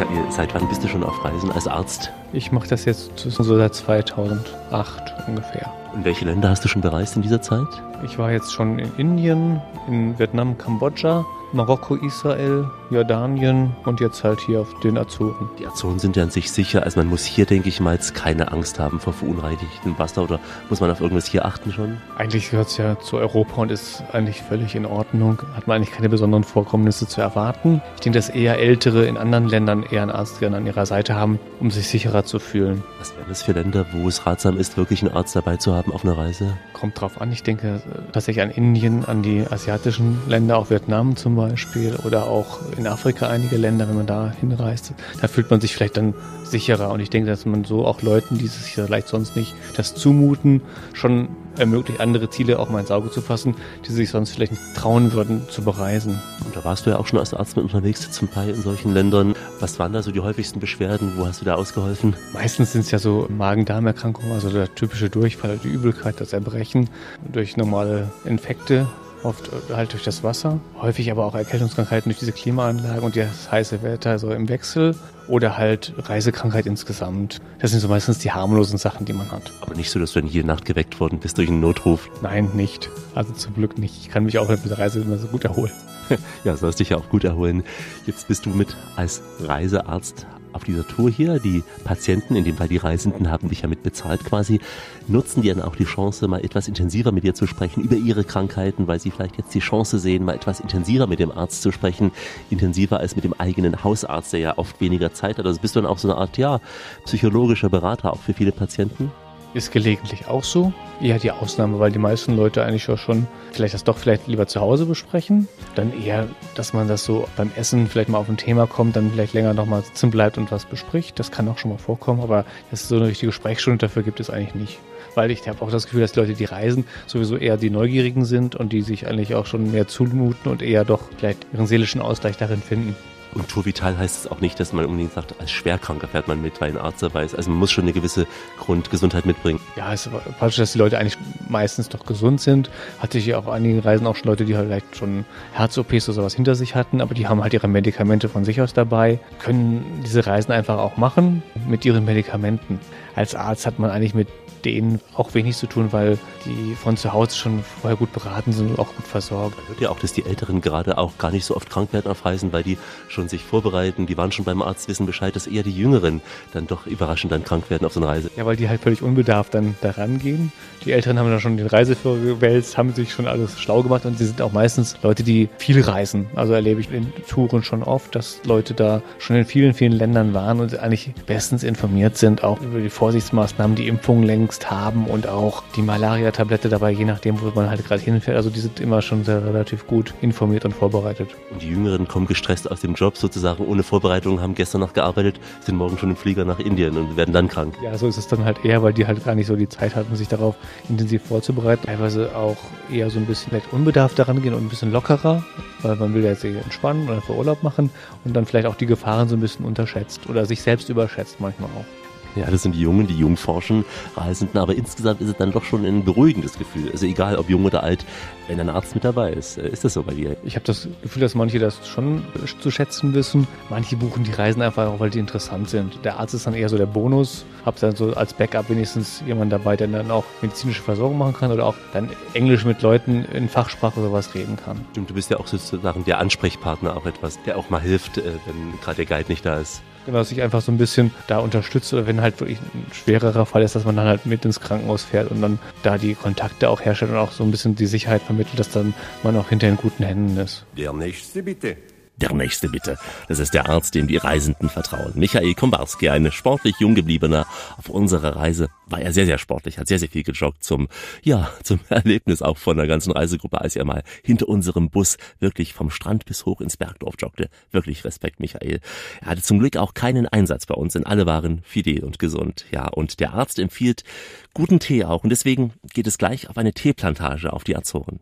Michael, 0.00 0.32
seit 0.32 0.54
wann 0.54 0.66
bist 0.66 0.82
du 0.82 0.88
schon 0.88 1.04
auf 1.04 1.22
Reisen 1.22 1.52
als 1.52 1.68
Arzt? 1.68 2.10
Ich 2.32 2.52
mache 2.52 2.66
das 2.66 2.86
jetzt 2.86 3.18
so 3.18 3.42
seit 3.42 3.74
2008 3.74 5.28
ungefähr. 5.28 5.70
In 5.94 6.06
welche 6.06 6.24
Länder 6.24 6.48
hast 6.48 6.64
du 6.64 6.68
schon 6.68 6.80
bereist 6.80 7.16
in 7.16 7.22
dieser 7.22 7.42
Zeit? 7.42 7.66
Ich 8.02 8.16
war 8.16 8.32
jetzt 8.32 8.50
schon 8.50 8.78
in 8.78 8.90
Indien, 8.96 9.60
in 9.88 10.18
Vietnam, 10.18 10.56
Kambodscha, 10.56 11.26
Marokko, 11.52 11.96
Israel, 11.96 12.66
Jordanien 12.90 13.70
und 13.84 14.00
jetzt 14.00 14.24
halt 14.24 14.40
hier 14.40 14.60
auf 14.60 14.80
den 14.80 14.98
Azoren. 14.98 15.48
Die 15.58 15.66
Azoren 15.66 15.98
sind 15.98 16.16
ja 16.16 16.24
an 16.24 16.30
sich 16.30 16.50
sicher. 16.50 16.82
Also 16.82 16.98
man 16.98 17.08
muss 17.08 17.24
hier, 17.24 17.46
denke 17.46 17.68
ich 17.68 17.80
mal, 17.80 17.94
jetzt 17.94 18.14
keine 18.14 18.52
Angst 18.52 18.78
haben 18.78 19.00
vor 19.00 19.12
verunreinigtem 19.12 19.98
Wasser 19.98 20.22
oder 20.22 20.40
muss 20.68 20.80
man 20.80 20.90
auf 20.90 21.00
irgendwas 21.00 21.26
hier 21.26 21.44
achten 21.44 21.72
schon? 21.72 21.98
Eigentlich 22.16 22.50
gehört 22.50 22.68
es 22.68 22.76
ja 22.76 22.98
zu 22.98 23.16
Europa 23.16 23.62
und 23.62 23.70
ist 23.70 24.02
eigentlich 24.12 24.42
völlig 24.42 24.74
in 24.74 24.86
Ordnung. 24.86 25.40
Hat 25.54 25.66
man 25.66 25.76
eigentlich 25.76 25.92
keine 25.92 26.08
besonderen 26.08 26.44
Vorkommnisse 26.44 27.06
zu 27.06 27.20
erwarten. 27.20 27.80
Ich 27.94 28.00
denke, 28.00 28.18
dass 28.18 28.28
eher 28.28 28.58
Ältere 28.58 29.06
in 29.06 29.16
anderen 29.16 29.48
Ländern 29.48 29.82
eher 29.82 30.02
einen 30.02 30.10
Arzt 30.10 30.40
gerne 30.40 30.56
an 30.56 30.66
ihrer 30.66 30.86
Seite 30.86 31.14
haben, 31.14 31.38
um 31.60 31.70
sich 31.70 31.88
sicherer 31.88 32.24
zu 32.24 32.38
fühlen. 32.38 32.82
Was 32.98 33.16
wären 33.16 33.28
das 33.28 33.42
für 33.42 33.52
Länder, 33.52 33.86
wo 33.92 34.08
es 34.08 34.26
ratsam 34.26 34.56
ist, 34.58 34.76
wirklich 34.76 35.02
einen 35.02 35.14
Arzt 35.14 35.36
dabei 35.36 35.56
zu 35.56 35.74
haben 35.74 35.92
auf 35.92 36.04
einer 36.04 36.16
Reise? 36.16 36.56
Kommt 36.72 37.00
drauf 37.00 37.20
an. 37.20 37.30
Ich 37.32 37.42
denke 37.42 37.82
tatsächlich 38.12 38.42
an 38.42 38.50
Indien, 38.50 39.04
an 39.04 39.22
die 39.22 39.44
asiatischen 39.48 40.18
Länder, 40.28 40.58
auch 40.58 40.70
Vietnam 40.70 41.16
zum 41.16 41.36
Beispiel 41.36 41.96
oder 42.04 42.24
auch 42.24 42.58
in 42.80 42.86
Afrika 42.86 43.28
einige 43.28 43.56
Länder, 43.56 43.88
wenn 43.88 43.96
man 43.96 44.06
da 44.06 44.32
hinreist. 44.40 44.94
Da 45.20 45.28
fühlt 45.28 45.50
man 45.50 45.60
sich 45.60 45.74
vielleicht 45.74 45.96
dann 45.96 46.14
sicherer. 46.44 46.90
Und 46.90 47.00
ich 47.00 47.10
denke, 47.10 47.28
dass 47.28 47.44
man 47.44 47.64
so 47.64 47.84
auch 47.86 48.02
Leuten, 48.02 48.38
die 48.38 48.46
sich 48.46 48.72
vielleicht 48.72 49.08
sonst 49.08 49.36
nicht 49.36 49.54
das 49.76 49.94
zumuten, 49.94 50.62
schon 50.94 51.28
ermöglicht, 51.58 52.00
andere 52.00 52.30
Ziele 52.30 52.58
auch 52.58 52.70
mal 52.70 52.80
ins 52.80 52.90
Auge 52.90 53.10
zu 53.10 53.20
fassen, 53.20 53.54
die 53.86 53.92
sich 53.92 54.08
sonst 54.08 54.30
vielleicht 54.30 54.52
nicht 54.52 54.74
trauen 54.74 55.12
würden 55.12 55.42
zu 55.50 55.62
bereisen. 55.62 56.18
Und 56.44 56.56
da 56.56 56.64
warst 56.64 56.86
du 56.86 56.90
ja 56.90 56.98
auch 56.98 57.06
schon 57.06 57.18
als 57.18 57.34
Arzt 57.34 57.56
mit 57.56 57.64
unterwegs 57.64 58.10
zum 58.10 58.30
Teil 58.30 58.50
in 58.50 58.62
solchen 58.62 58.94
Ländern. 58.94 59.34
Was 59.60 59.78
waren 59.78 59.92
da 59.92 60.02
so 60.02 60.10
die 60.10 60.20
häufigsten 60.20 60.58
Beschwerden? 60.58 61.12
Wo 61.16 61.26
hast 61.26 61.42
du 61.42 61.44
da 61.44 61.56
ausgeholfen? 61.56 62.16
Meistens 62.32 62.72
sind 62.72 62.82
es 62.82 62.90
ja 62.90 62.98
so 62.98 63.26
Magen-Darm-Erkrankungen, 63.28 64.32
also 64.32 64.48
der 64.48 64.74
typische 64.74 65.10
Durchfall, 65.10 65.58
die 65.62 65.68
Übelkeit, 65.68 66.20
das 66.20 66.32
Erbrechen 66.32 66.88
durch 67.30 67.56
normale 67.56 68.10
Infekte 68.24 68.86
oft 69.22 69.50
halt 69.72 69.92
durch 69.92 70.04
das 70.04 70.22
Wasser, 70.22 70.60
häufig 70.80 71.10
aber 71.10 71.24
auch 71.24 71.34
Erkältungskrankheiten 71.34 72.10
durch 72.10 72.18
diese 72.18 72.32
Klimaanlagen 72.32 73.02
und 73.02 73.16
das 73.16 73.50
heiße 73.50 73.82
Wetter 73.82 74.18
so 74.18 74.32
im 74.32 74.48
Wechsel 74.48 74.94
oder 75.28 75.56
halt 75.56 75.94
Reisekrankheit 75.98 76.66
insgesamt. 76.66 77.40
Das 77.60 77.70
sind 77.70 77.80
so 77.80 77.88
meistens 77.88 78.18
die 78.18 78.32
harmlosen 78.32 78.78
Sachen, 78.78 79.06
die 79.06 79.12
man 79.12 79.30
hat. 79.30 79.52
Aber 79.60 79.74
nicht 79.74 79.90
so, 79.90 79.98
dass 80.00 80.12
du 80.12 80.20
dann 80.20 80.28
jede 80.28 80.46
Nacht 80.46 80.64
geweckt 80.64 81.00
worden 81.00 81.20
bist 81.20 81.38
durch 81.38 81.48
einen 81.48 81.60
Notruf? 81.60 82.08
Nein, 82.22 82.50
nicht. 82.54 82.90
Also 83.14 83.32
zum 83.32 83.54
Glück 83.54 83.78
nicht. 83.78 83.96
Ich 84.00 84.10
kann 84.10 84.24
mich 84.24 84.38
auch 84.38 84.48
mit 84.48 84.68
der 84.68 84.78
Reise 84.78 85.00
immer 85.00 85.18
so 85.18 85.28
gut 85.28 85.44
erholen. 85.44 85.72
ja, 86.44 86.56
sollst 86.56 86.80
dich 86.80 86.90
ja 86.90 86.96
auch 86.96 87.08
gut 87.08 87.24
erholen. 87.24 87.62
Jetzt 88.06 88.28
bist 88.28 88.46
du 88.46 88.50
mit 88.50 88.76
als 88.96 89.22
Reisearzt 89.40 90.26
auf 90.52 90.64
dieser 90.64 90.86
Tour 90.86 91.10
hier, 91.10 91.38
die 91.38 91.62
Patienten, 91.84 92.36
in 92.36 92.44
dem 92.44 92.56
Fall 92.56 92.68
die 92.68 92.76
Reisenden, 92.76 93.30
haben 93.30 93.48
dich 93.48 93.62
ja 93.62 93.68
mit 93.68 93.82
bezahlt 93.82 94.24
quasi, 94.24 94.60
nutzen 95.08 95.42
die 95.42 95.48
dann 95.48 95.62
auch 95.62 95.76
die 95.76 95.84
Chance, 95.84 96.28
mal 96.28 96.44
etwas 96.44 96.68
intensiver 96.68 97.12
mit 97.12 97.24
dir 97.24 97.34
zu 97.34 97.46
sprechen 97.46 97.82
über 97.82 97.96
ihre 97.96 98.24
Krankheiten, 98.24 98.86
weil 98.86 99.00
sie 99.00 99.10
vielleicht 99.10 99.36
jetzt 99.36 99.54
die 99.54 99.60
Chance 99.60 99.98
sehen, 99.98 100.24
mal 100.24 100.34
etwas 100.34 100.60
intensiver 100.60 101.06
mit 101.06 101.18
dem 101.18 101.30
Arzt 101.30 101.62
zu 101.62 101.72
sprechen, 101.72 102.12
intensiver 102.50 102.98
als 102.98 103.16
mit 103.16 103.24
dem 103.24 103.34
eigenen 103.34 103.84
Hausarzt, 103.84 104.32
der 104.32 104.40
ja 104.40 104.58
oft 104.58 104.80
weniger 104.80 105.12
Zeit 105.12 105.38
hat. 105.38 105.46
Also 105.46 105.60
bist 105.60 105.76
du 105.76 105.80
dann 105.80 105.90
auch 105.90 105.98
so 105.98 106.08
eine 106.08 106.18
Art, 106.18 106.38
ja, 106.38 106.60
psychologischer 107.04 107.68
Berater 107.68 108.12
auch 108.12 108.20
für 108.20 108.34
viele 108.34 108.52
Patienten? 108.52 109.10
Ist 109.52 109.72
gelegentlich 109.72 110.28
auch 110.28 110.44
so. 110.44 110.72
Eher 111.00 111.18
die 111.18 111.32
Ausnahme, 111.32 111.80
weil 111.80 111.90
die 111.90 111.98
meisten 111.98 112.36
Leute 112.36 112.64
eigentlich 112.64 112.88
auch 112.88 112.98
schon 112.98 113.26
vielleicht 113.50 113.74
das 113.74 113.82
doch 113.82 113.98
vielleicht 113.98 114.28
lieber 114.28 114.46
zu 114.46 114.60
Hause 114.60 114.86
besprechen. 114.86 115.48
Dann 115.74 115.92
eher, 115.92 116.28
dass 116.54 116.72
man 116.72 116.86
das 116.86 117.04
so 117.04 117.26
beim 117.36 117.50
Essen 117.56 117.88
vielleicht 117.88 118.10
mal 118.10 118.18
auf 118.18 118.28
ein 118.28 118.36
Thema 118.36 118.68
kommt, 118.68 118.94
dann 118.94 119.10
vielleicht 119.10 119.34
länger 119.34 119.52
nochmal 119.52 119.82
sitzen 119.82 120.12
bleibt 120.12 120.38
und 120.38 120.52
was 120.52 120.66
bespricht. 120.66 121.18
Das 121.18 121.32
kann 121.32 121.48
auch 121.48 121.58
schon 121.58 121.72
mal 121.72 121.78
vorkommen, 121.78 122.20
aber 122.20 122.44
dass 122.70 122.82
es 122.82 122.88
so 122.88 122.96
eine 122.96 123.08
richtige 123.08 123.32
Sprechstunde 123.32 123.78
dafür 123.78 124.04
gibt 124.04 124.20
es 124.20 124.30
eigentlich 124.30 124.54
nicht. 124.54 124.78
Weil 125.16 125.32
ich 125.32 125.48
habe 125.48 125.60
auch 125.62 125.70
das 125.72 125.86
Gefühl, 125.86 126.02
dass 126.02 126.12
die 126.12 126.20
Leute, 126.20 126.34
die 126.34 126.44
reisen, 126.44 126.84
sowieso 127.08 127.36
eher 127.36 127.56
die 127.56 127.70
Neugierigen 127.70 128.24
sind 128.24 128.54
und 128.54 128.72
die 128.72 128.82
sich 128.82 129.08
eigentlich 129.08 129.34
auch 129.34 129.46
schon 129.46 129.72
mehr 129.72 129.88
zumuten 129.88 130.48
und 130.52 130.62
eher 130.62 130.84
doch 130.84 131.02
vielleicht 131.18 131.44
ihren 131.52 131.66
seelischen 131.66 132.00
Ausgleich 132.00 132.36
darin 132.36 132.62
finden. 132.62 132.94
Und 133.34 133.48
Tourvital 133.48 133.96
heißt 133.96 134.24
es 134.24 134.30
auch 134.30 134.40
nicht, 134.40 134.58
dass 134.58 134.72
man 134.72 134.84
unbedingt 134.86 135.12
sagt, 135.12 135.34
als 135.38 135.50
Schwerkranker 135.50 136.08
fährt 136.08 136.28
man 136.28 136.42
mit, 136.42 136.60
weil 136.60 136.70
ein 136.70 136.78
Arzt 136.78 137.02
dabei 137.02 137.24
ist. 137.24 137.34
Also 137.34 137.50
man 137.50 137.58
muss 137.58 137.70
schon 137.70 137.84
eine 137.84 137.92
gewisse 137.92 138.26
Grundgesundheit 138.58 139.26
mitbringen. 139.26 139.60
Ja, 139.76 139.92
es 139.92 140.06
ist 140.06 140.12
falsch, 140.38 140.56
dass 140.56 140.72
die 140.72 140.78
Leute 140.78 140.98
eigentlich 140.98 141.16
meistens 141.48 141.88
doch 141.88 142.04
gesund 142.04 142.40
sind. 142.40 142.70
Hatte 142.98 143.18
ich 143.18 143.26
ja 143.26 143.38
auf 143.38 143.48
einigen 143.48 143.78
Reisen 143.80 144.06
auch 144.06 144.16
schon 144.16 144.28
Leute, 144.28 144.44
die 144.44 144.56
halt 144.56 144.66
vielleicht 144.66 144.96
schon 144.96 145.24
Herz-OPs 145.52 146.08
oder 146.08 146.14
sowas 146.14 146.34
hinter 146.34 146.54
sich 146.54 146.74
hatten, 146.74 147.00
aber 147.00 147.14
die 147.14 147.28
haben 147.28 147.42
halt 147.42 147.52
ihre 147.52 147.68
Medikamente 147.68 148.28
von 148.28 148.44
sich 148.44 148.60
aus 148.60 148.72
dabei, 148.72 149.20
können 149.38 150.02
diese 150.04 150.26
Reisen 150.26 150.52
einfach 150.52 150.78
auch 150.78 150.96
machen 150.96 151.42
mit 151.68 151.84
ihren 151.84 152.04
Medikamenten. 152.04 152.80
Als 153.14 153.34
Arzt 153.34 153.66
hat 153.66 153.78
man 153.78 153.90
eigentlich 153.90 154.14
mit 154.14 154.28
denen 154.64 155.00
auch 155.14 155.34
wenig 155.34 155.56
zu 155.56 155.66
tun, 155.66 155.88
weil 155.92 156.18
die 156.44 156.74
von 156.74 156.96
zu 156.96 157.12
Hause 157.12 157.36
schon 157.36 157.62
vorher 157.62 157.96
gut 157.96 158.12
beraten 158.12 158.52
sind 158.52 158.70
und 158.70 158.78
auch 158.78 158.94
gut 158.94 159.06
versorgt. 159.06 159.56
Man 159.58 159.68
hört 159.68 159.80
ja 159.80 159.90
auch, 159.90 159.98
dass 159.98 160.12
die 160.12 160.24
Älteren 160.24 160.60
gerade 160.60 160.98
auch 160.98 161.18
gar 161.18 161.30
nicht 161.30 161.44
so 161.44 161.56
oft 161.56 161.70
krank 161.70 161.92
werden 161.92 162.10
auf 162.10 162.24
Reisen, 162.24 162.52
weil 162.52 162.62
die 162.62 162.78
schon 163.08 163.28
sich 163.28 163.42
vorbereiten, 163.42 164.06
die 164.06 164.16
waren 164.16 164.32
schon 164.32 164.44
beim 164.44 164.62
Arzt, 164.62 164.88
wissen 164.88 165.06
Bescheid, 165.06 165.34
dass 165.36 165.46
eher 165.46 165.62
die 165.62 165.72
Jüngeren 165.72 166.20
dann 166.52 166.66
doch 166.66 166.86
überraschend 166.86 167.32
dann 167.32 167.44
krank 167.44 167.70
werden 167.70 167.84
auf 167.84 167.92
so 167.92 168.00
einer 168.00 168.08
Reise. 168.08 168.30
Ja, 168.36 168.46
weil 168.46 168.56
die 168.56 168.68
halt 168.68 168.80
völlig 168.80 169.02
unbedarft 169.02 169.54
dann 169.54 169.76
daran 169.80 170.18
gehen. 170.18 170.52
Die 170.84 170.92
Älteren 170.92 171.18
haben 171.18 171.30
dann 171.30 171.40
schon 171.40 171.56
den 171.56 171.66
Reiseführer 171.66 172.18
gewälzt, 172.18 172.78
haben 172.78 172.94
sich 172.94 173.12
schon 173.12 173.26
alles 173.26 173.60
schlau 173.60 173.82
gemacht 173.82 174.06
und 174.06 174.18
sie 174.18 174.26
sind 174.26 174.40
auch 174.40 174.52
meistens 174.52 174.96
Leute, 175.02 175.22
die 175.22 175.48
viel 175.58 175.80
reisen. 175.82 176.26
Also 176.34 176.54
erlebe 176.54 176.80
ich 176.80 176.90
in 176.90 177.12
Touren 177.28 177.62
schon 177.62 177.82
oft, 177.82 178.14
dass 178.14 178.40
Leute 178.44 178.74
da 178.74 179.02
schon 179.18 179.36
in 179.36 179.44
vielen, 179.44 179.74
vielen 179.74 179.92
Ländern 179.92 180.32
waren 180.32 180.60
und 180.60 180.78
eigentlich 180.78 181.12
bestens 181.26 181.62
informiert 181.62 182.16
sind, 182.16 182.42
auch 182.44 182.60
über 182.60 182.80
die 182.80 182.90
Vorsichtsmaßnahmen, 182.90 183.76
die 183.76 183.88
Impfungen 183.88 184.22
längst 184.50 184.70
haben 184.70 185.06
und 185.06 185.28
auch 185.28 185.62
die 185.76 185.82
Malaria-Tablette 185.82 186.68
dabei, 186.68 186.90
je 186.90 187.04
nachdem, 187.04 187.40
wo 187.40 187.52
man 187.54 187.70
halt 187.70 187.86
gerade 187.86 188.02
hinfährt. 188.02 188.36
Also 188.36 188.50
die 188.50 188.58
sind 188.58 188.80
immer 188.80 189.00
schon 189.00 189.22
sehr 189.22 189.44
relativ 189.44 189.86
gut 189.86 190.12
informiert 190.20 190.64
und 190.64 190.74
vorbereitet. 190.74 191.28
Und 191.52 191.62
die 191.62 191.68
Jüngeren 191.68 192.08
kommen 192.08 192.26
gestresst 192.26 192.68
aus 192.68 192.80
dem 192.80 192.94
Job 192.94 193.16
sozusagen 193.16 193.64
ohne 193.64 193.84
Vorbereitung, 193.84 194.40
haben 194.40 194.56
gestern 194.56 194.80
noch 194.80 194.92
gearbeitet, 194.92 195.38
sind 195.60 195.76
morgen 195.76 195.98
schon 195.98 196.10
im 196.10 196.16
Flieger 196.16 196.44
nach 196.44 196.58
Indien 196.58 196.96
und 196.96 197.16
werden 197.16 197.32
dann 197.32 197.46
krank. 197.46 197.74
Ja, 197.80 197.96
so 197.96 198.08
ist 198.08 198.16
es 198.16 198.26
dann 198.26 198.44
halt 198.44 198.64
eher, 198.64 198.82
weil 198.82 198.92
die 198.92 199.06
halt 199.06 199.24
gar 199.24 199.36
nicht 199.36 199.46
so 199.46 199.54
die 199.54 199.68
Zeit 199.68 199.94
hatten, 199.94 200.16
sich 200.16 200.26
darauf 200.26 200.56
intensiv 200.88 201.22
vorzubereiten. 201.22 201.86
Teilweise 201.86 202.34
auch 202.34 202.56
eher 202.90 203.08
so 203.10 203.20
ein 203.20 203.26
bisschen 203.26 203.50
vielleicht 203.50 203.72
unbedarft 203.72 204.18
daran 204.18 204.42
gehen 204.42 204.54
und 204.54 204.64
ein 204.64 204.68
bisschen 204.68 204.90
lockerer, 204.90 205.44
weil 205.82 205.94
man 205.94 206.12
will 206.12 206.24
ja 206.24 206.30
jetzt 206.30 206.44
entspannen 206.44 207.08
oder 207.08 207.20
für 207.20 207.34
Urlaub 207.34 207.62
machen 207.62 207.90
und 208.24 208.34
dann 208.34 208.46
vielleicht 208.46 208.66
auch 208.66 208.74
die 208.74 208.86
Gefahren 208.86 209.28
so 209.28 209.36
ein 209.36 209.40
bisschen 209.40 209.64
unterschätzt 209.64 210.28
oder 210.28 210.44
sich 210.44 210.60
selbst 210.62 210.88
überschätzt 210.88 211.40
manchmal 211.40 211.70
auch. 211.70 211.99
Ja, 212.36 212.50
das 212.50 212.62
sind 212.62 212.74
die 212.74 212.80
Jungen, 212.80 213.06
die 213.06 213.16
jung 213.16 213.36
forschen, 213.36 213.84
Reisenden, 214.16 214.58
aber 214.60 214.74
insgesamt 214.74 215.20
ist 215.20 215.28
es 215.28 215.36
dann 215.36 215.52
doch 215.52 215.64
schon 215.64 215.84
ein 215.84 216.04
beruhigendes 216.04 216.58
Gefühl. 216.58 216.90
Also 216.92 217.06
egal, 217.06 217.36
ob 217.36 217.50
jung 217.50 217.64
oder 217.64 217.82
alt, 217.82 218.04
wenn 218.48 218.60
ein 218.60 218.68
Arzt 218.68 218.94
mit 218.94 219.04
dabei 219.04 219.32
ist. 219.32 219.58
Äh, 219.58 219.68
ist 219.68 219.84
das 219.84 219.94
so 219.94 220.02
bei 220.02 220.14
dir? 220.14 220.36
Ich 220.44 220.56
habe 220.56 220.64
das 220.64 220.88
Gefühl, 221.02 221.22
dass 221.22 221.34
manche 221.34 221.58
das 221.58 221.86
schon 221.88 222.22
zu 222.60 222.70
schätzen 222.70 223.14
wissen. 223.14 223.46
Manche 223.68 223.96
buchen 223.96 224.24
die 224.24 224.32
Reisen 224.32 224.62
einfach 224.62 224.86
auch, 224.88 225.00
weil 225.00 225.10
die 225.10 225.18
interessant 225.18 225.70
sind. 225.70 226.04
Der 226.04 226.18
Arzt 226.18 226.34
ist 226.34 226.46
dann 226.46 226.54
eher 226.54 226.68
so 226.68 226.76
der 226.76 226.86
Bonus. 226.86 227.44
Hab 227.64 227.78
dann 227.80 227.94
so 227.94 228.12
als 228.14 228.32
Backup 228.32 228.70
wenigstens 228.70 229.22
jemand 229.26 229.52
dabei, 229.52 229.76
der 229.76 229.88
dann 229.88 230.10
auch 230.10 230.24
medizinische 230.42 230.82
Versorgung 230.82 231.18
machen 231.18 231.34
kann 231.34 231.52
oder 231.52 231.66
auch 231.66 231.76
dann 231.92 232.10
Englisch 232.34 232.64
mit 232.64 232.82
Leuten 232.82 233.24
in 233.32 233.48
Fachsprache 233.48 234.00
oder 234.00 234.12
was 234.12 234.34
reden 234.34 234.56
kann. 234.56 234.80
Stimmt, 234.92 235.10
du 235.10 235.14
bist 235.14 235.30
ja 235.30 235.38
auch 235.38 235.46
sozusagen 235.46 236.04
der 236.04 236.18
Ansprechpartner 236.18 236.96
auch 236.96 237.06
etwas, 237.06 237.38
der 237.44 237.58
auch 237.58 237.70
mal 237.70 237.80
hilft, 237.80 238.18
äh, 238.18 238.22
wenn 238.46 238.80
gerade 238.80 239.04
der 239.04 239.06
Guide 239.06 239.28
nicht 239.28 239.44
da 239.44 239.58
ist. 239.58 239.82
Genau, 240.10 240.18
dass 240.18 240.32
ich 240.32 240.42
einfach 240.42 240.60
so 240.60 240.72
ein 240.72 240.76
bisschen 240.76 241.12
da 241.28 241.38
unterstütze 241.38 241.94
oder 241.94 242.08
wenn 242.08 242.20
halt 242.20 242.40
wirklich 242.40 242.58
ein 242.58 242.86
schwererer 242.92 243.46
Fall 243.46 243.62
ist, 243.62 243.76
dass 243.76 243.84
man 243.84 243.94
dann 243.94 244.08
halt 244.08 244.26
mit 244.26 244.44
ins 244.44 244.58
Krankenhaus 244.58 245.04
fährt 245.04 245.30
und 245.30 245.40
dann 245.40 245.60
da 245.84 245.98
die 245.98 246.16
Kontakte 246.16 246.68
auch 246.68 246.80
herstellt 246.80 247.12
und 247.12 247.16
auch 247.16 247.30
so 247.30 247.44
ein 247.44 247.52
bisschen 247.52 247.76
die 247.76 247.86
Sicherheit 247.86 248.20
vermittelt, 248.20 248.58
dass 248.58 248.72
dann 248.72 248.92
man 249.22 249.36
auch 249.36 249.50
hinter 249.50 249.68
in 249.68 249.76
guten 249.76 250.02
Händen 250.02 250.36
ist. 250.36 250.66
Der 250.76 250.92
nächste 250.92 251.44
bitte. 251.44 251.76
Der 252.20 252.34
nächste 252.34 252.68
bitte. 252.68 252.98
Das 253.28 253.38
ist 253.38 253.54
der 253.54 253.70
Arzt, 253.70 253.94
dem 253.94 254.06
die 254.06 254.18
Reisenden 254.18 254.68
vertrauen. 254.68 255.12
Michael 255.14 255.54
Kombarski, 255.54 256.10
ein 256.10 256.30
sportlich 256.30 256.76
jung 256.78 256.94
gebliebener. 256.94 257.46
Auf 257.78 257.88
unserer 257.88 258.36
Reise 258.36 258.68
war 258.86 259.00
er 259.00 259.12
sehr, 259.12 259.24
sehr 259.24 259.38
sportlich, 259.38 259.78
hat 259.78 259.88
sehr, 259.88 259.98
sehr 259.98 260.10
viel 260.10 260.22
gejoggt 260.22 260.62
zum, 260.62 260.88
ja, 261.22 261.50
zum 261.62 261.80
Erlebnis 261.88 262.42
auch 262.42 262.58
von 262.58 262.76
der 262.76 262.86
ganzen 262.86 263.12
Reisegruppe, 263.12 263.60
als 263.60 263.74
er 263.74 263.86
mal 263.86 264.02
hinter 264.22 264.48
unserem 264.48 264.90
Bus 264.90 265.16
wirklich 265.38 265.72
vom 265.72 265.90
Strand 265.90 266.26
bis 266.26 266.44
hoch 266.44 266.60
ins 266.60 266.76
Bergdorf 266.76 267.14
joggte. 267.18 267.48
Wirklich 267.70 268.04
Respekt, 268.04 268.38
Michael. 268.38 268.80
Er 269.22 269.26
hatte 269.26 269.42
zum 269.42 269.58
Glück 269.58 269.78
auch 269.78 269.94
keinen 269.94 270.26
Einsatz 270.26 270.66
bei 270.66 270.74
uns, 270.74 270.92
denn 270.92 271.06
alle 271.06 271.24
waren 271.24 271.62
fidel 271.62 272.04
und 272.04 272.18
gesund. 272.18 272.66
Ja, 272.70 272.88
und 272.88 273.20
der 273.20 273.32
Arzt 273.32 273.58
empfiehlt 273.58 274.04
guten 274.52 274.78
Tee 274.78 275.04
auch 275.04 275.24
und 275.24 275.30
deswegen 275.30 275.72
geht 275.94 276.06
es 276.06 276.18
gleich 276.18 276.50
auf 276.50 276.58
eine 276.58 276.74
Teeplantage 276.74 277.50
auf 277.50 277.64
die 277.64 277.76
Azoren. 277.76 278.20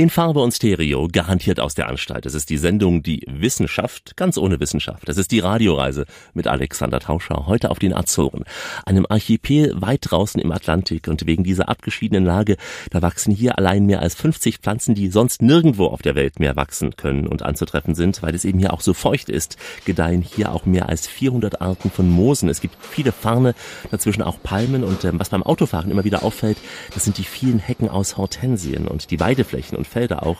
In 0.00 0.10
Farbe 0.10 0.38
und 0.38 0.52
Stereo, 0.52 1.08
garantiert 1.10 1.58
aus 1.58 1.74
der 1.74 1.88
Anstalt. 1.88 2.24
Es 2.24 2.34
ist 2.34 2.50
die 2.50 2.56
Sendung 2.56 3.02
Die 3.02 3.24
Wissenschaft, 3.26 4.16
ganz 4.16 4.38
ohne 4.38 4.60
Wissenschaft. 4.60 5.08
Das 5.08 5.16
ist 5.16 5.32
die 5.32 5.40
Radioreise 5.40 6.04
mit 6.34 6.46
Alexander 6.46 7.00
Tauscher, 7.00 7.48
heute 7.48 7.68
auf 7.72 7.80
den 7.80 7.92
Azoren. 7.92 8.44
Einem 8.86 9.06
Archipel 9.08 9.74
weit 9.74 10.02
draußen 10.02 10.40
im 10.40 10.52
Atlantik. 10.52 11.08
Und 11.08 11.26
wegen 11.26 11.42
dieser 11.42 11.68
abgeschiedenen 11.68 12.24
Lage, 12.24 12.58
da 12.90 13.02
wachsen 13.02 13.34
hier 13.34 13.58
allein 13.58 13.86
mehr 13.86 14.00
als 14.00 14.14
50 14.14 14.58
Pflanzen, 14.58 14.94
die 14.94 15.08
sonst 15.08 15.42
nirgendwo 15.42 15.86
auf 15.86 16.00
der 16.00 16.14
Welt 16.14 16.38
mehr 16.38 16.54
wachsen 16.54 16.94
können 16.94 17.26
und 17.26 17.42
anzutreffen 17.42 17.96
sind, 17.96 18.22
weil 18.22 18.36
es 18.36 18.44
eben 18.44 18.60
hier 18.60 18.74
auch 18.74 18.82
so 18.82 18.94
feucht 18.94 19.28
ist. 19.28 19.56
Gedeihen 19.84 20.22
hier 20.22 20.52
auch 20.52 20.64
mehr 20.64 20.88
als 20.88 21.08
400 21.08 21.60
Arten 21.60 21.90
von 21.90 22.08
Moosen. 22.08 22.48
Es 22.48 22.60
gibt 22.60 22.76
viele 22.80 23.10
Farne, 23.10 23.52
dazwischen 23.90 24.22
auch 24.22 24.40
Palmen. 24.44 24.84
Und 24.84 25.04
ähm, 25.04 25.18
was 25.18 25.30
beim 25.30 25.42
Autofahren 25.42 25.90
immer 25.90 26.04
wieder 26.04 26.22
auffällt, 26.22 26.58
das 26.94 27.02
sind 27.02 27.18
die 27.18 27.24
vielen 27.24 27.58
Hecken 27.58 27.88
aus 27.88 28.16
Hortensien 28.16 28.86
und 28.86 29.10
die 29.10 29.18
Weideflächen 29.18 29.76
und 29.76 29.87
Felder 29.88 30.24
auch. 30.24 30.36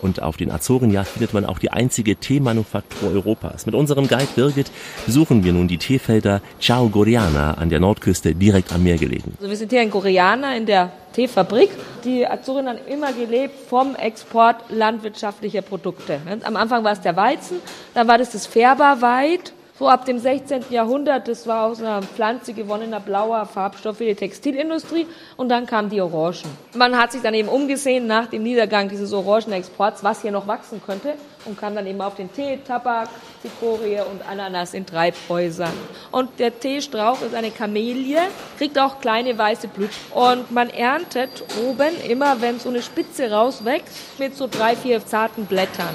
Und 0.00 0.22
auf 0.22 0.36
den 0.36 0.50
Azoren 0.50 0.92
findet 1.04 1.34
man 1.34 1.44
auch 1.44 1.58
die 1.58 1.70
einzige 1.70 2.16
Teemanufaktur 2.16 3.12
Europas. 3.12 3.66
Mit 3.66 3.74
unserem 3.74 4.08
Guide 4.08 4.28
Birgit 4.34 4.70
besuchen 5.04 5.44
wir 5.44 5.52
nun 5.52 5.68
die 5.68 5.78
Teefelder 5.78 6.40
Ciao 6.60 6.88
Goriana 6.88 7.54
an 7.54 7.68
der 7.68 7.80
Nordküste 7.80 8.34
direkt 8.34 8.72
am 8.72 8.82
Meer 8.82 8.98
gelegen. 8.98 9.34
Also 9.36 9.50
wir 9.50 9.56
sind 9.56 9.70
hier 9.70 9.82
in 9.82 9.90
Goriana 9.90 10.56
in 10.56 10.66
der 10.66 10.92
Teefabrik. 11.12 11.70
Die 12.04 12.26
Azoren 12.26 12.68
haben 12.68 12.78
immer 12.88 13.12
gelebt 13.12 13.54
vom 13.68 13.94
Export 13.96 14.56
landwirtschaftlicher 14.70 15.62
Produkte. 15.62 16.20
Am 16.42 16.56
Anfang 16.56 16.84
war 16.84 16.92
es 16.92 17.00
der 17.00 17.16
Weizen, 17.16 17.58
dann 17.94 18.08
war 18.08 18.18
das 18.18 18.30
das 18.30 18.46
Färberweid 18.46 19.52
so 19.78 19.88
ab 19.88 20.04
dem 20.04 20.18
16. 20.18 20.66
Jahrhundert, 20.70 21.28
das 21.28 21.46
war 21.46 21.66
aus 21.66 21.80
einer 21.80 22.02
Pflanze 22.02 22.52
gewonnener 22.52 23.00
blauer 23.00 23.46
Farbstoff 23.46 23.96
für 23.96 24.04
die 24.04 24.14
Textilindustrie 24.14 25.06
und 25.36 25.48
dann 25.48 25.66
kamen 25.66 25.88
die 25.88 26.00
Orangen. 26.00 26.44
Man 26.74 26.96
hat 26.96 27.12
sich 27.12 27.22
dann 27.22 27.34
eben 27.34 27.48
umgesehen 27.48 28.06
nach 28.06 28.26
dem 28.26 28.42
Niedergang 28.42 28.88
dieses 28.88 29.12
Orangenexports, 29.12 30.04
was 30.04 30.22
hier 30.22 30.30
noch 30.30 30.46
wachsen 30.46 30.82
könnte 30.84 31.14
und 31.46 31.58
kam 31.58 31.74
dann 31.74 31.86
eben 31.86 32.00
auf 32.02 32.14
den 32.14 32.32
Tee, 32.32 32.58
Tabak, 32.66 33.08
Zikorie 33.40 34.00
und 34.00 34.20
Ananas 34.28 34.74
in 34.74 34.84
Treibhäusern. 34.84 35.72
Und 36.10 36.38
der 36.38 36.58
Teestrauch 36.58 37.22
ist 37.22 37.34
eine 37.34 37.50
Kamelie, 37.50 38.20
kriegt 38.58 38.78
auch 38.78 39.00
kleine 39.00 39.36
weiße 39.36 39.68
Blüten 39.68 39.94
und 40.12 40.50
man 40.52 40.68
erntet 40.68 41.44
oben 41.66 41.98
immer, 42.08 42.40
wenn 42.42 42.60
so 42.60 42.68
eine 42.68 42.82
Spitze 42.82 43.30
rauswächst, 43.30 44.18
mit 44.18 44.36
so 44.36 44.46
drei, 44.46 44.76
vier 44.76 45.04
zarten 45.04 45.46
Blättern. 45.46 45.94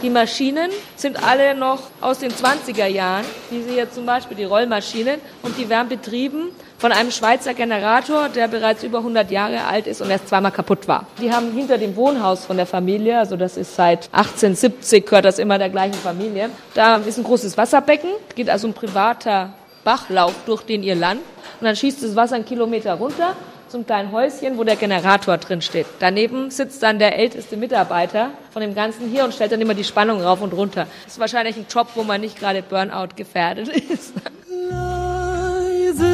Die 0.00 0.10
Maschinen 0.10 0.70
sind 0.94 1.20
alle 1.24 1.56
noch 1.56 1.80
aus 2.00 2.20
den 2.20 2.30
20er 2.30 2.86
Jahren, 2.86 3.24
wie 3.50 3.62
sie 3.62 3.70
hier 3.70 3.90
zum 3.90 4.06
Beispiel 4.06 4.36
die 4.36 4.44
Rollmaschinen, 4.44 5.20
und 5.42 5.58
die 5.58 5.68
werden 5.68 5.88
betrieben 5.88 6.50
von 6.78 6.92
einem 6.92 7.10
Schweizer 7.10 7.52
Generator, 7.52 8.28
der 8.28 8.46
bereits 8.46 8.84
über 8.84 8.98
100 8.98 9.28
Jahre 9.32 9.64
alt 9.64 9.88
ist 9.88 10.00
und 10.00 10.08
erst 10.08 10.28
zweimal 10.28 10.52
kaputt 10.52 10.86
war. 10.86 11.06
Die 11.20 11.32
haben 11.32 11.50
hinter 11.50 11.78
dem 11.78 11.96
Wohnhaus 11.96 12.44
von 12.44 12.56
der 12.56 12.66
Familie, 12.66 13.18
also 13.18 13.36
das 13.36 13.56
ist 13.56 13.74
seit 13.74 14.08
1870, 14.12 15.04
gehört 15.04 15.24
das 15.24 15.40
immer 15.40 15.58
der 15.58 15.68
gleichen 15.68 15.94
Familie, 15.94 16.50
da 16.74 16.98
ist 16.98 17.18
ein 17.18 17.24
großes 17.24 17.56
Wasserbecken, 17.58 18.10
geht 18.36 18.50
also 18.50 18.68
ein 18.68 18.74
privater 18.74 19.52
Bachlauf 19.82 20.34
durch 20.46 20.62
den 20.62 20.84
ihr 20.84 20.94
Land. 20.94 21.22
Und 21.60 21.64
dann 21.64 21.74
schießt 21.74 22.04
das 22.04 22.14
Wasser 22.14 22.36
einen 22.36 22.44
Kilometer 22.44 22.94
runter 22.94 23.34
zum 23.68 23.86
kleinen 23.86 24.12
Häuschen, 24.12 24.58
wo 24.58 24.64
der 24.64 24.76
Generator 24.76 25.36
drin 25.38 25.62
steht. 25.62 25.86
Daneben 25.98 26.50
sitzt 26.50 26.82
dann 26.82 26.98
der 26.98 27.18
älteste 27.18 27.56
Mitarbeiter 27.56 28.30
von 28.50 28.62
dem 28.62 28.74
Ganzen 28.74 29.08
hier 29.08 29.24
und 29.24 29.34
stellt 29.34 29.52
dann 29.52 29.60
immer 29.60 29.74
die 29.74 29.84
Spannung 29.84 30.20
rauf 30.20 30.40
und 30.40 30.52
runter. 30.52 30.86
Das 31.04 31.14
ist 31.14 31.20
wahrscheinlich 31.20 31.56
ein 31.56 31.66
Job, 31.70 31.88
wo 31.94 32.02
man 32.02 32.20
nicht 32.20 32.38
gerade 32.38 32.62
Burnout 32.62 33.14
gefährdet 33.16 33.68
ist. 33.90 34.14
Leise 34.70 36.08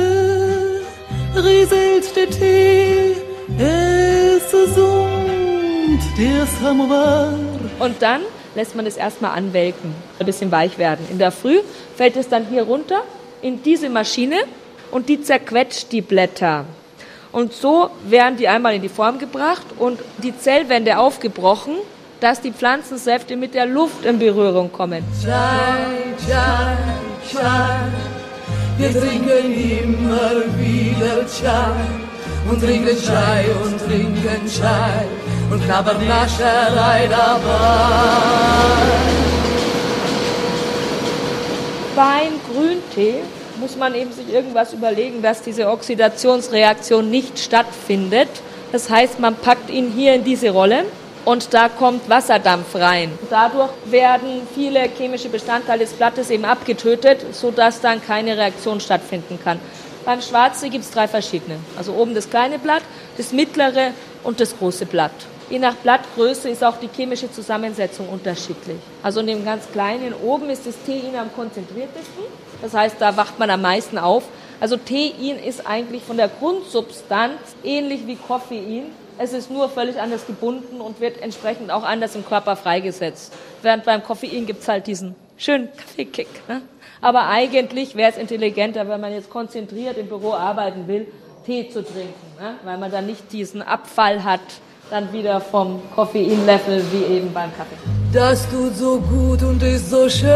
rieselt 1.36 2.16
der 2.16 2.30
Tee, 2.30 3.16
es 3.58 4.50
summt 4.50 6.02
der 6.18 6.46
Samovar. 6.60 7.32
Und 7.78 8.00
dann 8.00 8.22
lässt 8.54 8.76
man 8.76 8.86
es 8.86 8.96
erstmal 8.96 9.36
anwelken, 9.36 9.94
ein 10.18 10.26
bisschen 10.26 10.50
weich 10.50 10.78
werden. 10.78 11.06
In 11.10 11.18
der 11.18 11.32
Früh 11.32 11.58
fällt 11.96 12.16
es 12.16 12.28
dann 12.28 12.46
hier 12.46 12.62
runter 12.62 13.02
in 13.42 13.62
diese 13.62 13.88
Maschine 13.90 14.36
und 14.90 15.08
die 15.08 15.20
zerquetscht 15.20 15.92
die 15.92 16.00
Blätter. 16.00 16.64
Und 17.34 17.52
so 17.52 17.90
werden 18.06 18.36
die 18.36 18.46
einmal 18.46 18.76
in 18.76 18.82
die 18.82 18.88
Form 18.88 19.18
gebracht 19.18 19.66
und 19.76 19.98
die 20.18 20.38
Zellwände 20.38 20.98
aufgebrochen, 20.98 21.74
dass 22.20 22.40
die 22.40 22.52
Pflanzensäfte 22.52 23.34
mit 23.34 23.54
der 23.54 23.66
Luft 23.66 24.04
in 24.04 24.20
Berührung 24.20 24.70
kommen. 24.70 25.02
Chai, 25.20 26.14
chai, 26.28 26.76
chai. 27.28 27.80
Wir 28.78 28.92
trinken 28.92 29.52
immer 29.52 30.30
wieder 30.60 31.26
Chai 31.26 31.74
und 32.48 32.62
trinken 32.62 32.96
Chai 33.04 33.46
und 33.64 33.80
trinken 33.80 34.46
Chai 34.46 35.04
und 35.50 35.64
knabbern 35.64 36.06
Nascherei 36.06 37.08
dabei. 37.08 38.14
Beim 41.96 42.32
Grüntee 42.48 43.22
muss 43.58 43.76
man 43.76 43.94
eben 43.94 44.12
sich 44.12 44.32
irgendwas 44.32 44.72
überlegen, 44.72 45.22
dass 45.22 45.42
diese 45.42 45.68
Oxidationsreaktion 45.68 47.10
nicht 47.10 47.38
stattfindet. 47.38 48.28
Das 48.72 48.90
heißt, 48.90 49.20
man 49.20 49.36
packt 49.36 49.70
ihn 49.70 49.90
hier 49.90 50.14
in 50.14 50.24
diese 50.24 50.50
Rolle 50.50 50.84
und 51.24 51.54
da 51.54 51.68
kommt 51.68 52.08
Wasserdampf 52.08 52.74
rein. 52.74 53.10
Dadurch 53.30 53.70
werden 53.86 54.46
viele 54.54 54.88
chemische 54.96 55.28
Bestandteile 55.28 55.84
des 55.84 55.94
Blattes 55.94 56.30
eben 56.30 56.44
abgetötet, 56.44 57.24
sodass 57.32 57.80
dann 57.80 58.02
keine 58.02 58.36
Reaktion 58.36 58.80
stattfinden 58.80 59.38
kann. 59.42 59.58
Beim 60.04 60.20
Schwarze 60.20 60.68
gibt 60.68 60.84
es 60.84 60.90
drei 60.90 61.08
verschiedene. 61.08 61.56
Also 61.78 61.94
oben 61.94 62.14
das 62.14 62.28
kleine 62.28 62.58
Blatt, 62.58 62.82
das 63.16 63.32
mittlere 63.32 63.92
und 64.22 64.38
das 64.38 64.56
große 64.58 64.84
Blatt. 64.86 65.12
Je 65.48 65.58
nach 65.58 65.74
Blattgröße 65.74 66.48
ist 66.48 66.64
auch 66.64 66.78
die 66.78 66.88
chemische 66.94 67.30
Zusammensetzung 67.30 68.08
unterschiedlich. 68.08 68.78
Also 69.02 69.20
in 69.20 69.26
dem 69.26 69.44
ganz 69.44 69.70
kleinen 69.72 70.14
oben 70.14 70.50
ist 70.50 70.66
das 70.66 70.74
Tein 70.86 71.14
am 71.18 71.32
konzentriertesten. 71.34 72.24
Das 72.64 72.72
heißt, 72.72 72.96
da 72.98 73.18
wacht 73.18 73.38
man 73.38 73.50
am 73.50 73.60
meisten 73.60 73.98
auf. 73.98 74.24
Also 74.58 74.78
Tein 74.78 75.38
ist 75.44 75.66
eigentlich 75.66 76.02
von 76.02 76.16
der 76.16 76.28
Grundsubstanz 76.28 77.38
ähnlich 77.62 78.06
wie 78.06 78.16
Koffein. 78.16 78.84
Es 79.18 79.34
ist 79.34 79.50
nur 79.50 79.68
völlig 79.68 80.00
anders 80.00 80.26
gebunden 80.26 80.80
und 80.80 80.98
wird 80.98 81.20
entsprechend 81.20 81.70
auch 81.70 81.82
anders 81.84 82.16
im 82.16 82.24
Körper 82.24 82.56
freigesetzt. 82.56 83.34
Während 83.60 83.84
beim 83.84 84.02
Koffein 84.02 84.46
gibt 84.46 84.62
es 84.62 84.68
halt 84.68 84.86
diesen 84.86 85.14
schönen 85.36 85.68
Kaffeekick. 85.76 86.48
Ne? 86.48 86.62
Aber 87.02 87.28
eigentlich 87.28 87.96
wäre 87.96 88.10
es 88.10 88.16
intelligenter, 88.16 88.88
wenn 88.88 89.00
man 89.00 89.12
jetzt 89.12 89.28
konzentriert 89.28 89.98
im 89.98 90.08
Büro 90.08 90.32
arbeiten 90.32 90.88
will, 90.88 91.06
Tee 91.44 91.68
zu 91.68 91.84
trinken, 91.84 92.14
ne? 92.40 92.54
weil 92.64 92.78
man 92.78 92.90
dann 92.90 93.04
nicht 93.04 93.30
diesen 93.30 93.60
Abfall 93.60 94.24
hat, 94.24 94.40
dann 94.88 95.12
wieder 95.12 95.42
vom 95.42 95.82
Koffeinlevel 95.94 96.82
wie 96.92 97.14
eben 97.14 97.30
beim 97.34 97.54
Kaffee. 97.54 97.76
Das 98.10 98.48
tut 98.48 98.74
so 98.74 98.98
gut 99.00 99.42
und 99.42 99.62
ist 99.62 99.90
so 99.90 100.08
schön, 100.08 100.30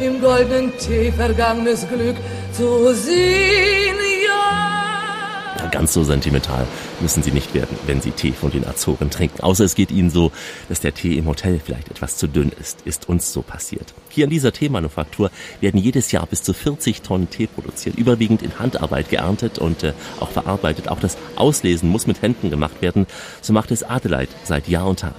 im 0.00 0.20
goldenen 0.20 0.76
Tee 0.78 1.10
vergangenes 1.12 1.86
Glück 1.88 2.16
zu 2.52 2.94
sehen, 2.94 3.96
ja. 4.26 5.68
Ganz 5.70 5.92
so 5.92 6.04
sentimental 6.04 6.66
müssen 7.00 7.22
Sie 7.22 7.32
nicht 7.32 7.52
werden, 7.52 7.76
wenn 7.86 8.00
Sie 8.00 8.12
Tee 8.12 8.32
von 8.32 8.50
den 8.50 8.66
Azoren 8.66 9.10
trinken. 9.10 9.42
Außer 9.42 9.64
es 9.64 9.74
geht 9.74 9.90
Ihnen 9.90 10.10
so, 10.10 10.32
dass 10.68 10.80
der 10.80 10.94
Tee 10.94 11.18
im 11.18 11.26
Hotel 11.26 11.60
vielleicht 11.62 11.90
etwas 11.90 12.16
zu 12.16 12.28
dünn 12.28 12.50
ist. 12.58 12.82
Ist 12.82 13.08
uns 13.08 13.32
so 13.32 13.42
passiert. 13.42 13.92
Hier 14.08 14.24
in 14.24 14.30
dieser 14.30 14.52
Teemanufaktur 14.52 15.30
werden 15.60 15.78
jedes 15.78 16.12
Jahr 16.12 16.26
bis 16.26 16.42
zu 16.42 16.54
40 16.54 17.02
Tonnen 17.02 17.28
Tee 17.28 17.46
produziert, 17.46 17.96
überwiegend 17.96 18.42
in 18.42 18.58
Handarbeit 18.58 19.10
geerntet 19.10 19.58
und 19.58 19.82
äh, 19.82 19.92
auch 20.20 20.30
verarbeitet. 20.30 20.88
Auch 20.88 21.00
das 21.00 21.18
Auslesen 21.36 21.90
muss 21.90 22.06
mit 22.06 22.22
Händen 22.22 22.48
gemacht 22.48 22.80
werden. 22.80 23.06
So 23.42 23.52
macht 23.52 23.70
es 23.70 23.82
Adelheid 23.82 24.30
seit 24.44 24.68
Jahr 24.68 24.86
und 24.86 25.00
Tag. 25.00 25.14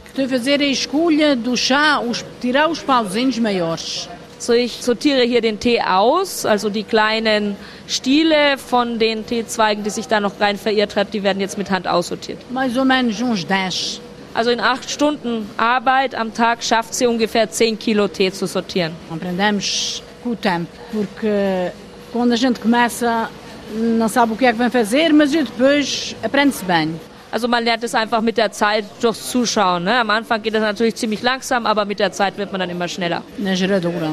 So, 4.40 4.54
ich 4.54 4.84
sortiere 4.84 5.24
hier 5.24 5.42
den 5.42 5.60
Tee 5.60 5.82
aus, 5.82 6.46
also 6.46 6.70
die 6.70 6.84
kleinen 6.84 7.56
Stiele 7.88 8.58
von 8.58 9.00
den 9.00 9.26
Teezweigen, 9.26 9.84
die 9.84 9.90
sich 9.90 10.08
da 10.08 10.20
noch 10.20 10.40
rein 10.40 10.58
verirrt 10.58 10.96
hat, 10.96 11.14
die 11.14 11.24
werden 11.24 11.40
jetzt 11.40 11.58
mit 11.58 11.72
Hand 11.72 11.88
aussortiert. 11.88 12.40
Mais 12.52 12.78
ou 12.78 12.86
menos 12.86 13.20
uns 13.22 13.48
10. 13.48 14.00
Also 14.34 14.52
in 14.52 14.60
acht 14.60 14.90
Stunden 14.92 15.50
Arbeit 15.58 16.14
am 16.14 16.34
Tag 16.34 16.64
schafft 16.64 16.94
sie 16.94 17.08
ungefähr 17.08 17.50
10 17.50 17.80
Kilo 17.80 18.08
Tee 18.08 18.32
zu 18.32 18.46
sortieren. 18.46 18.94
Aprendemos 19.10 20.04
com 20.24 20.32
o 20.32 20.36
tempo, 20.36 20.68
porque 20.92 21.72
quando 22.14 22.34
a 22.34 22.36
gente 22.36 22.60
começa 22.60 23.30
não 23.74 24.08
sabe 24.08 24.34
o 24.34 24.36
que 24.36 24.46
é 24.46 24.52
que 24.52 24.58
vai 24.58 24.70
fazer, 24.70 25.12
mas 25.12 25.32
depois 25.32 26.16
aprende-se 26.24 26.64
bem. 26.64 27.00
Also 27.32 27.48
man 27.48 27.64
lernt 27.64 27.84
es 27.84 27.94
einfach 27.94 28.22
mit 28.22 28.38
der 28.38 28.52
Zeit 28.52 28.86
durchs 29.02 29.30
Zuschauen. 29.30 29.84
Ne? 29.84 30.00
Am 30.00 30.10
Anfang 30.10 30.42
geht 30.42 30.54
es 30.54 30.62
natürlich 30.62 30.96
ziemlich 30.96 31.22
langsam, 31.22 31.66
aber 31.66 31.86
mit 31.86 32.00
der 32.00 32.12
Zeit 32.12 32.38
wird 32.38 32.52
man 32.52 32.60
dann 32.60 32.70
immer 32.70 32.88
schneller. 32.88 33.24
Na 33.38 33.54
geradora. 33.54 34.12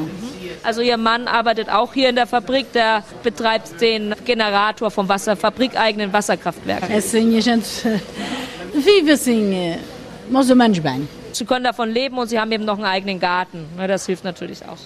Also 0.63 0.81
ihr 0.81 0.97
Mann 0.97 1.27
arbeitet 1.27 1.69
auch 1.69 1.93
hier 1.93 2.09
in 2.09 2.15
der 2.15 2.27
Fabrik, 2.27 2.71
der 2.73 3.03
betreibt 3.23 3.79
den 3.79 4.15
Generator 4.25 4.89
vom 4.91 5.07
Wasser, 5.07 5.35
fabrikeigenen 5.35 6.11
Wasserkraftwerk. 6.11 6.89
Menos 10.29 10.79
bem. 10.81 11.07
Sie 11.31 11.45
können 11.45 11.65
davon 11.65 11.91
leben 11.91 12.17
und 12.17 12.27
sie 12.27 12.39
haben 12.39 12.51
eben 12.51 12.65
noch 12.65 12.77
einen 12.77 12.85
eigenen 12.85 13.19
Garten. 13.19 13.65
Ne? 13.77 13.87
Das 13.87 14.05
hilft 14.05 14.23
natürlich 14.23 14.63
auch. 14.63 14.77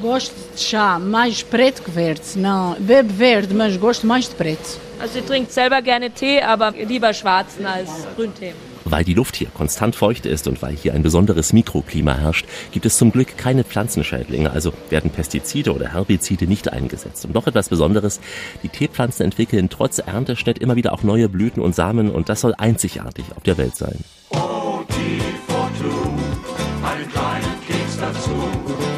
Gosto 0.00 0.34
de 0.34 0.58
chá 0.58 0.98
mais 0.98 1.42
preto 1.42 1.82
que 1.82 1.90
verde. 1.90 2.20
Não, 2.36 2.74
bebo 2.78 3.12
verde, 3.12 3.54
mas 3.54 3.76
gosto 3.76 4.06
mais 4.06 4.28
de 4.28 4.34
preto. 4.34 4.80
Also 5.00 5.14
sie 5.14 5.22
trinkt 5.22 5.52
selber 5.52 5.82
gerne 5.82 6.10
Tee, 6.10 6.40
aber 6.40 6.72
lieber 6.72 7.12
schwarzen 7.12 7.66
als 7.66 7.90
Grüntee. 8.16 8.54
Weil 8.84 9.04
die 9.04 9.14
Luft 9.14 9.36
hier 9.36 9.48
konstant 9.48 9.96
feucht 9.96 10.26
ist 10.26 10.46
und 10.46 10.60
weil 10.60 10.76
hier 10.76 10.92
ein 10.94 11.02
besonderes 11.02 11.52
Mikroklima 11.52 12.14
herrscht, 12.16 12.46
gibt 12.70 12.84
es 12.84 12.98
zum 12.98 13.12
Glück 13.12 13.38
keine 13.38 13.64
Pflanzenschädlinge, 13.64 14.50
also 14.50 14.72
werden 14.90 15.10
Pestizide 15.10 15.74
oder 15.74 15.92
Herbizide 15.92 16.46
nicht 16.46 16.70
eingesetzt. 16.70 17.24
Und 17.24 17.34
noch 17.34 17.46
etwas 17.46 17.70
Besonderes, 17.70 18.20
die 18.62 18.68
Teepflanzen 18.68 19.24
entwickeln 19.24 19.70
trotz 19.70 19.98
Ernteschnitt 19.98 20.58
immer 20.58 20.76
wieder 20.76 20.92
auch 20.92 21.02
neue 21.02 21.28
Blüten 21.30 21.62
und 21.62 21.74
Samen 21.74 22.10
und 22.10 22.28
das 22.28 22.42
soll 22.42 22.54
einzigartig 22.56 23.24
auf 23.34 23.42
der 23.42 23.56
Welt 23.56 23.74
sein. 23.74 24.04
Oh, 24.30 24.82
Tea 24.88 25.20
for 25.48 25.70
Two, 25.78 26.86
einen 26.86 27.10
kleinen 27.10 27.54
Keks 27.66 27.98
dazu, 27.98 28.30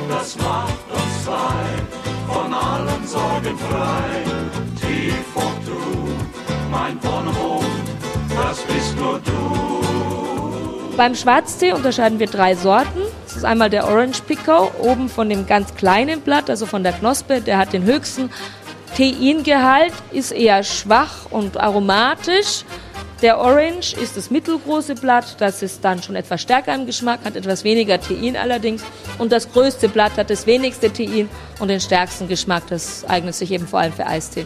das 0.09 0.37
macht 0.37 0.74
uns 0.92 1.24
zwei, 1.24 2.32
von 2.32 2.53
allen 2.53 3.07
Sorgen 3.07 3.57
frei. 3.57 4.36
Mein 6.79 6.99
Bonbon, 6.99 7.64
das 8.29 8.61
bist 8.64 8.95
nur 8.97 9.18
du. 9.20 10.95
Beim 10.95 11.14
Schwarztee 11.14 11.72
unterscheiden 11.72 12.18
wir 12.18 12.27
drei 12.27 12.55
Sorten. 12.55 13.01
Das 13.24 13.35
ist 13.35 13.45
einmal 13.47 13.70
der 13.70 13.89
Orange 13.89 14.20
Picot, 14.20 14.72
oben 14.79 15.09
von 15.09 15.31
dem 15.31 15.47
ganz 15.47 15.74
kleinen 15.74 16.20
Blatt, 16.20 16.51
also 16.51 16.66
von 16.66 16.83
der 16.83 16.93
Knospe, 16.93 17.41
der 17.41 17.57
hat 17.57 17.72
den 17.72 17.85
höchsten 17.85 18.31
Teingehalt, 18.95 19.95
ist 20.12 20.33
eher 20.33 20.62
schwach 20.64 21.31
und 21.31 21.59
aromatisch. 21.59 22.66
Der 23.22 23.39
Orange 23.39 23.95
ist 23.95 24.18
das 24.18 24.31
mittelgroße 24.31 24.97
Blatt, 24.97 25.37
das 25.39 25.62
ist 25.62 25.83
dann 25.83 26.03
schon 26.03 26.14
etwas 26.14 26.43
stärker 26.43 26.74
im 26.74 26.85
Geschmack, 26.85 27.20
hat 27.24 27.37
etwas 27.37 27.64
weniger 27.64 27.99
Tein 27.99 28.37
allerdings. 28.37 28.85
Und 29.16 29.33
das 29.33 29.51
größte 29.51 29.89
Blatt 29.89 30.18
hat 30.18 30.29
das 30.29 30.47
wenigste 30.47 30.93
Tein 30.93 31.31
und 31.59 31.68
den 31.68 31.81
stärksten 31.81 32.29
Geschmack. 32.29 32.64
Das 32.68 33.07
eignet 33.07 33.35
sich 33.35 33.51
eben 33.51 33.66
vor 33.66 33.81
allem 33.81 33.95
für 33.95 34.07
Eistee. 34.07 34.45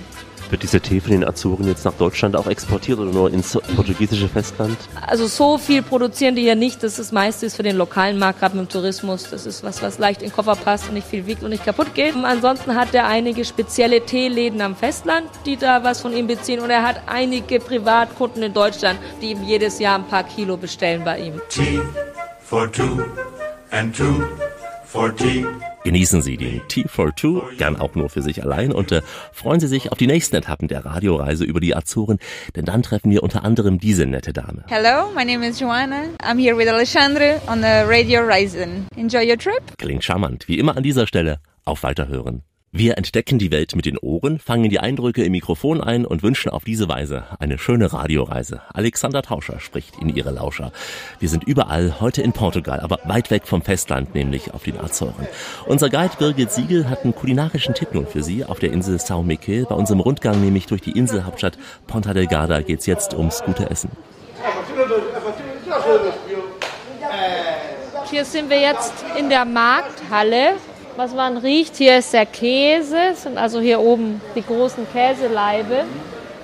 Wird 0.51 0.65
dieser 0.65 0.83
Tee 0.83 1.01
von 1.01 1.13
den 1.13 1.25
Azoren 1.25 1.69
jetzt 1.69 1.85
nach 1.85 1.93
Deutschland 1.93 2.35
auch 2.35 2.49
exportiert 2.49 2.99
oder 2.99 3.13
nur 3.13 3.33
ins 3.33 3.57
portugiesische 3.77 4.29
Festland? 4.29 4.77
Also 5.07 5.29
so 5.29 5.59
viel 5.59 5.81
produzieren 5.81 6.35
die 6.35 6.43
hier 6.43 6.57
nicht. 6.57 6.83
Das 6.83 6.99
ist 6.99 7.13
meistens 7.13 7.55
für 7.55 7.63
den 7.63 7.77
lokalen 7.77 8.19
Markt, 8.19 8.41
gerade 8.41 8.57
mit 8.57 8.67
dem 8.67 8.69
Tourismus. 8.69 9.31
Das 9.31 9.47
ist 9.47 9.63
was, 9.63 9.81
was 9.81 9.99
leicht 9.99 10.23
in 10.23 10.29
den 10.29 10.35
Koffer 10.35 10.57
passt 10.57 10.89
und 10.89 10.95
nicht 10.95 11.07
viel 11.07 11.27
wiegt 11.27 11.45
und 11.45 11.51
nicht 11.51 11.65
kaputt 11.65 11.95
geht. 11.95 12.17
Und 12.17 12.25
ansonsten 12.25 12.75
hat 12.75 12.93
er 12.95 13.07
einige 13.07 13.45
spezielle 13.45 14.05
Teeläden 14.05 14.61
am 14.61 14.75
Festland, 14.75 15.29
die 15.47 15.57
da 15.57 15.85
was 15.85 16.01
von 16.01 16.13
ihm 16.13 16.27
beziehen. 16.27 16.59
Und 16.59 16.71
er 16.71 16.83
hat 16.83 17.03
einige 17.07 17.61
Privatkunden 17.61 18.43
in 18.43 18.53
Deutschland, 18.53 18.99
die 19.23 19.31
ihm 19.31 19.45
jedes 19.45 19.79
Jahr 19.79 19.99
ein 19.99 20.09
paar 20.09 20.25
Kilo 20.25 20.57
bestellen 20.57 21.05
bei 21.05 21.21
ihm. 21.21 21.41
Tea 21.49 21.81
for 22.41 22.71
two 22.73 23.05
and 23.71 23.95
two 23.95 24.27
for 24.85 25.15
tea. 25.15 25.47
Genießen 25.83 26.21
Sie 26.21 26.37
den 26.37 26.61
T42, 26.63 27.57
gern 27.57 27.77
auch 27.77 27.95
nur 27.95 28.11
für 28.11 28.21
sich 28.21 28.43
allein 28.43 28.71
und 28.71 28.93
äh, 28.93 29.01
freuen 29.33 29.61
Sie 29.61 29.67
sich 29.67 29.91
auf 29.91 29.97
die 29.97 30.07
nächsten 30.07 30.37
Etappen 30.37 30.69
der 30.69 30.85
Radioreise 30.85 31.45
über 31.45 31.59
die 31.59 31.75
Azoren, 31.75 32.19
denn 32.55 32.67
dann 32.67 32.83
treffen 32.83 33.11
wir 33.11 33.23
unter 33.23 33.45
anderem 33.45 33.79
diese 33.79 34.05
nette 34.05 34.35
Dame. 34.35 34.65
Hello, 34.69 35.11
my 35.17 35.25
name 35.25 35.47
is 35.47 35.59
Joanna. 35.59 36.03
I'm 36.23 36.39
here 36.39 36.55
with 36.55 36.69
Alexandre 36.69 37.41
on 37.47 37.63
the 37.63 37.85
Radio 37.87 38.21
Horizon. 38.21 38.87
Enjoy 38.97 39.27
your 39.27 39.39
trip. 39.39 39.63
Klingt 39.79 40.05
charmant, 40.05 40.49
wie 40.49 40.59
immer 40.59 40.77
an 40.77 40.83
dieser 40.83 41.07
Stelle. 41.07 41.39
Auf 41.65 41.83
Weiterhören. 41.83 42.43
Wir 42.73 42.97
entdecken 42.97 43.41
die 43.41 43.51
Welt 43.51 43.75
mit 43.75 43.85
den 43.85 43.99
Ohren, 43.99 44.39
fangen 44.39 44.71
die 44.71 44.79
Eindrücke 44.79 45.25
im 45.25 45.33
Mikrofon 45.33 45.81
ein 45.81 46.07
und 46.07 46.23
wünschen 46.23 46.51
auf 46.51 46.63
diese 46.63 46.89
Weise 46.89 47.25
eine 47.41 47.59
schöne 47.59 47.93
Radioreise. 47.93 48.63
Alexander 48.73 49.23
Tauscher 49.23 49.59
spricht 49.59 50.01
in 50.01 50.09
ihre 50.09 50.31
Lauscher. 50.31 50.71
Wir 51.19 51.29
sind 51.29 51.43
überall, 51.43 52.01
heute 52.01 52.23
in 52.23 52.33
Portugal, 52.33 52.79
aber 52.79 53.01
weit 53.07 53.33
weg 53.33 53.49
vom 53.49 53.63
Festland, 53.63 54.15
nämlich 54.15 54.55
auf 54.55 54.63
den 54.63 54.79
Azoren. 54.79 55.27
Unser 55.67 55.91
Guide 55.91 56.15
Birgit 56.17 56.53
Siegel 56.53 56.89
hat 56.89 57.03
einen 57.03 57.13
kulinarischen 57.13 57.75
Tipp 57.75 57.93
nun 57.93 58.07
für 58.07 58.23
Sie 58.23 58.45
auf 58.45 58.61
der 58.61 58.71
Insel 58.71 58.99
São 58.99 59.25
Miquel. 59.25 59.67
Bei 59.69 59.75
unserem 59.75 59.99
Rundgang 59.99 60.41
nämlich 60.41 60.67
durch 60.67 60.81
die 60.81 60.97
Inselhauptstadt 60.97 61.59
Ponta 61.89 62.15
Delgada 62.15 62.61
geht's 62.61 62.87
jetzt 62.87 63.15
ums 63.15 63.43
gute 63.43 63.69
Essen. 63.69 63.91
Hier 68.09 68.25
sind 68.25 68.49
wir 68.49 68.61
jetzt 68.61 68.95
in 69.19 69.29
der 69.29 69.45
Markthalle 69.45 70.53
was 71.01 71.15
man 71.15 71.39
riecht, 71.39 71.77
hier 71.77 71.97
ist 71.97 72.13
der 72.13 72.27
Käse, 72.27 73.15
sind 73.15 73.39
also 73.39 73.59
hier 73.59 73.81
oben 73.81 74.21
die 74.35 74.45
großen 74.45 74.87
Käseleibe 74.93 75.85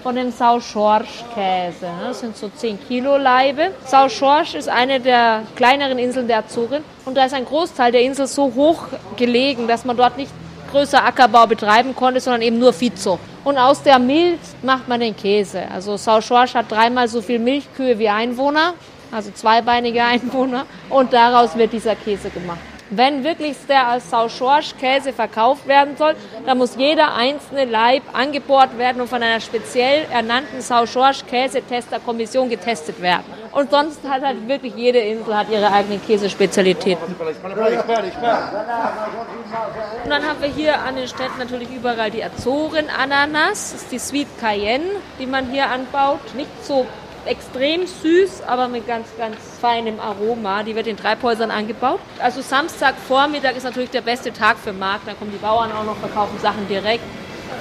von 0.02 0.16
dem 0.16 0.30
Sau 0.30 0.60
Schorsch 0.60 1.24
Käse. 1.34 1.86
Das 2.00 2.20
sind 2.20 2.38
so 2.38 2.48
10 2.48 2.78
Kilo 2.88 3.18
Leibe. 3.18 3.72
Sau 3.84 4.08
Schorsch 4.08 4.54
ist 4.54 4.70
eine 4.70 4.98
der 4.98 5.42
kleineren 5.56 5.98
Inseln 5.98 6.26
der 6.26 6.38
Azoren 6.38 6.82
und 7.04 7.18
da 7.18 7.26
ist 7.26 7.34
ein 7.34 7.44
Großteil 7.44 7.92
der 7.92 8.00
Insel 8.00 8.26
so 8.26 8.44
hoch 8.54 8.84
gelegen, 9.18 9.68
dass 9.68 9.84
man 9.84 9.94
dort 9.94 10.16
nicht 10.16 10.30
größer 10.70 11.04
Ackerbau 11.04 11.46
betreiben 11.46 11.94
konnte, 11.94 12.20
sondern 12.20 12.40
eben 12.40 12.58
nur 12.58 12.72
Viehzucht. 12.72 13.20
Und 13.44 13.58
aus 13.58 13.82
der 13.82 13.98
Milch 13.98 14.40
macht 14.62 14.88
man 14.88 15.00
den 15.00 15.14
Käse. 15.14 15.64
Also 15.70 15.98
Sau 15.98 16.22
Schorsch 16.22 16.54
hat 16.54 16.72
dreimal 16.72 17.08
so 17.08 17.20
viel 17.20 17.40
Milchkühe 17.40 17.98
wie 17.98 18.08
Einwohner, 18.08 18.72
also 19.12 19.30
zweibeinige 19.32 20.02
Einwohner 20.02 20.64
und 20.88 21.12
daraus 21.12 21.54
wird 21.58 21.74
dieser 21.74 21.94
Käse 21.94 22.30
gemacht. 22.30 22.75
Wenn 22.90 23.24
wirklich 23.24 23.56
der 23.68 23.88
als 23.88 24.10
Sauschorsch-Käse 24.10 25.12
verkauft 25.12 25.66
werden 25.66 25.96
soll, 25.96 26.14
dann 26.44 26.58
muss 26.58 26.76
jeder 26.76 27.14
einzelne 27.14 27.64
Leib 27.64 28.02
angebohrt 28.12 28.78
werden 28.78 29.00
und 29.00 29.08
von 29.08 29.22
einer 29.22 29.40
speziell 29.40 30.06
ernannten 30.12 30.60
Sauschorsch-Käsetesterkommission 30.60 32.48
getestet 32.48 33.02
werden. 33.02 33.24
Und 33.50 33.70
sonst 33.70 34.00
hat 34.08 34.22
halt 34.22 34.46
wirklich 34.46 34.74
jede 34.76 34.98
Insel 34.98 35.36
hat 35.36 35.50
ihre 35.50 35.72
eigenen 35.72 36.04
Käsespezialitäten. 36.04 37.02
Und 37.02 37.16
dann 40.10 40.28
haben 40.28 40.40
wir 40.40 40.48
hier 40.48 40.80
an 40.80 40.94
den 40.94 41.08
Städten 41.08 41.38
natürlich 41.38 41.70
überall 41.70 42.10
die 42.10 42.22
Azoren-Ananas, 42.22 43.72
das 43.72 43.82
ist 43.82 43.92
die 43.92 43.98
Sweet 43.98 44.28
Cayenne, 44.38 44.84
die 45.18 45.26
man 45.26 45.50
hier 45.50 45.70
anbaut. 45.70 46.20
Nicht 46.34 46.64
so 46.64 46.86
extrem 47.26 47.86
süß, 47.86 48.42
aber 48.46 48.68
mit 48.68 48.86
ganz, 48.86 49.08
ganz 49.18 49.36
feinem 49.60 50.00
Aroma. 50.00 50.62
Die 50.62 50.74
wird 50.74 50.86
in 50.86 50.96
Treibhäusern 50.96 51.50
angebaut. 51.50 52.00
Also 52.20 52.40
Samstagvormittag 52.40 53.56
ist 53.56 53.64
natürlich 53.64 53.90
der 53.90 54.00
beste 54.00 54.32
Tag 54.32 54.58
für 54.58 54.72
Markt. 54.72 55.06
Da 55.06 55.14
kommen 55.14 55.32
die 55.32 55.38
Bauern 55.38 55.72
auch 55.72 55.84
noch, 55.84 55.96
verkaufen 55.96 56.38
Sachen 56.40 56.66
direkt. 56.68 57.04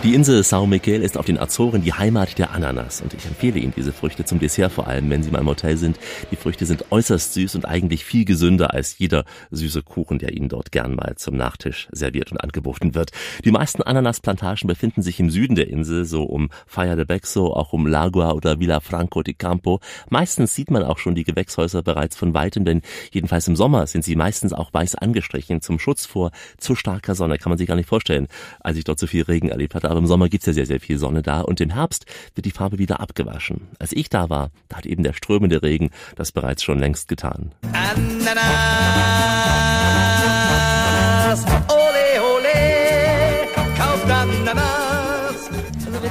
Die 0.05 0.13
Insel 0.13 0.41
São 0.41 0.67
Miguel 0.67 1.01
ist 1.01 1.17
auf 1.17 1.25
den 1.25 1.39
Azoren 1.39 1.81
die 1.81 1.93
Heimat 1.93 2.38
der 2.38 2.51
Ananas 2.51 3.01
und 3.01 3.13
ich 3.13 3.25
empfehle 3.25 3.59
Ihnen 3.59 3.73
diese 3.75 3.91
Früchte 3.91 4.23
zum 4.23 4.38
Dessert 4.39 4.71
vor 4.71 4.88
allem, 4.88 5.09
wenn 5.09 5.23
Sie 5.23 5.31
mal 5.31 5.39
im 5.39 5.47
Hotel 5.47 5.77
sind. 5.77 5.99
Die 6.31 6.36
Früchte 6.36 6.65
sind 6.65 6.91
äußerst 6.91 7.33
süß 7.33 7.55
und 7.55 7.65
eigentlich 7.65 8.05
viel 8.05 8.23
gesünder 8.23 8.73
als 8.73 8.99
jeder 8.99 9.25
süße 9.51 9.81
Kuchen, 9.81 10.19
der 10.19 10.33
Ihnen 10.33 10.47
dort 10.49 10.71
gern 10.71 10.95
mal 10.95 11.15
zum 11.15 11.36
Nachtisch 11.36 11.88
serviert 11.91 12.31
und 12.31 12.38
angeboten 12.38 12.93
wird. 12.93 13.11
Die 13.43 13.51
meisten 13.51 13.81
Ananasplantagen 13.81 14.67
befinden 14.67 15.01
sich 15.01 15.19
im 15.19 15.29
Süden 15.29 15.55
der 15.55 15.69
Insel, 15.69 16.05
so 16.05 16.23
um 16.23 16.49
Faya 16.67 16.95
de 16.95 17.05
Bexo, 17.05 17.53
auch 17.53 17.73
um 17.73 17.88
Lagua 17.88 18.33
oder 18.33 18.59
Villa 18.59 18.79
Franco 18.79 19.23
de 19.23 19.33
Campo. 19.33 19.79
Meistens 20.09 20.53
sieht 20.53 20.69
man 20.69 20.83
auch 20.83 20.99
schon 20.99 21.15
die 21.15 21.23
Gewächshäuser 21.23 21.81
bereits 21.81 22.15
von 22.15 22.33
weitem, 22.33 22.65
denn 22.65 22.81
jedenfalls 23.11 23.47
im 23.47 23.55
Sommer 23.55 23.88
sind 23.88 24.03
sie 24.03 24.15
meistens 24.15 24.53
auch 24.53 24.73
weiß 24.73 24.95
angestrichen 24.95 25.61
zum 25.61 25.79
Schutz 25.79 26.05
vor 26.05 26.31
zu 26.57 26.75
starker 26.75 27.15
Sonne. 27.15 27.38
Kann 27.38 27.49
man 27.49 27.57
sich 27.57 27.67
gar 27.67 27.75
nicht 27.75 27.89
vorstellen, 27.89 28.27
als 28.59 28.77
ich 28.77 28.83
dort 28.83 28.99
so 28.99 29.07
viel 29.07 29.23
Regen 29.23 29.49
erlebt 29.49 29.74
hatte 29.76 29.89
aber 29.89 29.99
im 29.99 30.07
Sommer 30.07 30.30
gibt's 30.30 30.45
ja 30.45 30.53
sehr, 30.53 30.65
sehr 30.65 30.80
viel 30.80 30.97
Sonne 30.97 31.21
da 31.21 31.41
und 31.41 31.61
im 31.61 31.69
Herbst 31.69 32.05
wird 32.34 32.45
die 32.45 32.51
Farbe 32.51 32.80
wieder 32.80 32.99
abgewaschen. 32.99 33.67
Als 33.80 33.91
ich 33.91 34.09
da 34.09 34.30
war, 34.30 34.49
da 34.69 34.78
hat 34.78 34.86
eben 34.86 35.03
der 35.03 35.13
strömende 35.13 35.61
Regen 35.61 35.91
das 36.15 36.32
bereits 36.32 36.63
schon 36.63 36.80
längst 36.80 37.07
getan. 37.07 37.51
Ananas, 37.73 39.24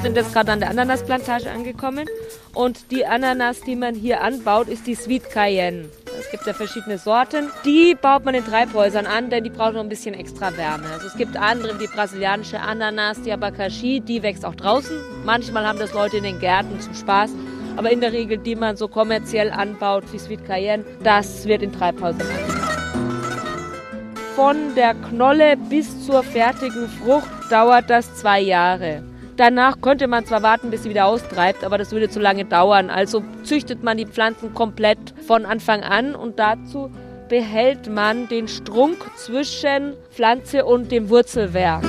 sind 0.05 0.19
jetzt 0.19 0.35
gerade 0.35 0.53
an 0.53 0.61
der 0.61 0.69
Ananasplantage 0.69 1.51
angekommen 1.51 2.07
und 2.53 2.91
die 2.91 3.07
Ananas, 3.07 3.63
die 3.63 3.75
man 3.75 3.95
hier 3.95 4.21
anbaut, 4.21 4.69
ist 4.69 4.87
die 4.87 4.95
Sweet 4.95 5.31
Cayenne. 5.31 5.89
Es 6.21 6.31
gibt 6.31 6.47
ja 6.47 6.53
verschiedene 6.53 6.99
Sorten. 6.99 7.49
Die 7.65 7.97
baut 7.99 8.23
man 8.27 8.35
in 8.35 8.45
Treibhäusern 8.45 9.07
an, 9.07 9.31
denn 9.31 9.45
die 9.45 9.49
braucht 9.49 9.73
noch 9.73 9.81
ein 9.81 9.89
bisschen 9.89 10.15
extra 10.15 10.55
Wärme. 10.59 10.85
Also 10.93 11.07
es 11.07 11.17
gibt 11.17 11.39
andere, 11.39 11.79
die 11.79 11.87
brasilianische 11.87 12.61
Ananas, 12.61 13.23
die 13.23 13.33
Abacaxi, 13.33 14.03
die 14.07 14.23
wächst 14.23 14.45
auch 14.45 14.55
draußen. 14.55 14.95
Manchmal 15.25 15.67
haben 15.67 15.79
das 15.79 15.95
Leute 15.95 16.19
in 16.19 16.25
den 16.25 16.39
Gärten 16.39 16.79
zum 16.81 16.93
Spaß. 16.93 17.31
Aber 17.77 17.91
in 17.91 18.03
der 18.03 18.13
Regel, 18.13 18.37
die 18.37 18.57
man 18.57 18.77
so 18.77 18.89
kommerziell 18.89 19.51
anbaut, 19.51 20.05
wie 20.13 20.19
Sweet 20.19 20.45
Cayenne, 20.45 20.85
das 21.03 21.47
wird 21.47 21.63
in 21.63 21.73
Treibhäusern 21.73 22.21
angebaut. 22.21 22.75
Von 24.37 24.75
der 24.77 24.93
Knolle 24.93 25.57
bis 25.57 26.05
zur 26.05 26.23
fertigen 26.23 26.91
Frucht 26.91 27.31
dauert 27.49 27.89
das 27.89 28.15
zwei 28.17 28.41
Jahre. 28.41 29.03
Danach 29.37 29.81
könnte 29.81 30.07
man 30.07 30.25
zwar 30.25 30.43
warten, 30.43 30.71
bis 30.71 30.85
sie 30.85 30.91
wieder 30.91 31.07
austreibt, 31.07 31.65
aber 31.65 31.77
das 31.77 31.91
würde 31.91 32.09
zu 32.09 32.21
lange 32.21 32.45
dauern. 32.45 32.89
Also 32.89 33.25
züchtet 33.43 33.83
man 33.83 33.97
die 33.97 34.07
Pflanzen 34.07 34.55
komplett 34.55 34.99
von 35.27 35.45
Anfang 35.45 35.83
an 35.83 36.15
und 36.15 36.39
dazu 36.39 36.91
behält 37.29 37.91
man 37.91 38.29
den 38.29 38.47
Strunk 38.47 38.99
zwischen 39.17 39.95
Pflanze 40.11 40.65
und 40.65 40.93
dem 40.93 41.09
Wurzelwerk. 41.09 41.83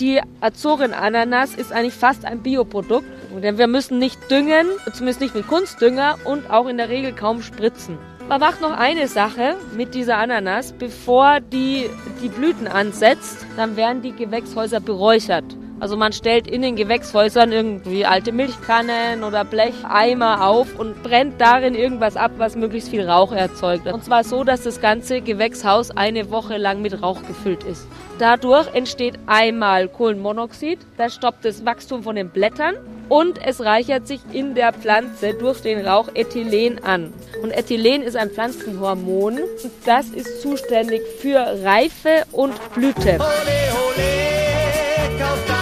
Die 0.00 0.20
Azoren-Ananas 0.40 1.54
ist 1.54 1.72
eigentlich 1.72 1.94
fast 1.94 2.24
ein 2.24 2.42
Bioprodukt, 2.42 3.06
denn 3.42 3.58
wir 3.58 3.66
müssen 3.66 3.98
nicht 3.98 4.18
düngen, 4.30 4.66
zumindest 4.92 5.20
nicht 5.20 5.34
mit 5.34 5.46
Kunstdünger 5.46 6.16
und 6.24 6.50
auch 6.50 6.68
in 6.68 6.78
der 6.78 6.88
Regel 6.88 7.12
kaum 7.12 7.42
spritzen. 7.42 7.98
Man 8.32 8.40
macht 8.40 8.62
noch 8.62 8.72
eine 8.72 9.08
Sache 9.08 9.56
mit 9.76 9.94
dieser 9.94 10.16
Ananas, 10.16 10.72
bevor 10.72 11.40
die 11.40 11.90
die 12.22 12.30
Blüten 12.30 12.66
ansetzt, 12.66 13.44
dann 13.58 13.76
werden 13.76 14.00
die 14.00 14.12
Gewächshäuser 14.12 14.80
beräuchert. 14.80 15.44
Also 15.80 15.98
man 15.98 16.14
stellt 16.14 16.46
in 16.46 16.62
den 16.62 16.74
Gewächshäusern 16.74 17.52
irgendwie 17.52 18.06
alte 18.06 18.32
Milchkannen 18.32 19.22
oder 19.22 19.44
Blecheimer 19.44 20.46
auf 20.46 20.78
und 20.78 21.02
brennt 21.02 21.42
darin 21.42 21.74
irgendwas 21.74 22.16
ab, 22.16 22.30
was 22.38 22.56
möglichst 22.56 22.88
viel 22.88 23.06
Rauch 23.06 23.32
erzeugt. 23.32 23.86
Und 23.86 24.02
zwar 24.02 24.24
so, 24.24 24.44
dass 24.44 24.62
das 24.62 24.80
ganze 24.80 25.20
Gewächshaus 25.20 25.90
eine 25.90 26.30
Woche 26.30 26.56
lang 26.56 26.80
mit 26.80 27.02
Rauch 27.02 27.20
gefüllt 27.26 27.64
ist. 27.64 27.86
Dadurch 28.18 28.72
entsteht 28.74 29.18
einmal 29.26 29.88
Kohlenmonoxid, 29.88 30.78
das 30.96 31.16
stoppt 31.16 31.44
das 31.44 31.66
Wachstum 31.66 32.02
von 32.02 32.16
den 32.16 32.30
Blättern 32.30 32.76
und 33.08 33.38
es 33.44 33.60
reichert 33.60 34.06
sich 34.06 34.20
in 34.32 34.54
der 34.54 34.72
Pflanze 34.72 35.34
durch 35.34 35.60
den 35.60 35.86
Rauch 35.86 36.08
Ethylen 36.14 36.82
an. 36.84 37.12
Und 37.42 37.50
Ethylen 37.50 38.02
ist 38.02 38.16
ein 38.16 38.30
Pflanzenhormon 38.30 39.38
und 39.38 39.72
das 39.84 40.08
ist 40.08 40.42
zuständig 40.42 41.02
für 41.20 41.38
Reife 41.64 42.24
und 42.32 42.54
Blüte. 42.74 43.18
Ole, 43.18 43.22
ole, 43.88 45.61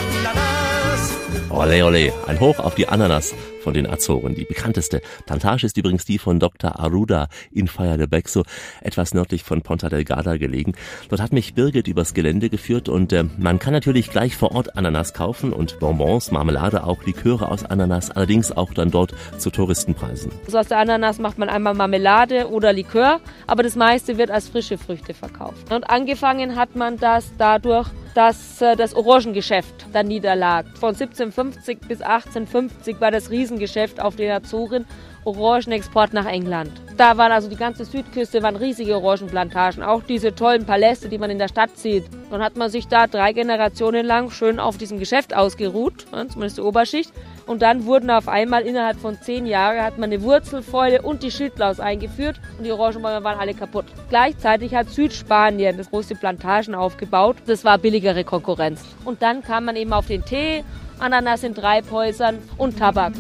Ole 1.51 1.84
ole, 1.84 2.12
ein 2.28 2.38
Hoch 2.38 2.61
auf 2.61 2.76
die 2.76 2.88
Ananas 2.88 3.34
von 3.61 3.74
den 3.74 3.86
Azoren. 3.88 4.34
Die 4.34 4.44
bekannteste 4.44 5.03
Plantage 5.26 5.66
ist 5.66 5.76
übrigens 5.76 6.05
die 6.05 6.18
von 6.18 6.38
Dr. 6.38 6.78
Aruda 6.78 7.28
in 7.51 7.66
Faya 7.66 7.96
de 7.96 8.07
Bexo, 8.07 8.44
etwas 8.80 9.14
nördlich 9.14 9.42
von 9.42 9.61
Ponta 9.62 9.88
Delgada 9.88 10.36
gelegen. 10.36 10.74
Dort 11.09 11.20
hat 11.20 11.32
mich 11.32 11.55
Birgit 11.55 11.88
übers 11.88 12.14
Gelände 12.14 12.51
geführt 12.51 12.88
und 12.88 13.12
äh, 13.12 13.24
man 13.36 13.59
kann 13.59 13.72
natürlich 13.72 14.11
gleich 14.11 14.36
vor 14.36 14.53
Ort 14.53 14.76
Ananas 14.76 15.12
kaufen 15.12 15.53
und 15.53 15.80
Bonbons, 15.80 16.30
Marmelade, 16.30 16.84
auch 16.84 17.05
Liköre 17.05 17.48
aus 17.48 17.64
Ananas, 17.64 18.11
allerdings 18.11 18.53
auch 18.53 18.72
dann 18.72 18.92
dort 18.92 19.14
zu 19.38 19.51
Touristenpreisen. 19.51 20.30
Also 20.46 20.59
aus 20.59 20.68
der 20.68 20.78
Ananas 20.78 21.18
macht 21.18 21.36
man 21.36 21.48
einmal 21.48 21.74
Marmelade 21.74 22.48
oder 22.48 22.72
Likör, 22.72 23.20
aber 23.48 23.64
das 23.64 23.74
meiste 23.74 24.18
wird 24.18 24.30
als 24.30 24.48
frische 24.48 24.78
Früchte 24.78 25.14
verkauft. 25.14 25.72
Und 25.72 25.90
angefangen 25.90 26.55
hat 26.55 26.76
man 26.76 26.96
das 26.96 27.32
dadurch, 27.38 27.88
dass 28.14 28.61
äh, 28.61 28.76
das 28.76 28.94
Orangengeschäft 28.94 29.86
da 29.92 30.02
niederlag. 30.02 30.66
Von 30.78 30.90
1750 30.90 31.80
bis 31.80 32.00
1850 32.00 33.00
war 33.00 33.11
das 33.11 33.30
Riesengeschäft 33.30 34.00
auf 34.00 34.16
den 34.16 34.30
Azoren 34.30 34.86
Orangenexport 35.24 36.12
nach 36.12 36.26
England. 36.26 36.72
Da 36.96 37.16
waren 37.16 37.32
also 37.32 37.48
die 37.48 37.56
ganze 37.56 37.86
Südküste 37.86 38.42
waren 38.42 38.56
riesige 38.56 38.94
Orangenplantagen, 38.94 39.82
auch 39.82 40.02
diese 40.02 40.34
tollen 40.34 40.66
Paläste, 40.66 41.08
die 41.08 41.16
man 41.16 41.30
in 41.30 41.38
der 41.38 41.48
Stadt 41.48 41.78
sieht. 41.78 42.04
Dann 42.30 42.42
hat 42.42 42.56
man 42.56 42.70
sich 42.70 42.88
da 42.88 43.06
drei 43.06 43.32
Generationen 43.32 44.04
lang 44.04 44.30
schön 44.30 44.60
auf 44.60 44.76
diesem 44.76 44.98
Geschäft 44.98 45.34
ausgeruht, 45.34 46.06
zumindest 46.10 46.58
die 46.58 46.62
Oberschicht. 46.62 47.12
Und 47.46 47.62
dann 47.62 47.86
wurden 47.86 48.10
auf 48.10 48.28
einmal 48.28 48.62
innerhalb 48.62 48.98
von 48.98 49.20
zehn 49.20 49.46
Jahren 49.46 49.82
hat 49.82 49.98
man 49.98 50.12
eine 50.12 50.22
Wurzelfäule 50.22 51.02
und 51.02 51.22
die 51.22 51.30
Schildlaus 51.30 51.80
eingeführt 51.80 52.38
und 52.58 52.64
die 52.64 52.70
Orangenbäume 52.70 53.24
waren 53.24 53.40
alle 53.40 53.54
kaputt. 53.54 53.86
Gleichzeitig 54.10 54.74
hat 54.74 54.90
Südspanien 54.90 55.78
das 55.78 55.90
große 55.90 56.16
Plantagen 56.16 56.74
aufgebaut. 56.74 57.36
Das 57.46 57.64
war 57.64 57.78
billigere 57.78 58.24
Konkurrenz. 58.24 58.84
Und 59.04 59.22
dann 59.22 59.42
kam 59.42 59.64
man 59.64 59.76
eben 59.76 59.92
auf 59.92 60.06
den 60.06 60.24
Tee, 60.24 60.62
Ananas 61.01 61.42
in 61.44 61.55
Treibhäusern 61.55 62.38
und 62.57 62.78
Tabak. 62.78 63.14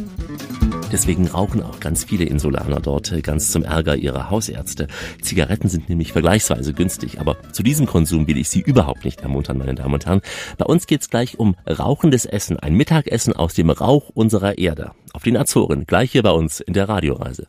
Deswegen 0.92 1.28
rauchen 1.28 1.62
auch 1.62 1.78
ganz 1.78 2.02
viele 2.02 2.24
Insulaner 2.24 2.80
dort, 2.80 3.12
äh, 3.12 3.20
ganz 3.20 3.52
zum 3.52 3.62
Ärger 3.62 3.94
ihrer 3.94 4.28
Hausärzte. 4.28 4.88
Zigaretten 5.22 5.68
sind 5.68 5.88
nämlich 5.88 6.12
vergleichsweise 6.12 6.72
günstig, 6.74 7.20
aber 7.20 7.36
zu 7.52 7.62
diesem 7.62 7.86
Konsum 7.86 8.26
will 8.26 8.36
ich 8.36 8.48
Sie 8.48 8.60
überhaupt 8.60 9.04
nicht 9.04 9.20
ermuntern, 9.20 9.58
meine 9.58 9.74
Damen 9.74 9.94
und 9.94 10.06
Herren. 10.06 10.20
Bei 10.58 10.66
uns 10.66 10.88
geht's 10.88 11.08
gleich 11.08 11.38
um 11.38 11.54
rauchendes 11.68 12.26
Essen, 12.26 12.58
ein 12.58 12.74
Mittagessen 12.74 13.34
aus 13.34 13.54
dem 13.54 13.70
Rauch 13.70 14.10
unserer 14.14 14.58
Erde. 14.58 14.90
Auf 15.12 15.22
den 15.22 15.36
Azoren, 15.36 15.86
gleich 15.86 16.10
hier 16.10 16.24
bei 16.24 16.32
uns 16.32 16.58
in 16.58 16.72
der 16.72 16.88
Radioreise. 16.88 17.46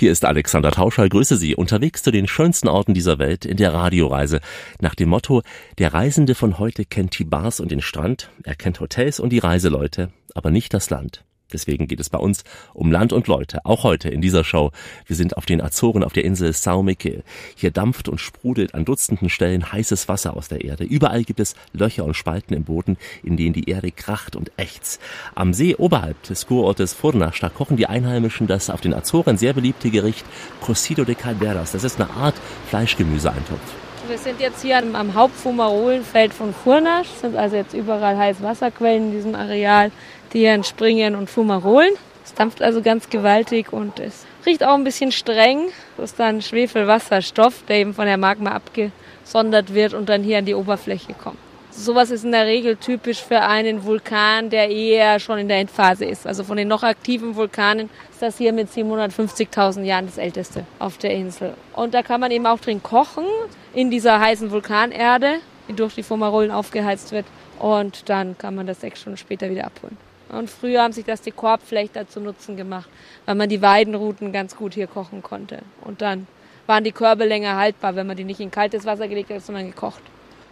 Hier 0.00 0.12
ist 0.12 0.24
Alexander 0.24 0.70
Tauscher, 0.70 1.06
grüße 1.06 1.36
Sie, 1.36 1.54
unterwegs 1.54 2.02
zu 2.02 2.10
den 2.10 2.26
schönsten 2.26 2.68
Orten 2.68 2.94
dieser 2.94 3.18
Welt 3.18 3.44
in 3.44 3.58
der 3.58 3.74
Radioreise. 3.74 4.40
Nach 4.80 4.94
dem 4.94 5.10
Motto, 5.10 5.42
der 5.76 5.92
Reisende 5.92 6.34
von 6.34 6.58
heute 6.58 6.86
kennt 6.86 7.18
die 7.18 7.24
Bars 7.24 7.60
und 7.60 7.70
den 7.70 7.82
Strand, 7.82 8.30
er 8.42 8.54
kennt 8.54 8.80
Hotels 8.80 9.20
und 9.20 9.28
die 9.28 9.40
Reiseleute, 9.40 10.10
aber 10.34 10.50
nicht 10.50 10.72
das 10.72 10.88
Land. 10.88 11.22
Deswegen 11.52 11.86
geht 11.86 12.00
es 12.00 12.10
bei 12.10 12.18
uns 12.18 12.44
um 12.74 12.92
Land 12.92 13.12
und 13.12 13.26
Leute, 13.26 13.64
auch 13.64 13.84
heute 13.84 14.08
in 14.08 14.20
dieser 14.20 14.44
Show. 14.44 14.70
Wir 15.06 15.16
sind 15.16 15.36
auf 15.36 15.46
den 15.46 15.60
Azoren 15.60 16.04
auf 16.04 16.12
der 16.12 16.24
Insel 16.24 16.50
São 16.50 16.82
Miguel. 16.82 17.22
Hier 17.56 17.70
dampft 17.70 18.08
und 18.08 18.20
sprudelt 18.20 18.74
an 18.74 18.84
Dutzenden 18.84 19.28
Stellen 19.28 19.72
heißes 19.72 20.08
Wasser 20.08 20.36
aus 20.36 20.48
der 20.48 20.64
Erde. 20.64 20.84
Überall 20.84 21.24
gibt 21.24 21.40
es 21.40 21.54
Löcher 21.72 22.04
und 22.04 22.14
Spalten 22.14 22.54
im 22.54 22.64
Boden, 22.64 22.96
in 23.22 23.36
denen 23.36 23.52
die 23.52 23.68
Erde 23.68 23.90
kracht 23.90 24.36
und 24.36 24.52
ächzt. 24.56 25.00
Am 25.34 25.52
See 25.52 25.74
oberhalb 25.76 26.22
des 26.24 26.46
Kurortes 26.46 26.94
Furnas, 26.94 27.36
da 27.40 27.48
kochen 27.48 27.76
die 27.76 27.86
Einheimischen 27.86 28.46
das 28.46 28.70
auf 28.70 28.80
den 28.80 28.94
Azoren 28.94 29.36
sehr 29.36 29.52
beliebte 29.52 29.90
Gericht 29.90 30.24
Cocido 30.60 31.04
de 31.04 31.14
Calderas. 31.14 31.72
Das 31.72 31.84
ist 31.84 32.00
eine 32.00 32.10
Art 32.10 32.34
Fleischgemüseeintopf. 32.68 33.60
Wir 34.08 34.18
sind 34.18 34.40
jetzt 34.40 34.62
hier 34.62 34.78
am 34.78 35.14
Hauptfumarolenfeld 35.14 36.34
von 36.34 36.52
Furnas. 36.52 37.06
Es 37.06 37.20
sind 37.20 37.36
also 37.36 37.54
jetzt 37.56 37.74
überall 37.74 38.16
Heißwasserquellen 38.16 39.06
in 39.06 39.12
diesem 39.12 39.34
Areal, 39.36 39.92
die 40.32 40.44
entspringen 40.44 41.14
und 41.16 41.30
fumarolen. 41.30 41.92
Es 42.24 42.34
dampft 42.34 42.62
also 42.62 42.82
ganz 42.82 43.10
gewaltig 43.10 43.72
und 43.72 43.98
es 43.98 44.26
riecht 44.46 44.62
auch 44.62 44.74
ein 44.74 44.84
bisschen 44.84 45.12
streng. 45.12 45.68
Das 45.96 46.10
ist 46.10 46.20
dann 46.20 46.42
Schwefelwasserstoff, 46.42 47.64
der 47.66 47.76
eben 47.76 47.94
von 47.94 48.06
der 48.06 48.18
Magma 48.18 48.52
abgesondert 48.52 49.74
wird 49.74 49.94
und 49.94 50.08
dann 50.08 50.22
hier 50.22 50.38
an 50.38 50.44
die 50.44 50.54
Oberfläche 50.54 51.14
kommt. 51.14 51.38
Sowas 51.72 52.10
ist 52.10 52.24
in 52.24 52.32
der 52.32 52.46
Regel 52.46 52.76
typisch 52.76 53.22
für 53.22 53.40
einen 53.40 53.84
Vulkan, 53.84 54.50
der 54.50 54.68
eher 54.70 55.20
schon 55.20 55.38
in 55.38 55.48
der 55.48 55.58
Endphase 55.58 56.04
ist. 56.04 56.26
Also 56.26 56.42
von 56.42 56.56
den 56.56 56.68
noch 56.68 56.82
aktiven 56.82 57.36
Vulkanen 57.36 57.88
ist 58.10 58.20
das 58.20 58.38
hier 58.38 58.52
mit 58.52 58.68
750.000 58.68 59.82
Jahren 59.84 60.06
das 60.06 60.18
älteste 60.18 60.64
auf 60.80 60.98
der 60.98 61.12
Insel. 61.12 61.54
Und 61.74 61.94
da 61.94 62.02
kann 62.02 62.20
man 62.20 62.32
eben 62.32 62.46
auch 62.46 62.58
drin 62.58 62.82
kochen, 62.82 63.24
in 63.72 63.90
dieser 63.90 64.18
heißen 64.20 64.50
Vulkanerde, 64.50 65.36
die 65.68 65.74
durch 65.74 65.94
die 65.94 66.02
Fumarolen 66.02 66.50
aufgeheizt 66.50 67.12
wird. 67.12 67.26
Und 67.60 68.08
dann 68.08 68.36
kann 68.36 68.56
man 68.56 68.66
das 68.66 68.80
sechs 68.80 69.00
Stunden 69.00 69.16
später 69.16 69.48
wieder 69.48 69.64
abholen. 69.64 69.96
Und 70.30 70.48
früher 70.48 70.82
haben 70.82 70.92
sich 70.92 71.04
das 71.04 71.20
die 71.22 71.30
Korbflechter 71.30 72.08
zu 72.08 72.20
Nutzen 72.20 72.56
gemacht, 72.56 72.88
weil 73.26 73.34
man 73.34 73.48
die 73.48 73.62
Weidenruten 73.62 74.32
ganz 74.32 74.56
gut 74.56 74.74
hier 74.74 74.86
kochen 74.86 75.22
konnte. 75.22 75.60
Und 75.82 76.02
dann 76.02 76.26
waren 76.66 76.84
die 76.84 76.92
Körbe 76.92 77.24
länger 77.24 77.56
haltbar, 77.56 77.96
wenn 77.96 78.06
man 78.06 78.16
die 78.16 78.24
nicht 78.24 78.40
in 78.40 78.50
kaltes 78.50 78.84
Wasser 78.84 79.08
gelegt 79.08 79.30
hat, 79.30 79.42
sondern 79.42 79.66
gekocht. 79.66 80.02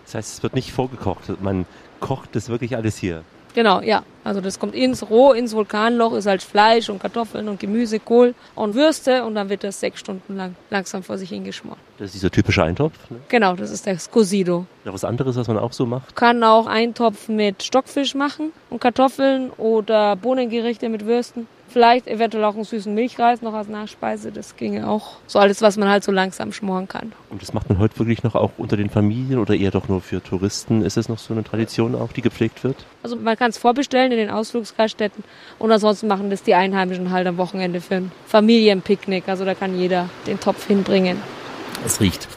Das 0.05 0.15
heißt, 0.15 0.35
es 0.35 0.43
wird 0.43 0.55
nicht 0.55 0.73
vorgekocht, 0.73 1.41
man 1.43 1.67
kocht 2.01 2.35
das 2.35 2.49
wirklich 2.49 2.77
alles 2.77 2.97
hier. 2.97 3.23
Genau, 3.59 3.81
ja. 3.81 4.05
Also 4.23 4.41
das 4.41 4.61
kommt 4.61 4.77
ins 4.77 5.11
Roh, 5.11 5.33
ins 5.33 5.53
Vulkanloch, 5.53 6.13
ist 6.13 6.27
halt 6.27 6.45
Fleisch 6.45 6.89
und 6.91 7.01
Kartoffeln 7.01 7.49
und 7.49 7.59
Gemüse, 7.59 7.99
Kohl 7.99 8.37
und 8.55 8.77
Würste 8.77 9.25
und 9.25 9.35
dann 9.35 9.49
wird 9.49 9.65
das 9.65 9.81
sechs 9.81 9.99
Stunden 9.99 10.37
lang 10.37 10.55
langsam 10.71 11.03
vor 11.03 11.19
sich 11.19 11.31
hingeschmort. 11.31 11.77
Das 11.99 12.07
ist 12.07 12.15
dieser 12.15 12.31
typische 12.31 12.63
Eintopf. 12.63 12.95
Ne? 13.11 13.17
Genau, 13.29 13.57
das 13.57 13.73
ist 13.73 13.85
der 13.85 13.99
Scosido. 13.99 14.67
Ja, 14.85 14.93
was 14.93 15.03
anderes, 15.03 15.35
was 15.35 15.49
man 15.49 15.59
auch 15.59 15.73
so 15.73 15.87
macht? 15.87 16.15
Kann 16.15 16.45
auch 16.45 16.69
Eintopf 16.69 17.29
mit 17.29 17.65
Stockfisch 17.65 18.15
machen 18.15 18.53
und 18.71 18.81
Kartoffeln 18.81 19.51
oder 19.51 20.15
Bohnengerichte 20.15 20.89
mit 20.89 21.05
Würsten. 21.05 21.49
Vielleicht 21.69 22.07
eventuell 22.07 22.45
auch 22.45 22.55
einen 22.55 22.65
süßen 22.65 22.93
Milchreis 22.95 23.43
noch 23.43 23.53
als 23.53 23.69
Nachspeise. 23.69 24.33
Das 24.33 24.57
ginge 24.57 24.89
auch. 24.89 25.17
So 25.27 25.39
alles, 25.39 25.61
was 25.61 25.77
man 25.77 25.89
halt 25.89 26.03
so 26.03 26.11
langsam 26.11 26.53
schmoren 26.53 26.89
kann. 26.89 27.13
Und 27.29 27.43
das 27.43 27.53
macht 27.53 27.69
man 27.69 27.79
heute 27.79 27.99
wirklich 27.99 28.23
noch 28.23 28.35
auch 28.35 28.53
unter 28.57 28.77
den 28.77 28.89
Familien 28.89 29.39
oder 29.39 29.55
eher 29.55 29.71
doch 29.71 29.89
nur 29.89 30.01
für 30.01 30.23
Touristen? 30.23 30.83
Ist 30.83 30.97
es 30.97 31.09
noch 31.09 31.19
so 31.19 31.35
eine 31.35 31.45
Tradition 31.45 31.95
auch, 31.95 32.13
die 32.13 32.23
gepflegt 32.23 32.65
wird? 32.65 32.77
Also 33.03 33.17
man 33.17 33.37
kann 33.37 33.51
es 33.51 33.59
vorbestellen 33.59 34.13
in 34.13 34.19
den 34.19 34.31
Ausflugsgaststätten 34.31 35.23
und 35.59 35.71
ansonsten 35.71 36.09
machen 36.09 36.31
das 36.31 36.43
die 36.43 36.55
Einheimischen 36.55 37.11
halt 37.11 37.27
am 37.27 37.37
Wochenende 37.37 37.81
für 37.81 37.97
ein 37.97 38.13
Familienpicknick. 38.27 39.29
Also 39.29 39.45
da 39.45 39.55
kann 39.55 39.79
jeder 39.79 40.09
den 40.27 40.41
Topf 40.41 40.67
hinbringen. 40.67 41.19
Es 41.85 42.01
riecht 42.01 42.29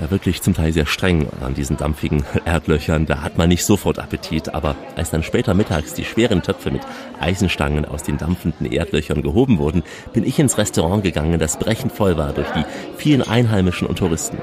ja, 0.00 0.10
wirklich 0.10 0.42
zum 0.42 0.54
Teil 0.54 0.72
sehr 0.72 0.86
streng 0.86 1.28
an 1.40 1.54
diesen 1.54 1.76
dampfigen 1.76 2.24
Erdlöchern. 2.44 3.06
Da 3.06 3.22
hat 3.22 3.38
man 3.38 3.48
nicht 3.48 3.64
sofort 3.64 3.98
Appetit, 3.98 4.54
aber 4.54 4.76
als 4.94 5.10
dann 5.10 5.22
später 5.22 5.54
mittags 5.54 5.94
die 5.94 6.04
schweren 6.04 6.42
Töpfe 6.42 6.70
mit 6.70 6.82
Eisenstangen 7.20 7.84
aus 7.84 8.02
den 8.02 8.18
dampfenden 8.18 8.70
Erdlöchern 8.70 9.22
gehoben 9.22 9.58
wurden, 9.58 9.82
bin 10.12 10.24
ich 10.24 10.38
ins 10.38 10.58
Restaurant 10.58 11.02
gegangen, 11.02 11.38
das 11.38 11.58
brechend 11.58 11.92
voll 11.92 12.16
war 12.16 12.32
durch 12.32 12.48
die 12.50 12.64
vielen 12.96 13.22
Einheimischen 13.22 13.86
und 13.86 13.98
Touristen. 13.98 14.38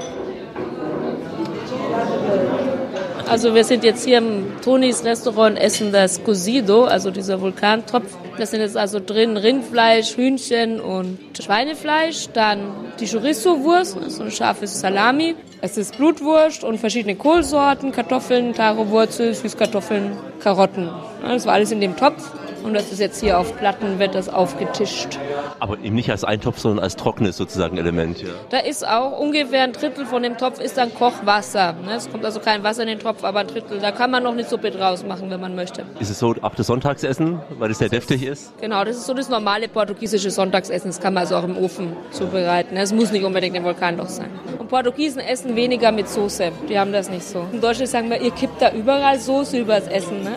Also 3.28 3.54
wir 3.54 3.64
sind 3.64 3.84
jetzt 3.84 4.04
hier 4.04 4.18
im 4.18 4.60
Tonis 4.62 5.04
Restaurant 5.04 5.58
essen 5.58 5.92
das 5.92 6.22
Cosido, 6.22 6.84
also 6.84 7.10
dieser 7.10 7.40
Vulkantopf. 7.40 8.16
Das 8.36 8.50
sind 8.50 8.60
jetzt 8.60 8.76
also 8.76 8.98
drin 8.98 9.36
Rindfleisch, 9.36 10.16
Hühnchen 10.16 10.80
und 10.80 11.18
Schweinefleisch. 11.40 12.28
Dann 12.32 12.72
die 12.98 13.06
Chorizo-Wurst, 13.06 14.10
so 14.10 14.24
ein 14.24 14.30
scharfes 14.32 14.80
Salami. 14.80 15.36
Es 15.60 15.78
ist 15.78 15.96
Blutwurst 15.96 16.64
und 16.64 16.78
verschiedene 16.78 17.14
Kohlsorten, 17.14 17.92
Kartoffeln, 17.92 18.52
Taro-Wurzel, 18.52 19.34
Süßkartoffeln, 19.34 20.16
Karotten. 20.40 20.90
Das 21.22 21.46
war 21.46 21.54
alles 21.54 21.70
in 21.70 21.80
dem 21.80 21.96
Topf. 21.96 22.30
Und 22.64 22.72
das 22.72 22.90
ist 22.90 22.98
jetzt 22.98 23.20
hier 23.20 23.38
auf 23.38 23.54
Platten, 23.58 23.98
wird 23.98 24.14
das 24.14 24.30
aufgetischt. 24.30 25.18
Aber 25.60 25.78
eben 25.78 25.94
nicht 25.94 26.10
als 26.10 26.24
Eintopf, 26.24 26.58
sondern 26.58 26.82
als 26.82 26.96
trockenes 26.96 27.36
sozusagen 27.36 27.76
Element. 27.76 28.22
Ja. 28.22 28.28
Da 28.48 28.58
ist 28.58 28.88
auch 28.88 29.20
ungefähr 29.20 29.64
ein 29.64 29.74
Drittel 29.74 30.06
von 30.06 30.22
dem 30.22 30.38
Topf 30.38 30.60
ist 30.60 30.78
dann 30.78 30.94
Kochwasser. 30.94 31.74
Ne? 31.84 31.96
Es 31.96 32.10
kommt 32.10 32.24
also 32.24 32.40
kein 32.40 32.64
Wasser 32.64 32.82
in 32.82 32.88
den 32.88 33.00
Topf, 33.00 33.22
aber 33.22 33.40
ein 33.40 33.48
Drittel. 33.48 33.80
Da 33.80 33.92
kann 33.92 34.10
man 34.10 34.22
noch 34.22 34.32
eine 34.32 34.44
Suppe 34.44 34.70
draus 34.70 35.04
machen, 35.04 35.28
wenn 35.28 35.42
man 35.42 35.54
möchte. 35.54 35.84
Ist 36.00 36.08
es 36.08 36.18
so 36.18 36.34
ab 36.40 36.56
des 36.56 36.66
Sonntagsessen, 36.66 37.40
weil 37.58 37.70
es 37.70 37.78
sehr 37.78 37.90
deftig 37.90 38.22
ist? 38.22 38.58
Genau, 38.62 38.82
das 38.82 38.96
ist 38.96 39.06
so 39.06 39.12
das 39.12 39.28
normale 39.28 39.68
portugiesische 39.68 40.30
Sonntagsessen. 40.30 40.88
Das 40.88 41.00
kann 41.00 41.12
man 41.12 41.24
also 41.24 41.36
auch 41.36 41.44
im 41.44 41.58
Ofen 41.58 41.94
zubereiten. 42.12 42.78
Es 42.78 42.94
muss 42.94 43.12
nicht 43.12 43.24
unbedingt 43.24 43.56
im 43.56 43.64
Vulkanloch 43.64 44.08
sein. 44.08 44.30
Und 44.58 44.70
Portugiesen 44.70 45.20
essen 45.20 45.54
weniger 45.54 45.92
mit 45.92 46.08
Soße. 46.08 46.50
Die 46.70 46.78
haben 46.78 46.94
das 46.94 47.10
nicht 47.10 47.24
so. 47.24 47.46
In 47.52 47.60
Deutschland 47.60 47.90
sagen 47.90 48.08
wir, 48.08 48.22
ihr 48.22 48.30
kippt 48.30 48.62
da 48.62 48.72
überall 48.72 49.20
Soße 49.20 49.58
übers 49.58 49.86
Essen. 49.86 50.22
Ne? 50.24 50.34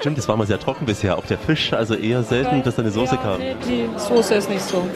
Stimmt, 0.00 0.18
das 0.18 0.28
war 0.28 0.36
mal 0.36 0.46
sehr 0.46 0.58
trocken 0.58 0.84
bisher. 0.84 1.16
Auch 1.16 1.26
der 1.26 1.38
Fisch, 1.38 1.67
also 1.76 1.94
eher 1.94 2.22
selten, 2.22 2.62
dass 2.62 2.76
da 2.76 2.82
eine 2.82 2.90
Soße 2.90 3.16
kam. 3.16 3.38
Nee, 3.38 3.56
die 3.66 3.88
Soße 3.98 4.34
ist 4.34 4.48
nicht 4.48 4.62
so. 4.62 4.86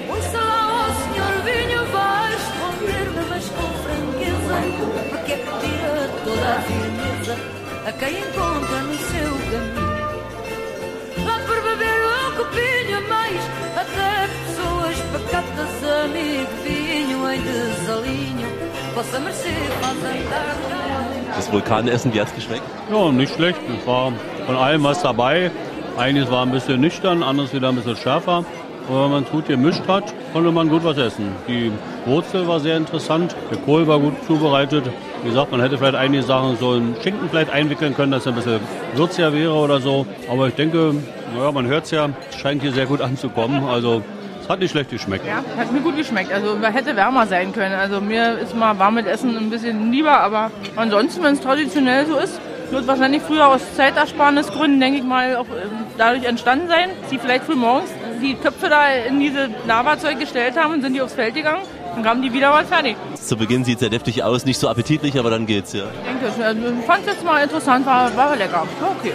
Das 21.35 21.51
Vulkanessen, 21.51 22.13
wie 22.13 22.21
hat's 22.21 22.35
geschmeckt? 22.35 22.63
Ja, 22.91 23.11
nicht 23.11 23.35
schlecht. 23.35 23.59
Es 23.81 23.87
war 23.87 24.13
von 24.47 24.57
allem 24.57 24.85
was 24.85 25.03
dabei. 25.03 25.51
Einiges 25.97 26.31
war 26.31 26.45
ein 26.45 26.51
bisschen 26.51 26.81
nüchtern, 26.81 27.23
anderes 27.23 27.53
wieder 27.53 27.69
ein 27.69 27.77
bisschen 27.77 27.97
schärfer. 27.97 28.45
Aber 28.89 29.05
wenn 29.05 29.11
man 29.13 29.23
es 29.23 29.31
gut 29.31 29.47
gemischt 29.47 29.83
hat, 29.87 30.13
konnte 30.33 30.51
man 30.51 30.69
gut 30.69 30.83
was 30.83 30.97
essen. 30.99 31.33
Die 31.47 31.71
Wurzel 32.07 32.49
war 32.49 32.59
sehr 32.59 32.77
interessant, 32.77 33.37
der 33.51 33.59
Kohl 33.59 33.87
war 33.87 34.01
gut 34.01 34.15
zubereitet. 34.27 34.85
Wie 35.23 35.29
gesagt, 35.29 35.53
man 35.53 35.61
hätte 35.61 35.79
vielleicht 35.79 35.95
einige 35.95 36.23
Sachen 36.25 36.57
so 36.57 36.75
in 36.75 36.97
Schinken 37.01 37.29
vielleicht 37.29 37.51
einwickeln 37.51 37.95
können, 37.95 38.11
dass 38.11 38.27
er 38.27 38.33
ein 38.33 38.37
bisschen 38.37 38.61
würziger 38.95 39.33
wäre 39.33 39.53
oder 39.53 39.81
so. 39.81 40.05
Aber 40.29 40.49
ich 40.49 40.55
denke, 40.55 40.95
naja, 41.37 41.53
man 41.53 41.67
hört 41.67 41.85
es 41.85 41.93
ja, 41.93 42.09
es 42.29 42.37
scheint 42.37 42.63
hier 42.63 42.73
sehr 42.73 42.87
gut 42.87 43.01
anzukommen. 43.01 43.65
Also 43.65 44.03
es 44.43 44.49
hat 44.49 44.59
nicht 44.59 44.73
schlecht 44.73 44.91
geschmeckt. 44.91 45.25
Ja, 45.27 45.45
hat 45.57 45.71
mir 45.71 45.81
gut 45.81 45.97
geschmeckt. 45.97 46.33
Also 46.33 46.57
hätte 46.61 46.97
wärmer 46.97 47.27
sein 47.27 47.53
können. 47.53 47.75
Also 47.75 48.01
mir 48.01 48.39
ist 48.39 48.57
mal 48.57 48.77
warmes 48.81 49.07
Essen 49.07 49.37
ein 49.37 49.51
bisschen 49.51 49.93
lieber, 49.93 50.19
aber 50.21 50.51
ansonsten, 50.75 51.23
wenn 51.23 51.35
es 51.35 51.41
traditionell 51.41 52.07
so 52.07 52.17
ist, 52.17 52.41
wird 52.73 52.87
wahrscheinlich 52.87 53.23
früher 53.23 53.49
aus 53.49 53.61
Zeitersparnisgründen, 53.77 54.81
denke 54.81 54.99
ich 54.99 55.05
mal, 55.05 55.37
auch 55.37 55.47
ähm, 55.47 55.85
dadurch 55.99 56.25
entstanden 56.25 56.69
sein. 56.69 56.91
Sie 57.11 57.19
vielleicht 57.19 57.45
früh 57.45 57.55
morgens 57.55 57.91
die 58.21 58.35
Töpfe 58.35 58.69
da 58.69 58.89
in 58.89 59.21
diese 59.21 59.51
Lavazeug 59.67 60.19
gestellt 60.19 60.57
haben 60.57 60.75
und 60.75 60.83
sind 60.83 60.95
die 60.95 61.03
aufs 61.03 61.15
Feld 61.15 61.35
gegangen. 61.35 61.63
Dann 61.95 62.03
kamen 62.03 62.23
die 62.23 62.33
wieder 62.33 62.51
mal 62.51 62.65
fertig. 62.65 62.97
Zu 63.15 63.37
Beginn 63.37 63.65
sieht 63.65 63.75
es 63.75 63.81
sehr 63.81 63.91
deftig 63.91 64.25
aus, 64.25 64.47
nicht 64.47 64.59
so 64.59 64.69
appetitlich, 64.69 65.19
aber 65.19 65.29
dann 65.29 65.47
geht's 65.47 65.75
ja. 65.75 65.85
Ich 65.85 66.09
denke, 66.09 66.35
ich 66.37 66.45
also, 66.45 66.83
fand 66.87 67.01
es 67.07 67.15
jetzt 67.15 67.25
mal 67.25 67.43
interessant, 67.43 67.85
war, 67.85 68.17
war 68.17 68.35
lecker. 68.37 68.67
Okay. 68.99 69.13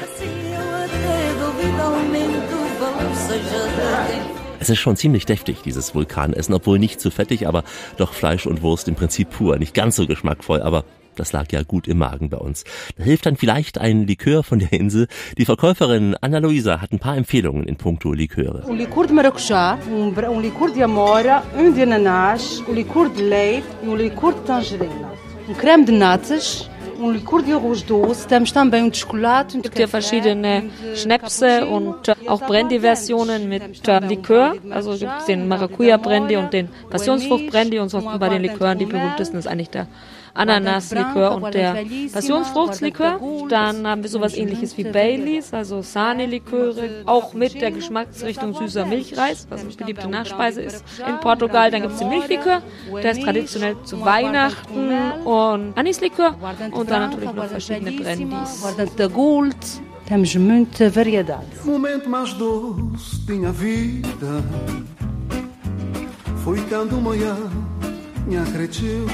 Es 4.60 4.70
ist 4.70 4.80
schon 4.80 4.95
ziemlich 4.95 5.26
deftig, 5.26 5.62
dieses 5.64 5.95
Vulkanessen, 5.95 6.53
obwohl 6.53 6.78
nicht 6.78 6.99
zu 6.99 7.10
fettig, 7.10 7.47
aber 7.47 7.64
doch 7.97 8.14
Fleisch 8.14 8.45
und 8.45 8.62
Wurst 8.62 8.88
im 8.88 8.95
Prinzip 8.95 9.30
pur. 9.32 9.58
Nicht 9.58 9.74
ganz 9.74 9.95
so 9.95 10.05
geschmackvoll, 10.05 10.62
aber 10.62 10.84
das 11.20 11.34
lag 11.34 11.51
ja 11.51 11.63
gut 11.63 11.88
im 11.88 11.97
Magen 11.97 12.30
bei 12.30 12.38
uns. 12.38 12.63
Da 12.97 13.03
hilft 13.03 13.26
dann 13.26 13.36
vielleicht 13.36 13.78
ein 13.78 14.05
Likör 14.07 14.43
von 14.43 14.59
der 14.59 14.72
Insel. 14.74 15.07
Die 15.38 15.45
Verkäuferin 15.45 16.15
Anna-Luisa 16.22 16.82
hat 16.82 16.91
ein 16.91 16.99
paar 16.99 17.18
Empfehlungen 17.18 17.63
in 17.68 17.76
puncto 17.76 18.13
Liköre. 18.13 18.63
Um 18.68 18.76
licor 18.76 19.07
de 19.07 19.13
maracujá, 19.13 19.78
um, 19.89 20.13
um 20.13 20.39
licor 20.39 20.72
de 20.72 20.84
amora, 20.84 21.43
um 21.57 21.72
de 21.74 21.84
ananás, 21.84 22.63
um 22.68 22.74
licor 22.74 23.09
de 23.09 23.24
leite 23.24 23.68
e 23.84 23.88
um 23.88 23.95
licor 23.95 24.34
de 24.34 24.41
tangerina. 24.41 25.11
Um 25.47 25.53
creme 25.53 25.86
de 25.86 25.91
natas, 25.93 26.70
um 26.99 27.11
licor 27.11 27.41
de 27.41 27.53
arroz 27.53 27.82
doce, 27.84 28.28
temos 28.28 28.51
também 28.51 28.84
um 28.84 28.89
de 28.89 28.97
chocolate, 28.97 29.57
Es 29.57 29.63
gibt 29.63 29.80
ja 29.80 29.88
verschiedene 29.88 30.70
Schnäpse 30.95 31.65
und 31.65 32.07
äh, 32.07 32.15
auch 32.28 32.41
Brandy-Versionen 32.41 33.47
mit 33.47 33.88
äh, 33.88 33.99
Likör. 33.99 34.55
Also 34.70 34.91
gibt 34.97 35.11
es 35.20 35.26
den 35.26 35.47
Maracuja-Brandy 35.47 36.38
und 36.38 36.53
den 36.53 36.70
Passionsfrucht-Brandy 36.89 37.80
und 37.80 37.89
sonst 37.89 38.20
bei 38.20 38.30
den 38.30 38.41
Likören 38.41 38.78
die 38.80 38.86
berühmtesten 38.86 39.38
ist 39.38 39.47
eigentlich 39.47 39.70
der 39.70 39.88
Ananas-Likör 40.38 41.35
und 41.35 41.53
der 41.53 41.77
Passionsfruchtslikör. 42.13 43.19
Dann 43.49 43.88
haben 43.88 44.03
wir 44.03 44.09
sowas 44.09 44.35
ähnliches 44.35 44.77
wie 44.77 44.83
Baileys, 44.83 45.53
also 45.53 45.81
Sahne-Liköre, 45.81 47.03
auch 47.05 47.33
mit 47.33 47.59
der 47.61 47.71
Geschmacksrichtung 47.71 48.53
süßer 48.53 48.85
Milchreis, 48.85 49.47
was 49.49 49.61
eine 49.61 49.73
beliebte 49.73 50.07
Nachspeise 50.07 50.61
ist 50.61 50.83
in 51.07 51.19
Portugal. 51.19 51.71
Dann 51.71 51.81
gibt 51.81 51.93
es 51.93 51.99
den 51.99 52.09
Milchlikör, 52.09 52.61
der 53.03 53.11
ist 53.11 53.23
traditionell 53.23 53.75
zu 53.83 54.03
Weihnachten 54.03 54.91
und 55.25 55.77
Anislikör 55.77 56.35
und 56.71 56.89
dann 56.89 57.09
natürlich 57.09 57.33
noch 57.33 57.45
verschiedene 57.45 57.91
Brandys. 57.91 58.61
Guardante 58.61 58.93
da 58.95 59.07
Gold, 59.07 59.55
temos 60.07 60.35
muita 60.35 60.89
variedade. 60.89 61.45
O 61.65 61.71
momento 61.71 62.09
mais 62.09 62.33
doce 62.33 63.25
tinha 63.25 63.51
vida 63.51 64.43
Foi 66.43 66.61
quando 66.69 67.01
manhã 67.01 67.35
me 68.25 68.38
acrediu 68.38 69.05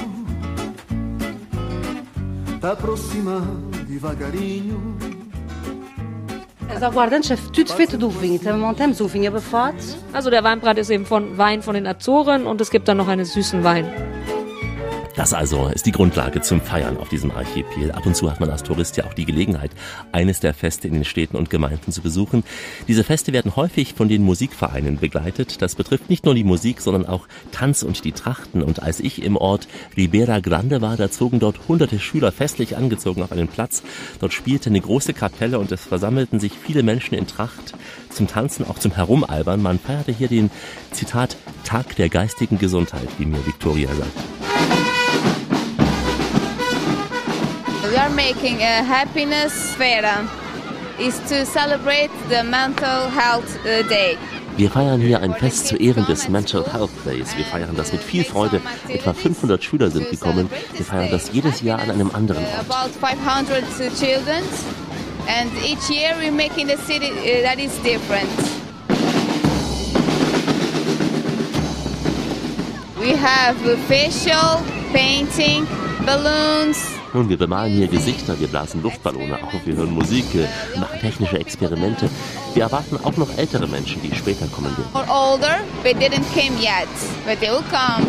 vinho 9.12 9.28
abafado. 9.28 9.76
Also 10.14 10.30
der 10.30 10.42
Weinbrat 10.44 10.78
ist 10.78 10.88
eben 10.88 11.04
von 11.04 11.36
Wein 11.36 11.60
von 11.60 11.74
den 11.74 11.86
Azoren 11.86 12.46
und 12.46 12.62
es 12.62 12.70
gibt 12.70 12.88
dann 12.88 12.96
noch 12.96 13.08
einen 13.08 13.26
süßen 13.26 13.62
Wein. 13.64 13.92
Das 15.16 15.32
also 15.32 15.68
ist 15.68 15.86
die 15.86 15.92
Grundlage 15.92 16.40
zum 16.40 16.60
Feiern 16.60 16.96
auf 16.96 17.08
diesem 17.08 17.30
Archipel. 17.30 17.92
Ab 17.92 18.04
und 18.04 18.16
zu 18.16 18.28
hat 18.28 18.40
man 18.40 18.50
als 18.50 18.64
Tourist 18.64 18.96
ja 18.96 19.04
auch 19.04 19.14
die 19.14 19.24
Gelegenheit, 19.24 19.70
eines 20.10 20.40
der 20.40 20.54
Feste 20.54 20.88
in 20.88 20.94
den 20.94 21.04
Städten 21.04 21.36
und 21.36 21.50
Gemeinden 21.50 21.92
zu 21.92 22.02
besuchen. 22.02 22.42
Diese 22.88 23.04
Feste 23.04 23.32
werden 23.32 23.54
häufig 23.54 23.94
von 23.94 24.08
den 24.08 24.24
Musikvereinen 24.24 24.98
begleitet. 24.98 25.62
Das 25.62 25.76
betrifft 25.76 26.10
nicht 26.10 26.24
nur 26.24 26.34
die 26.34 26.42
Musik, 26.42 26.80
sondern 26.80 27.06
auch 27.06 27.28
Tanz 27.52 27.84
und 27.84 28.04
die 28.04 28.10
Trachten. 28.10 28.60
Und 28.60 28.82
als 28.82 28.98
ich 28.98 29.22
im 29.22 29.36
Ort 29.36 29.68
Ribera 29.96 30.40
Grande 30.40 30.80
war, 30.82 30.96
da 30.96 31.08
zogen 31.08 31.38
dort 31.38 31.68
hunderte 31.68 32.00
Schüler 32.00 32.32
festlich 32.32 32.76
angezogen 32.76 33.22
auf 33.22 33.30
einen 33.30 33.46
Platz. 33.46 33.84
Dort 34.18 34.32
spielte 34.32 34.68
eine 34.68 34.80
große 34.80 35.14
Kapelle 35.14 35.60
und 35.60 35.70
es 35.70 35.82
versammelten 35.82 36.40
sich 36.40 36.54
viele 36.60 36.82
Menschen 36.82 37.14
in 37.14 37.28
Tracht 37.28 37.74
zum 38.10 38.26
Tanzen, 38.26 38.66
auch 38.66 38.80
zum 38.80 38.92
Herumalbern. 38.92 39.62
Man 39.62 39.78
feierte 39.78 40.10
hier 40.10 40.28
den, 40.28 40.50
Zitat, 40.90 41.36
Tag 41.62 41.94
der 41.96 42.08
geistigen 42.08 42.58
Gesundheit, 42.58 43.08
wie 43.18 43.26
mir 43.26 43.46
Victoria 43.46 43.88
sagt. 43.94 45.03
We 47.94 48.00
are 48.00 48.10
making 48.10 48.56
a 48.60 48.82
happiness 48.82 49.72
fair. 49.76 50.02
Is 50.98 51.16
to 51.28 51.46
celebrate 51.46 52.10
the 52.28 52.42
mental 52.42 53.08
health 53.08 53.56
uh, 53.64 53.88
day. 53.88 54.18
Wir 54.56 54.68
feiern 54.68 55.00
hier 55.00 55.20
ein 55.20 55.32
Fest 55.32 55.68
zu 55.68 55.76
Ehren 55.76 56.04
des 56.06 56.28
Mental 56.28 56.64
Health 56.72 56.90
Days. 57.04 57.36
Wir 57.36 57.44
feiern 57.44 57.76
das 57.76 57.92
mit 57.92 58.02
viel 58.02 58.24
Freude. 58.24 58.60
Etwa 58.88 59.12
500 59.12 59.62
Schüler 59.62 59.92
sind 59.92 60.10
gekommen. 60.10 60.50
Wir 60.72 60.84
feiern 60.84 61.08
das 61.12 61.30
jedes 61.32 61.62
Jahr 61.62 61.78
an 61.78 61.88
einem 61.88 62.10
anderen 62.12 62.44
Ort. 62.44 62.68
About 62.68 62.90
500 62.98 63.62
children, 63.96 64.42
and 65.28 65.52
each 65.64 65.88
year 65.88 66.16
we 66.18 66.32
make 66.32 66.60
in 66.60 66.66
the 66.66 66.76
city 66.78 67.12
uh, 67.12 67.42
that 67.44 67.60
is 67.60 67.78
different. 67.84 68.28
We 72.98 73.14
have 73.14 73.56
facial, 73.86 74.64
painting, 74.92 75.68
balloons, 76.04 76.93
Nun, 77.14 77.28
wir 77.28 77.38
bemalen 77.38 77.72
hier 77.72 77.86
Gesichter, 77.86 78.38
wir 78.40 78.48
blasen 78.48 78.82
Luftballone 78.82 79.40
auf, 79.40 79.64
wir 79.64 79.76
hören 79.76 79.92
Musik, 79.92 80.24
wir 80.34 80.48
machen 80.80 80.98
technische 81.00 81.38
Experimente. 81.38 82.10
Wir 82.54 82.64
erwarten 82.64 82.98
auch 83.04 83.16
noch 83.16 83.38
ältere 83.38 83.68
Menschen, 83.68 84.02
die 84.02 84.12
später 84.12 84.46
kommen 84.48 84.76
werden. 84.76 84.90
or 84.94 85.06
older, 85.08 85.60
but 85.84 85.94
didn't 86.02 86.24
came 86.34 86.58
yet, 86.58 86.88
but 87.24 87.38
they 87.38 87.50
will 87.50 87.62
come. 87.70 88.04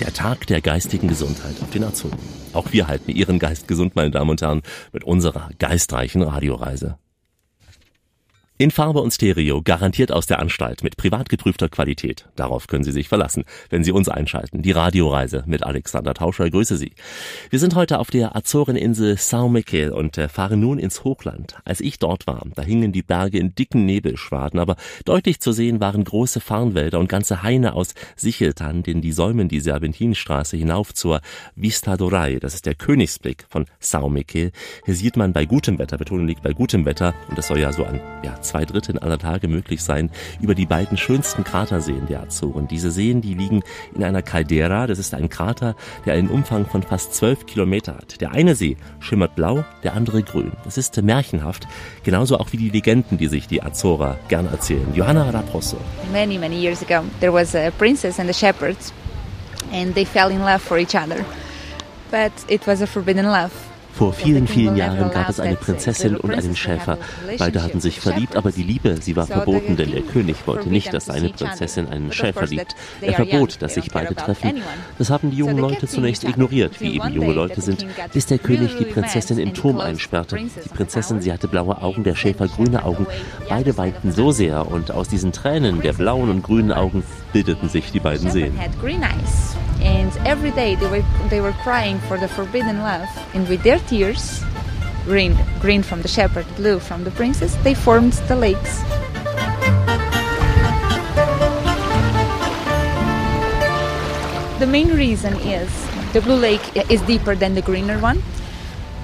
Der 0.00 0.12
Tag 0.12 0.44
der 0.48 0.60
geistigen 0.60 1.06
Gesundheit 1.06 1.54
auf 1.62 1.70
den 1.70 1.84
Azoren. 1.84 2.18
Auch 2.52 2.72
wir 2.72 2.88
halten 2.88 3.12
Ihren 3.12 3.38
Geist 3.38 3.68
gesund, 3.68 3.94
meine 3.94 4.10
Damen 4.10 4.30
und 4.30 4.42
Herren, 4.42 4.62
mit 4.92 5.04
unserer 5.04 5.50
geistreichen 5.60 6.22
Radioreise. 6.22 6.98
In 8.64 8.70
Farbe 8.70 9.02
und 9.02 9.10
Stereo, 9.12 9.60
garantiert 9.60 10.10
aus 10.10 10.24
der 10.24 10.38
Anstalt, 10.38 10.82
mit 10.82 10.96
privat 10.96 11.28
geprüfter 11.28 11.68
Qualität. 11.68 12.24
Darauf 12.34 12.66
können 12.66 12.82
Sie 12.82 12.92
sich 12.92 13.10
verlassen, 13.10 13.44
wenn 13.68 13.84
Sie 13.84 13.92
uns 13.92 14.08
einschalten. 14.08 14.62
Die 14.62 14.70
Radioreise 14.70 15.44
mit 15.46 15.62
Alexander 15.62 16.14
Tauscher, 16.14 16.48
grüße 16.48 16.78
Sie. 16.78 16.92
Wir 17.50 17.58
sind 17.58 17.74
heute 17.74 17.98
auf 17.98 18.10
der 18.10 18.34
Azoreninsel 18.34 19.16
São 19.16 19.50
Miquel 19.50 19.90
und 19.90 20.16
äh, 20.16 20.30
fahren 20.30 20.60
nun 20.60 20.78
ins 20.78 21.04
Hochland. 21.04 21.56
Als 21.66 21.82
ich 21.82 21.98
dort 21.98 22.26
war, 22.26 22.42
da 22.54 22.62
hingen 22.62 22.92
die 22.92 23.02
Berge 23.02 23.38
in 23.38 23.54
dicken 23.54 23.84
Nebelschwaden, 23.84 24.58
aber 24.58 24.76
deutlich 25.04 25.40
zu 25.40 25.52
sehen 25.52 25.80
waren 25.80 26.02
große 26.02 26.40
Farnwälder 26.40 26.98
und 26.98 27.10
ganze 27.10 27.42
Haine 27.42 27.74
aus 27.74 27.92
Sicheltannen, 28.16 29.02
die 29.02 29.12
säumen 29.12 29.48
die 29.50 29.60
Serpentinstraße 29.60 30.56
hinauf 30.56 30.94
zur 30.94 31.20
Vista 31.54 31.98
do 31.98 32.06
Rei. 32.06 32.38
Das 32.40 32.54
ist 32.54 32.64
der 32.64 32.76
Königsblick 32.76 33.44
von 33.46 33.66
São 33.82 34.08
Miquel. 34.08 34.52
Hier 34.86 34.94
sieht 34.94 35.18
man 35.18 35.34
bei 35.34 35.44
gutem 35.44 35.78
Wetter, 35.78 35.98
Betonung 35.98 36.26
liegt 36.26 36.42
bei 36.42 36.54
gutem 36.54 36.86
Wetter, 36.86 37.12
und 37.28 37.36
das 37.36 37.48
soll 37.48 37.60
ja 37.60 37.70
so 37.70 37.84
an 37.84 38.00
ja, 38.24 38.40
zwei 38.54 38.64
Drittel 38.66 39.00
aller 39.00 39.18
Tage 39.18 39.48
möglich 39.48 39.82
sein, 39.82 40.10
über 40.40 40.54
die 40.54 40.64
beiden 40.64 40.96
schönsten 40.96 41.42
Kraterseen 41.42 42.06
der 42.06 42.22
Azoren. 42.22 42.68
Diese 42.68 42.92
Seen, 42.92 43.20
die 43.20 43.34
liegen 43.34 43.64
in 43.96 44.04
einer 44.04 44.22
Caldera. 44.22 44.86
Das 44.86 45.00
ist 45.00 45.12
ein 45.12 45.28
Krater, 45.28 45.74
der 46.06 46.14
einen 46.14 46.28
Umfang 46.28 46.64
von 46.64 46.84
fast 46.84 47.14
zwölf 47.14 47.46
Kilometer 47.46 47.96
hat. 47.96 48.20
Der 48.20 48.30
eine 48.30 48.54
See 48.54 48.76
schimmert 49.00 49.34
blau, 49.34 49.64
der 49.82 49.94
andere 49.94 50.22
grün. 50.22 50.52
Das 50.62 50.78
ist 50.78 51.02
märchenhaft, 51.02 51.66
genauso 52.04 52.38
auch 52.38 52.52
wie 52.52 52.56
die 52.56 52.70
Legenden, 52.70 53.18
die 53.18 53.26
sich 53.26 53.48
die 53.48 53.60
Azorer 53.60 54.18
gern 54.28 54.46
erzählen. 54.46 54.86
Johanna 54.94 55.30
Raposo. 55.30 55.78
Many, 56.12 56.38
many 56.38 56.56
years 56.56 56.80
ago, 56.80 57.04
there 57.18 57.32
was 57.32 57.56
a 57.56 57.72
princess 57.72 58.20
and 58.20 58.30
a 58.30 58.32
shepherd, 58.32 58.76
and 59.72 59.96
they 59.96 60.04
fell 60.04 60.30
in 60.30 60.42
love 60.42 60.60
for 60.60 60.78
each 60.78 60.94
other. 60.94 61.24
But 62.12 62.30
it 62.46 62.64
was 62.68 62.80
a 62.82 62.86
forbidden 62.86 63.26
love. 63.26 63.50
Vor 63.94 64.12
vielen, 64.12 64.48
vielen 64.48 64.76
Jahren 64.76 65.10
gab 65.12 65.28
es 65.28 65.38
eine 65.38 65.54
Prinzessin 65.54 66.16
und 66.16 66.32
einen 66.32 66.56
Schäfer. 66.56 66.98
Beide 67.38 67.62
hatten 67.62 67.80
sich 67.80 68.00
verliebt, 68.00 68.34
aber 68.34 68.50
die 68.50 68.64
Liebe, 68.64 68.96
sie 69.00 69.14
war 69.14 69.26
verboten, 69.26 69.76
denn 69.76 69.92
der 69.92 70.02
König 70.02 70.36
wollte 70.46 70.68
nicht, 70.68 70.92
dass 70.92 71.06
seine 71.06 71.28
Prinzessin 71.28 71.86
einen 71.86 72.10
Schäfer 72.10 72.46
liebt. 72.46 72.74
Er 73.00 73.12
verbot, 73.12 73.62
dass 73.62 73.74
sich 73.74 73.92
beide 73.92 74.16
treffen. 74.16 74.62
Das 74.98 75.10
haben 75.10 75.30
die 75.30 75.36
jungen 75.36 75.58
Leute 75.58 75.86
zunächst 75.86 76.24
ignoriert, 76.24 76.80
wie 76.80 76.96
eben 76.96 77.12
junge 77.12 77.32
Leute 77.32 77.60
sind, 77.60 77.86
bis 78.12 78.26
der 78.26 78.38
König 78.38 78.76
die 78.78 78.84
Prinzessin 78.84 79.38
im 79.38 79.54
Turm 79.54 79.78
einsperrte. 79.78 80.38
Die 80.38 80.68
Prinzessin, 80.68 81.20
sie 81.20 81.32
hatte 81.32 81.46
blaue 81.46 81.80
Augen, 81.80 82.02
der 82.02 82.16
Schäfer 82.16 82.48
grüne 82.48 82.84
Augen. 82.84 83.06
Beide 83.48 83.76
weinten 83.76 84.10
so 84.10 84.32
sehr 84.32 84.66
und 84.68 84.90
aus 84.90 85.08
diesen 85.08 85.30
Tränen 85.30 85.82
der 85.82 85.92
blauen 85.92 86.30
und 86.30 86.42
grünen 86.42 86.72
Augen 86.72 87.04
bildeten 87.34 87.68
sich 87.68 87.90
die 87.90 87.98
beiden 87.98 88.30
Seen. 88.30 88.56
had 88.56 88.70
green 88.80 89.02
eyes, 89.02 89.56
and 89.82 90.16
every 90.24 90.52
day 90.52 90.76
they 90.76 90.88
were 90.88 91.04
they 91.28 91.40
were 91.40 91.54
crying 91.64 91.98
for 92.06 92.16
the 92.16 92.28
forbidden 92.28 92.78
love, 92.78 93.08
and 93.34 93.48
with 93.48 93.62
their 93.64 93.80
tears, 93.90 94.40
green, 95.04 95.36
green 95.60 95.82
from 95.82 96.00
the 96.00 96.08
shepherd, 96.08 96.46
blue 96.56 96.78
from 96.78 97.02
the 97.02 97.10
princess, 97.10 97.56
they 97.64 97.74
formed 97.74 98.12
the 98.28 98.36
lakes. 98.36 98.82
The 104.60 104.66
main 104.66 104.94
reason 104.94 105.34
is 105.40 105.68
the 106.12 106.20
blue 106.20 106.38
lake 106.38 106.62
is 106.88 107.02
deeper 107.02 107.34
than 107.34 107.54
the 107.54 107.62
greener 107.62 107.98
one 107.98 108.22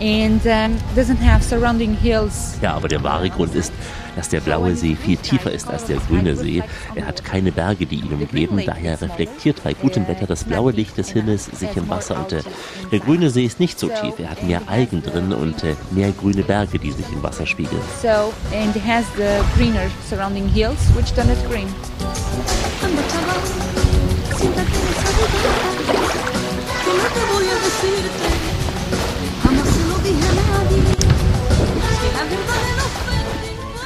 and 0.00 0.44
um, 0.46 0.78
doesn't 0.94 1.18
have 1.18 1.44
surrounding 1.44 1.94
hills. 1.94 2.56
Ja, 2.62 2.74
aber 2.74 2.88
der 2.88 3.02
wahre 3.02 3.28
Grund 3.30 3.54
ist, 3.54 3.72
dass 4.16 4.28
der 4.28 4.40
blaue 4.40 4.74
See 4.74 4.96
viel 4.96 5.16
tiefer 5.16 5.52
ist 5.52 5.68
als 5.68 5.84
der 5.84 5.98
grüne 5.98 6.36
See. 6.36 6.62
Er 6.94 7.06
hat 7.06 7.24
keine 7.24 7.52
Berge, 7.52 7.86
die 7.86 7.96
ihn 7.96 8.12
umgeben. 8.12 8.60
Daher 8.64 9.00
reflektiert 9.00 9.62
bei 9.62 9.74
gutem 9.74 10.08
Wetter 10.08 10.26
das 10.26 10.44
blaue 10.44 10.72
Licht 10.72 10.96
des 10.98 11.10
Himmels 11.10 11.46
sich 11.46 11.76
im 11.76 11.88
Wasser. 11.88 12.18
Und 12.18 12.32
äh, 12.32 12.42
der 12.90 12.98
grüne 13.00 13.30
See 13.30 13.44
ist 13.44 13.60
nicht 13.60 13.78
so 13.78 13.88
tief. 13.88 14.18
Er 14.18 14.30
hat 14.30 14.42
mehr 14.42 14.62
Algen 14.66 15.02
drin 15.02 15.32
und 15.32 15.62
äh, 15.64 15.76
mehr 15.90 16.12
grüne 16.12 16.42
Berge, 16.42 16.78
die 16.78 16.92
sich 16.92 17.06
im 17.12 17.22
Wasser 17.22 17.46
spiegeln. 17.46 17.82
So, 18.02 18.32
and 18.52 18.74
it 18.74 18.82
has 18.84 19.04
the 19.16 19.42
greener 19.56 19.88
surrounding 20.08 20.48
hills, 20.48 20.78
which 20.96 21.12
turn 21.12 21.28
it 21.28 21.38
green. 21.48 21.68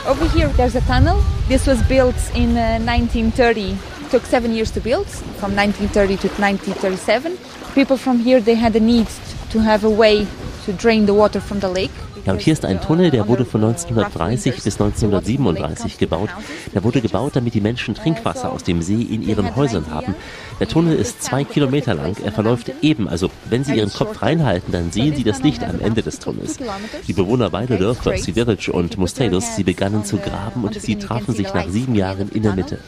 Over 0.06 0.28
here, 0.28 0.48
there's 0.48 0.76
a 0.76 0.82
tunnel. 0.82 1.22
This 1.48 1.66
was 1.66 1.82
built 1.84 2.14
in 2.34 2.58
uh, 2.58 2.78
1930. 2.78 3.74
Took 4.10 4.26
seven 4.26 4.52
years 4.52 4.70
to 4.72 4.80
build, 4.80 5.06
from 5.40 5.56
1930 5.56 6.16
to 6.18 6.28
1937. 6.28 7.38
People 7.74 7.96
from 7.96 8.18
here, 8.18 8.38
they 8.38 8.54
had 8.54 8.76
a 8.76 8.80
need 8.80 9.08
to 9.48 9.60
have 9.60 9.82
a 9.82 9.88
way 9.88 10.26
to 10.64 10.74
drain 10.74 11.06
the 11.06 11.14
water 11.14 11.40
from 11.40 11.60
the 11.60 11.70
lake. 11.70 11.90
Ja, 12.24 12.32
und 12.32 12.40
hier 12.40 12.54
ist 12.54 12.64
ein 12.64 12.80
Tunnel, 12.80 13.10
der 13.10 13.28
wurde 13.28 13.44
von 13.44 13.62
1930 13.62 14.62
bis 14.62 14.80
1937 14.80 15.98
gebaut. 15.98 16.30
Der 16.74 16.82
wurde 16.82 17.02
gebaut, 17.02 17.36
damit 17.36 17.54
die 17.54 17.60
Menschen 17.60 17.94
Trinkwasser 17.94 18.50
aus 18.50 18.62
dem 18.62 18.80
See 18.80 19.02
in 19.02 19.22
ihren 19.22 19.54
Häusern 19.54 19.90
haben. 19.90 20.14
Der 20.58 20.68
Tunnel 20.68 20.96
ist 20.96 21.22
zwei 21.22 21.44
Kilometer 21.44 21.94
lang. 21.94 22.16
Er 22.24 22.32
verläuft 22.32 22.72
eben, 22.80 23.08
also 23.08 23.30
wenn 23.50 23.64
Sie 23.64 23.74
Ihren 23.74 23.92
Kopf 23.92 24.22
reinhalten, 24.22 24.72
dann 24.72 24.90
sehen 24.90 25.14
Sie 25.16 25.24
das 25.24 25.42
Licht 25.42 25.62
am 25.62 25.80
Ende 25.80 26.02
des 26.02 26.18
Tunnels. 26.18 26.58
Die 27.06 27.12
Bewohner 27.12 27.50
beider 27.50 27.76
Dörfer, 27.76 28.16
Siderich 28.16 28.72
und 28.72 28.96
Mustelos, 28.96 29.56
sie 29.56 29.64
begannen 29.64 30.04
zu 30.04 30.16
graben 30.16 30.64
und 30.64 30.80
sie 30.80 30.96
trafen 30.96 31.34
sich 31.34 31.52
nach 31.52 31.68
sieben 31.68 31.94
Jahren 31.94 32.30
in 32.30 32.42
der 32.42 32.54
Mitte. 32.54 32.78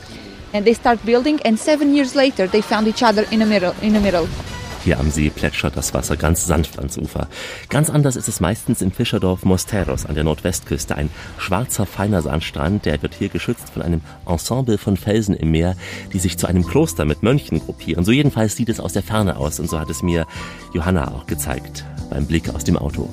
And 0.53 0.64
they 0.64 0.74
start 0.74 1.05
building, 1.05 1.41
and 1.45 1.59
seven 1.59 1.95
years 1.95 2.14
later, 2.14 2.49
they 2.51 2.62
found 2.62 2.87
each 2.87 3.03
other 3.03 3.24
in 3.30 3.41
the 3.41 3.47
middle. 3.47 3.74
In 3.82 3.93
the 3.93 4.01
middle. 4.01 4.26
Hier 4.87 5.01
am 5.01 5.11
See 5.11 5.30
plätschert 5.30 5.76
das 5.76 5.95
Wasser 5.95 6.16
ganz 6.16 6.47
sanft 6.47 6.78
ans 6.78 6.97
Ufer. 6.97 7.26
Ganz 7.70 7.91
anders 7.91 8.14
ist 8.14 8.28
es 8.28 8.39
meistens 8.39 8.82
im 8.82 8.93
Fischerdorf 8.93 9.45
Mosteros 9.45 10.07
an 10.07 10.14
der 10.14 10.22
Nordwestküste. 10.22 10.95
Ein 10.95 11.11
schwarzer, 11.39 11.87
feiner 11.87 12.22
Sandstrand, 12.22 12.84
der 12.84 13.03
wird 13.03 13.12
hier 13.12 13.28
geschützt 13.28 13.70
von 13.70 13.82
einem 13.82 14.01
Ensemble 14.26 14.78
von 14.78 14.97
Felsen 14.97 15.34
im 15.34 15.51
Meer, 15.51 15.74
die 16.12 16.20
sich 16.20 16.39
zu 16.39 16.47
einem 16.47 16.64
Kloster 16.64 17.05
mit 17.05 17.24
Mönchen 17.24 17.59
gruppieren. 17.59 18.05
So 18.05 18.12
jedenfalls 18.12 18.55
sieht 18.55 18.68
es 18.68 18.78
aus 18.78 18.93
der 18.93 19.03
Ferne 19.03 19.39
aus 19.39 19.59
und 19.59 19.68
so 19.68 19.80
hat 19.80 19.91
es 19.91 20.05
mir 20.05 20.24
Johanna 20.72 21.09
auch 21.09 21.26
gezeigt 21.26 21.84
beim 22.09 22.26
Blick 22.26 22.55
aus 22.55 22.62
dem 22.62 22.78
Auto. 22.78 23.11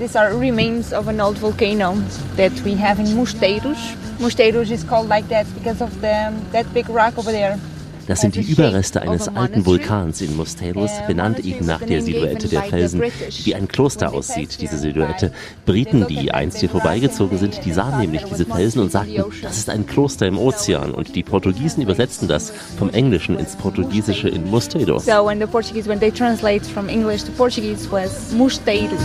These 0.00 0.16
are 0.16 0.34
remains 0.34 0.94
of 0.94 1.08
an 1.08 1.20
old 1.20 1.36
volcano 1.36 1.94
that 2.36 2.52
we 2.64 2.74
have 2.76 2.98
in 2.98 3.08
Mosteiros. 3.08 3.76
Mosteiros 4.18 4.70
is 4.70 4.82
called 4.82 5.10
like 5.10 5.28
that 5.28 5.46
because 5.54 5.82
of 5.82 5.92
the, 6.00 6.32
that 6.52 6.64
big 6.72 6.88
rock 6.88 7.18
over 7.18 7.30
there. 7.30 7.58
Das 8.06 8.22
sind 8.22 8.34
die 8.34 8.40
Überreste 8.40 9.02
eines 9.02 9.28
alten 9.28 9.66
Vulkans 9.66 10.22
in 10.22 10.34
Mosteros, 10.38 10.90
benannt 11.06 11.40
eben 11.40 11.66
nach 11.66 11.82
der 11.82 12.00
Silhouette 12.00 12.48
der 12.48 12.62
Felsen, 12.62 13.02
die 13.02 13.44
wie 13.46 13.54
ein 13.54 13.68
Kloster 13.68 14.14
aussieht, 14.14 14.62
diese 14.62 14.78
Silhouette. 14.78 15.32
Briten, 15.66 16.06
die 16.06 16.32
einst 16.32 16.60
hier 16.60 16.70
vorbeigezogen 16.70 17.36
sind, 17.36 17.62
die 17.66 17.72
sahen 17.72 18.00
nämlich 18.00 18.24
diese 18.24 18.46
Felsen 18.46 18.80
und 18.80 18.90
sagten, 18.90 19.22
das 19.42 19.58
ist 19.58 19.68
ein 19.68 19.86
Kloster 19.86 20.26
im 20.26 20.38
Ozean. 20.38 20.92
Und 20.92 21.14
die 21.14 21.22
Portugiesen 21.22 21.82
übersetzten 21.82 22.26
das 22.26 22.54
vom 22.78 22.88
Englischen 22.88 23.38
ins 23.38 23.54
Portugiesische 23.54 24.30
in 24.30 24.48
Mosteros. 24.48 25.04
So 25.04 25.26
when 25.26 25.38
the 25.38 25.46
Portuguese, 25.46 25.86
when 25.86 26.00
they 26.00 26.10
translate 26.10 26.64
from 26.64 26.88
English 26.88 27.24
to 27.24 27.32
Portuguese, 27.32 27.86
was 27.92 28.32
Mosteiros. 28.32 28.98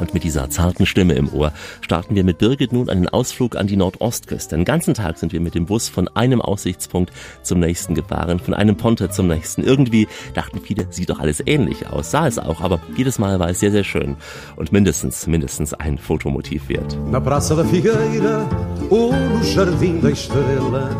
Und 0.00 0.14
mit 0.14 0.24
dieser 0.24 0.48
zarten 0.50 0.86
Stimme 0.86 1.14
im 1.14 1.32
Ohr 1.32 1.52
starten 1.80 2.14
wir 2.14 2.24
mit 2.24 2.38
Birgit 2.38 2.72
nun 2.72 2.88
einen 2.88 3.08
Ausflug 3.08 3.56
an 3.56 3.66
die 3.66 3.76
Nordostküste. 3.76 4.56
Den 4.56 4.64
ganzen 4.64 4.94
Tag 4.94 5.18
sind 5.18 5.32
wir 5.32 5.40
mit 5.40 5.54
dem 5.54 5.66
Bus 5.66 5.88
von 5.88 6.08
einem 6.08 6.40
Aussichtspunkt 6.40 7.12
zum 7.42 7.60
nächsten 7.60 7.94
gefahren, 7.94 8.38
von 8.38 8.54
einem 8.54 8.76
Ponte 8.76 9.10
zum 9.10 9.26
nächsten. 9.26 9.62
Irgendwie 9.62 10.08
dachten 10.34 10.60
viele, 10.60 10.86
sieht 10.90 11.10
doch 11.10 11.18
alles 11.18 11.42
ähnlich 11.44 11.86
aus. 11.88 12.10
Sah 12.10 12.26
es 12.26 12.38
auch, 12.38 12.60
aber 12.60 12.80
jedes 12.96 13.18
Mal 13.18 13.38
war 13.38 13.50
es 13.50 13.60
sehr, 13.60 13.72
sehr 13.72 13.84
schön. 13.84 14.16
Und 14.56 14.72
mindestens, 14.72 15.26
mindestens 15.26 15.74
ein 15.74 15.98
Fotomotiv 15.98 16.68
wert. 16.68 16.96
Na 17.10 17.20
Praça 17.20 17.54
da 17.54 17.64
Figueira 17.64 18.48
ou 18.90 19.12
no 19.12 19.42
Jardim 19.42 20.00
da 20.00 20.10
Estrela, 20.10 20.90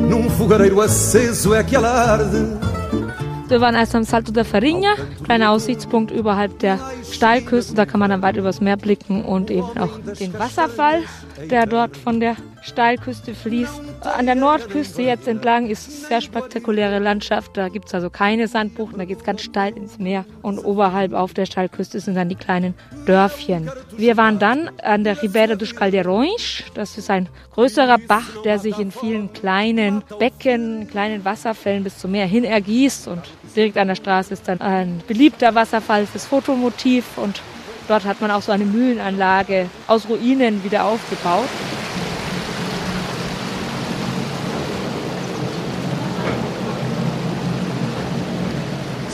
num 0.00 0.28
fogareiro 0.30 0.80
aceso 0.80 1.54
é 1.54 1.62
que 1.62 1.76
alarde. 1.76 2.58
Wir 3.48 3.60
waren 3.60 3.76
erst 3.76 3.94
am 3.94 4.02
Salto 4.02 4.32
da 4.32 4.42
Farinha, 4.42 4.94
kleiner 5.22 5.50
Aussichtspunkt 5.50 6.10
überhalb 6.10 6.58
der 6.58 6.80
Steilküste. 7.10 7.74
Da 7.74 7.86
kann 7.86 8.00
man 8.00 8.10
dann 8.10 8.20
weit 8.20 8.36
übers 8.36 8.60
Meer 8.60 8.76
blicken 8.76 9.24
und 9.24 9.50
eben 9.50 9.68
auch 9.78 9.98
den 10.18 10.36
Wasserfall, 10.36 11.02
der 11.48 11.66
dort 11.66 11.96
von 11.96 12.18
der 12.18 12.36
Steilküste 12.66 13.34
fließt. 13.34 13.80
An 14.02 14.26
der 14.26 14.34
Nordküste 14.34 15.02
jetzt 15.02 15.28
entlang 15.28 15.68
ist 15.68 16.08
sehr 16.08 16.20
spektakuläre 16.20 16.98
Landschaft. 16.98 17.56
Da 17.56 17.68
gibt 17.68 17.86
es 17.86 17.94
also 17.94 18.10
keine 18.10 18.48
Sandbuchten, 18.48 18.98
da 18.98 19.04
geht 19.04 19.18
es 19.18 19.24
ganz 19.24 19.42
steil 19.42 19.76
ins 19.76 19.98
Meer. 19.98 20.24
Und 20.42 20.58
oberhalb 20.58 21.12
auf 21.12 21.32
der 21.32 21.46
Steilküste 21.46 22.00
sind 22.00 22.16
dann 22.16 22.28
die 22.28 22.34
kleinen 22.34 22.74
Dörfchen. 23.06 23.70
Wir 23.96 24.16
waren 24.16 24.38
dann 24.38 24.70
an 24.82 25.04
der 25.04 25.22
Ribeira 25.22 25.54
dos 25.54 25.74
Caldeirões. 25.74 26.64
Das 26.74 26.98
ist 26.98 27.08
ein 27.08 27.28
größerer 27.54 27.98
Bach, 27.98 28.42
der 28.44 28.58
sich 28.58 28.78
in 28.78 28.90
vielen 28.90 29.32
kleinen 29.32 30.02
Becken, 30.18 30.88
kleinen 30.88 31.24
Wasserfällen 31.24 31.84
bis 31.84 31.98
zum 31.98 32.10
Meer 32.10 32.26
hin 32.26 32.44
ergießt. 32.44 33.08
Und 33.08 33.22
direkt 33.54 33.78
an 33.78 33.88
der 33.88 33.94
Straße 33.94 34.34
ist 34.34 34.48
dann 34.48 34.60
ein 34.60 35.02
beliebter 35.06 35.54
Wasserfall 35.54 36.06
fürs 36.06 36.26
Fotomotiv. 36.26 37.16
Und 37.16 37.40
dort 37.86 38.04
hat 38.04 38.20
man 38.20 38.30
auch 38.32 38.42
so 38.42 38.50
eine 38.50 38.64
Mühlenanlage 38.64 39.68
aus 39.86 40.08
Ruinen 40.08 40.64
wieder 40.64 40.84
aufgebaut. 40.84 41.48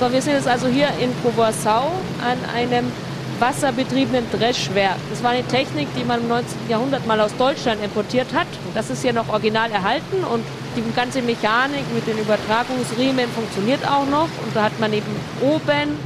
So, 0.02 0.12
wir 0.12 0.20
sind 0.20 0.32
jetzt 0.32 0.48
also 0.48 0.66
hier 0.66 0.88
in 1.00 1.12
Provençal 1.22 1.86
an 2.28 2.36
einem 2.56 2.90
wasserbetriebenen 3.38 4.24
Dreschwerk. 4.32 4.96
Das 5.10 5.22
war 5.22 5.30
eine 5.30 5.46
Technik, 5.46 5.86
die 5.96 6.02
man 6.02 6.22
im 6.22 6.26
19. 6.26 6.68
Jahrhundert 6.68 7.06
mal 7.06 7.20
aus 7.20 7.36
Deutschland 7.36 7.80
importiert 7.84 8.26
hat. 8.34 8.48
Das 8.74 8.90
ist 8.90 9.02
hier 9.02 9.12
noch 9.12 9.28
original 9.28 9.70
erhalten 9.70 10.24
und 10.24 10.42
die 10.74 10.82
ganze 10.96 11.22
Mechanik 11.22 11.84
mit 11.94 12.04
den 12.08 12.18
Übertragungsriemen 12.18 13.28
funktioniert 13.28 13.86
auch 13.86 14.04
noch. 14.06 14.24
Und 14.24 14.56
da 14.56 14.64
hat 14.64 14.80
man 14.80 14.92
eben 14.92 15.06
oben 15.40 15.96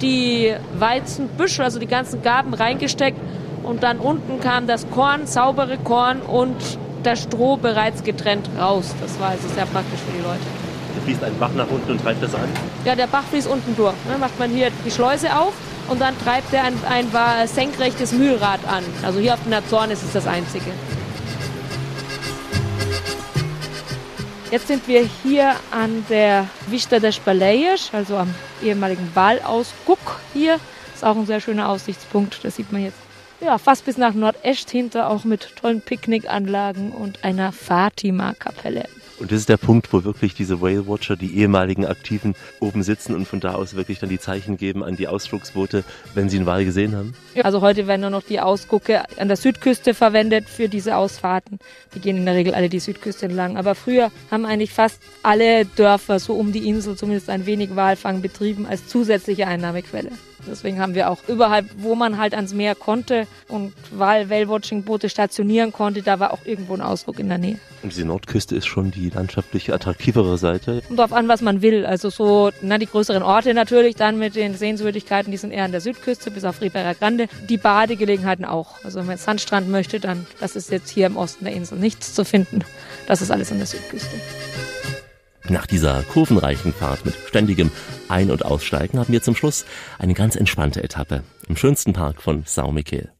die 0.00 0.54
Weizenbüschel, 0.78 1.66
also 1.66 1.78
die 1.78 1.86
ganzen 1.86 2.22
Gaben 2.22 2.54
reingesteckt 2.54 3.20
und 3.64 3.82
dann 3.82 3.98
unten 3.98 4.40
kam 4.40 4.66
das 4.66 4.88
Korn, 4.88 5.26
saubere 5.26 5.76
Korn 5.76 6.22
und 6.22 6.56
das 7.02 7.24
Stroh 7.24 7.58
bereits 7.58 8.02
getrennt 8.02 8.48
raus. 8.58 8.94
Das 9.02 9.20
war 9.20 9.28
also 9.28 9.46
sehr 9.48 9.66
praktisch 9.66 10.00
für 10.00 10.16
die 10.16 10.22
Leute. 10.22 10.61
Fließt 11.00 11.24
ein 11.24 11.38
Bach 11.38 11.52
nach 11.54 11.68
unten 11.68 11.92
und 11.92 12.02
treibt 12.02 12.22
das 12.22 12.34
an. 12.34 12.48
Ja, 12.84 12.94
der 12.94 13.06
Bach 13.06 13.24
fließt 13.24 13.48
unten 13.48 13.74
durch. 13.76 13.94
Dann 14.08 14.20
macht 14.20 14.38
man 14.38 14.50
hier 14.50 14.70
die 14.84 14.90
Schleuse 14.90 15.36
auf 15.36 15.52
und 15.88 16.00
dann 16.00 16.18
treibt 16.18 16.52
er 16.52 16.64
ein, 16.64 16.74
ein 16.88 17.48
senkrechtes 17.48 18.12
Mühlrad 18.12 18.60
an. 18.66 18.84
Also 19.02 19.18
hier 19.18 19.34
auf 19.34 19.42
den 19.42 19.54
Azoren 19.54 19.90
ist 19.90 20.02
es 20.02 20.12
das 20.12 20.26
einzige. 20.26 20.70
Jetzt 24.50 24.68
sind 24.68 24.86
wir 24.86 25.08
hier 25.22 25.54
an 25.70 26.04
der 26.10 26.46
Vista 26.66 26.98
des 26.98 27.18
Baleias, 27.18 27.88
also 27.92 28.18
am 28.18 28.34
ehemaligen 28.62 29.10
Wahlausguck 29.14 30.20
hier. 30.34 30.58
Ist 30.94 31.04
auch 31.04 31.16
ein 31.16 31.26
sehr 31.26 31.40
schöner 31.40 31.70
Aussichtspunkt. 31.70 32.38
Das 32.42 32.56
sieht 32.56 32.70
man 32.70 32.82
jetzt 32.84 32.98
ja, 33.42 33.58
fast 33.58 33.84
bis 33.84 33.96
nach 33.96 34.14
Nordest 34.14 34.70
hinter, 34.70 35.10
auch 35.10 35.24
mit 35.24 35.56
tollen 35.56 35.80
Picknickanlagen 35.80 36.92
und 36.92 37.24
einer 37.24 37.50
Fatima-Kapelle. 37.50 38.84
Und 39.22 39.30
das 39.30 39.38
ist 39.38 39.48
der 39.48 39.56
Punkt, 39.56 39.92
wo 39.92 40.02
wirklich 40.02 40.34
diese 40.34 40.60
Whale 40.60 40.88
Watcher, 40.88 41.14
die 41.14 41.36
ehemaligen 41.38 41.86
Aktiven, 41.86 42.34
oben 42.58 42.82
sitzen 42.82 43.14
und 43.14 43.28
von 43.28 43.38
da 43.38 43.54
aus 43.54 43.76
wirklich 43.76 44.00
dann 44.00 44.08
die 44.08 44.18
Zeichen 44.18 44.56
geben 44.56 44.82
an 44.82 44.96
die 44.96 45.06
Ausflugsboote, 45.06 45.84
wenn 46.14 46.28
sie 46.28 46.38
einen 46.38 46.46
Wal 46.46 46.64
gesehen 46.64 46.96
haben. 46.96 47.14
Also 47.40 47.60
heute 47.60 47.86
werden 47.86 48.00
nur 48.00 48.10
noch 48.10 48.24
die 48.24 48.40
Ausgucke 48.40 49.04
an 49.20 49.28
der 49.28 49.36
Südküste 49.36 49.94
verwendet 49.94 50.48
für 50.48 50.68
diese 50.68 50.96
Ausfahrten. 50.96 51.60
Die 51.94 52.00
gehen 52.00 52.16
in 52.16 52.24
der 52.26 52.34
Regel 52.34 52.52
alle 52.52 52.68
die 52.68 52.80
Südküste 52.80 53.26
entlang. 53.26 53.56
Aber 53.56 53.76
früher 53.76 54.10
haben 54.32 54.44
eigentlich 54.44 54.72
fast 54.72 55.00
alle 55.22 55.66
Dörfer 55.66 56.18
so 56.18 56.34
um 56.34 56.50
die 56.50 56.68
Insel 56.68 56.96
zumindest 56.96 57.30
ein 57.30 57.46
wenig 57.46 57.76
Walfang 57.76 58.22
betrieben 58.22 58.66
als 58.66 58.88
zusätzliche 58.88 59.46
Einnahmequelle. 59.46 60.10
Deswegen 60.46 60.80
haben 60.80 60.94
wir 60.94 61.10
auch 61.10 61.18
überall, 61.28 61.64
wo 61.76 61.94
man 61.94 62.18
halt 62.18 62.34
ans 62.34 62.54
Meer 62.54 62.74
konnte 62.74 63.26
und 63.48 63.72
weil 63.90 64.28
Whale-Watching-Boote 64.28 65.08
stationieren 65.08 65.72
konnte, 65.72 66.02
da 66.02 66.20
war 66.20 66.32
auch 66.32 66.44
irgendwo 66.44 66.74
ein 66.74 66.80
Ausdruck 66.80 67.18
in 67.18 67.28
der 67.28 67.38
Nähe. 67.38 67.58
Und 67.82 67.92
diese 67.92 68.04
Nordküste 68.04 68.54
ist 68.54 68.66
schon 68.66 68.90
die 68.90 69.10
landschaftlich 69.10 69.72
attraktivere 69.72 70.38
Seite. 70.38 70.82
Kommt 70.86 70.98
drauf 70.98 71.12
an, 71.12 71.28
was 71.28 71.40
man 71.40 71.62
will. 71.62 71.84
Also 71.84 72.10
so, 72.10 72.50
na, 72.60 72.78
die 72.78 72.86
größeren 72.86 73.22
Orte 73.22 73.54
natürlich, 73.54 73.96
dann 73.96 74.18
mit 74.18 74.36
den 74.36 74.54
Sehenswürdigkeiten, 74.54 75.30
die 75.30 75.36
sind 75.36 75.50
eher 75.50 75.64
an 75.64 75.72
der 75.72 75.80
Südküste, 75.80 76.30
bis 76.30 76.44
auf 76.44 76.60
Ribeira 76.60 76.92
Grande. 76.92 77.28
Die 77.48 77.56
Badegelegenheiten 77.56 78.44
auch. 78.44 78.84
Also 78.84 79.00
wenn 79.00 79.06
man 79.06 79.18
Sandstrand 79.18 79.68
möchte, 79.68 80.00
dann, 80.00 80.26
das 80.40 80.56
ist 80.56 80.70
jetzt 80.70 80.90
hier 80.90 81.06
im 81.06 81.16
Osten 81.16 81.44
der 81.44 81.54
Insel 81.54 81.78
nichts 81.78 82.14
zu 82.14 82.24
finden. 82.24 82.64
Das 83.06 83.20
ist 83.20 83.30
alles 83.30 83.50
an 83.50 83.58
der 83.58 83.66
Südküste. 83.66 84.16
Nach 85.48 85.66
dieser 85.66 86.02
kurvenreichen 86.04 86.72
Fahrt 86.72 87.04
mit 87.04 87.14
ständigem 87.26 87.70
Ein- 88.08 88.30
und 88.30 88.44
Aussteigen 88.44 88.98
haben 88.98 89.12
wir 89.12 89.22
zum 89.22 89.34
Schluss 89.34 89.64
eine 89.98 90.14
ganz 90.14 90.36
entspannte 90.36 90.82
Etappe 90.82 91.24
im 91.48 91.56
schönsten 91.56 91.92
Park 91.92 92.22
von 92.22 92.44
Miquel. 92.72 93.10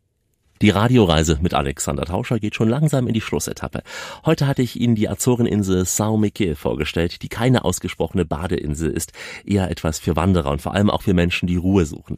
Die 0.63 0.71
Radioreise 0.71 1.41
mit 1.43 1.55
Alexander 1.55 2.05
Tauscher 2.05 2.39
geht 2.39 2.55
schon 2.55 2.69
langsam 2.69 3.09
in 3.09 3.15
die 3.15 3.21
Schlussetappe. 3.21 3.83
Heute 4.25 4.47
hatte 4.47 4.63
ich 4.63 4.79
Ihnen 4.79 4.95
die 4.95 5.09
Azoreninsel 5.09 5.83
São 5.83 6.21
Miquel 6.21 6.55
vorgestellt, 6.55 7.23
die 7.23 7.29
keine 7.29 7.65
ausgesprochene 7.65 8.25
Badeinsel 8.25 8.93
ist, 8.93 9.11
eher 9.45 9.73
etwas 9.73 9.99
für 9.99 10.15
Wanderer 10.15 10.53
und 10.53 10.63
vor 10.63 10.73
allem 10.73 10.89
auch 10.89 11.03
für 11.03 11.15
Menschen, 11.15 11.49
die 11.49 11.57
Ruhe 11.57 11.85
suchen. 11.85 12.17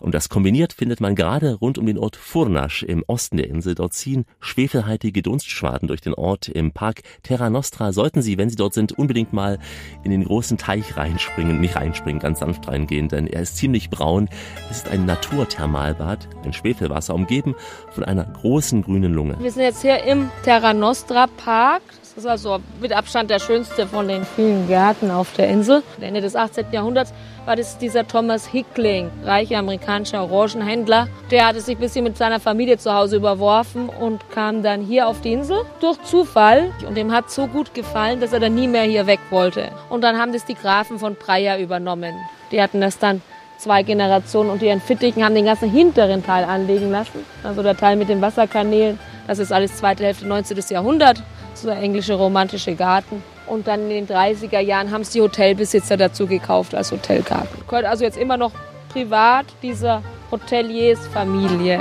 Und 0.00 0.14
das 0.14 0.28
kombiniert 0.28 0.74
findet 0.74 1.00
man 1.00 1.14
gerade 1.14 1.54
rund 1.54 1.78
um 1.78 1.86
den 1.86 1.96
Ort 1.96 2.16
Furnas 2.16 2.82
im 2.82 3.02
Osten 3.06 3.38
der 3.38 3.48
Insel. 3.48 3.74
Dort 3.74 3.94
ziehen 3.94 4.26
schwefelhaltige 4.40 5.22
Dunstschwaden 5.22 5.88
durch 5.88 6.02
den 6.02 6.12
Ort. 6.12 6.48
Im 6.48 6.72
Park 6.72 7.00
Terra 7.22 7.48
Nostra 7.48 7.94
sollten 7.94 8.20
Sie, 8.20 8.36
wenn 8.36 8.50
Sie 8.50 8.56
dort 8.56 8.74
sind, 8.74 8.92
unbedingt 8.92 9.32
mal 9.32 9.58
in 10.04 10.10
den 10.10 10.24
großen 10.24 10.58
Teich 10.58 10.98
reinspringen, 10.98 11.62
nicht 11.62 11.76
reinspringen, 11.76 12.20
ganz 12.20 12.40
sanft 12.40 12.68
reingehen, 12.68 13.08
denn 13.08 13.26
er 13.26 13.40
ist 13.40 13.56
ziemlich 13.56 13.88
braun. 13.88 14.28
Es 14.70 14.76
ist 14.76 14.88
ein 14.88 15.06
Naturthermalbad, 15.06 16.28
ein 16.44 16.52
Schwefelwasser, 16.52 17.14
umgeben 17.14 17.54
von 17.96 18.04
einer 18.04 18.24
großen 18.24 18.82
grünen 18.82 19.12
Lunge. 19.12 19.36
Wir 19.38 19.50
sind 19.50 19.62
jetzt 19.62 19.82
hier 19.82 20.04
im 20.04 20.30
Terra 20.44 20.72
Nostra 20.74 21.26
Park. 21.26 21.82
Das 22.00 22.24
ist 22.24 22.26
also 22.26 22.58
mit 22.80 22.92
Abstand 22.92 23.30
der 23.30 23.38
schönste 23.38 23.86
von 23.86 24.06
den 24.08 24.24
vielen 24.24 24.68
Gärten 24.68 25.10
auf 25.10 25.32
der 25.32 25.48
Insel. 25.48 25.82
Ende 26.00 26.20
des 26.20 26.36
18. 26.36 26.66
Jahrhunderts 26.72 27.12
war 27.46 27.56
das 27.56 27.78
dieser 27.78 28.06
Thomas 28.06 28.46
Hickling, 28.46 29.10
reicher 29.24 29.58
amerikanischer 29.58 30.22
Orangenhändler. 30.22 31.08
Der 31.30 31.46
hatte 31.46 31.60
sich 31.60 31.76
ein 31.76 31.80
bisschen 31.80 32.04
mit 32.04 32.16
seiner 32.16 32.40
Familie 32.40 32.76
zu 32.76 32.92
Hause 32.92 33.16
überworfen 33.16 33.88
und 33.88 34.28
kam 34.30 34.62
dann 34.62 34.82
hier 34.82 35.08
auf 35.08 35.20
die 35.22 35.32
Insel 35.32 35.58
durch 35.80 36.02
Zufall. 36.02 36.72
Und 36.86 36.96
dem 36.96 37.12
hat 37.12 37.30
so 37.30 37.46
gut 37.46 37.72
gefallen, 37.74 38.20
dass 38.20 38.32
er 38.32 38.40
dann 38.40 38.54
nie 38.54 38.68
mehr 38.68 38.84
hier 38.84 39.06
weg 39.06 39.20
wollte. 39.30 39.70
Und 39.88 40.02
dann 40.02 40.18
haben 40.18 40.32
das 40.32 40.44
die 40.44 40.54
Grafen 40.54 40.98
von 40.98 41.14
Breyer 41.14 41.58
übernommen. 41.58 42.14
Die 42.50 42.60
hatten 42.60 42.80
das 42.80 42.98
dann 42.98 43.22
zwei 43.58 43.82
Generationen 43.82 44.50
unter 44.50 44.66
ihren 44.66 44.80
Fittichen, 44.80 45.24
haben 45.24 45.34
den 45.34 45.44
ganzen 45.44 45.70
hinteren 45.70 46.24
Teil 46.24 46.44
anlegen 46.44 46.90
lassen. 46.90 47.24
Also 47.42 47.62
der 47.62 47.76
Teil 47.76 47.96
mit 47.96 48.08
den 48.08 48.20
Wasserkanälen, 48.20 48.98
das 49.26 49.38
ist 49.38 49.52
alles 49.52 49.76
zweite 49.76 50.04
Hälfte 50.04 50.26
19. 50.26 50.58
Jahrhundert, 50.70 51.22
so 51.54 51.68
der 51.68 51.78
englische 51.78 52.14
romantische 52.14 52.74
Garten. 52.74 53.22
Und 53.46 53.66
dann 53.68 53.90
in 53.90 54.06
den 54.06 54.08
30er 54.08 54.58
Jahren 54.60 54.90
haben 54.90 55.02
es 55.02 55.10
die 55.10 55.20
Hotelbesitzer 55.20 55.96
dazu 55.96 56.26
gekauft 56.26 56.74
als 56.74 56.90
Hotelgarten. 56.90 57.62
Gehört 57.68 57.86
also 57.86 58.04
jetzt 58.04 58.18
immer 58.18 58.36
noch 58.36 58.52
privat 58.88 59.46
dieser 59.62 60.02
Hoteliers 60.30 61.06
Familie. 61.08 61.78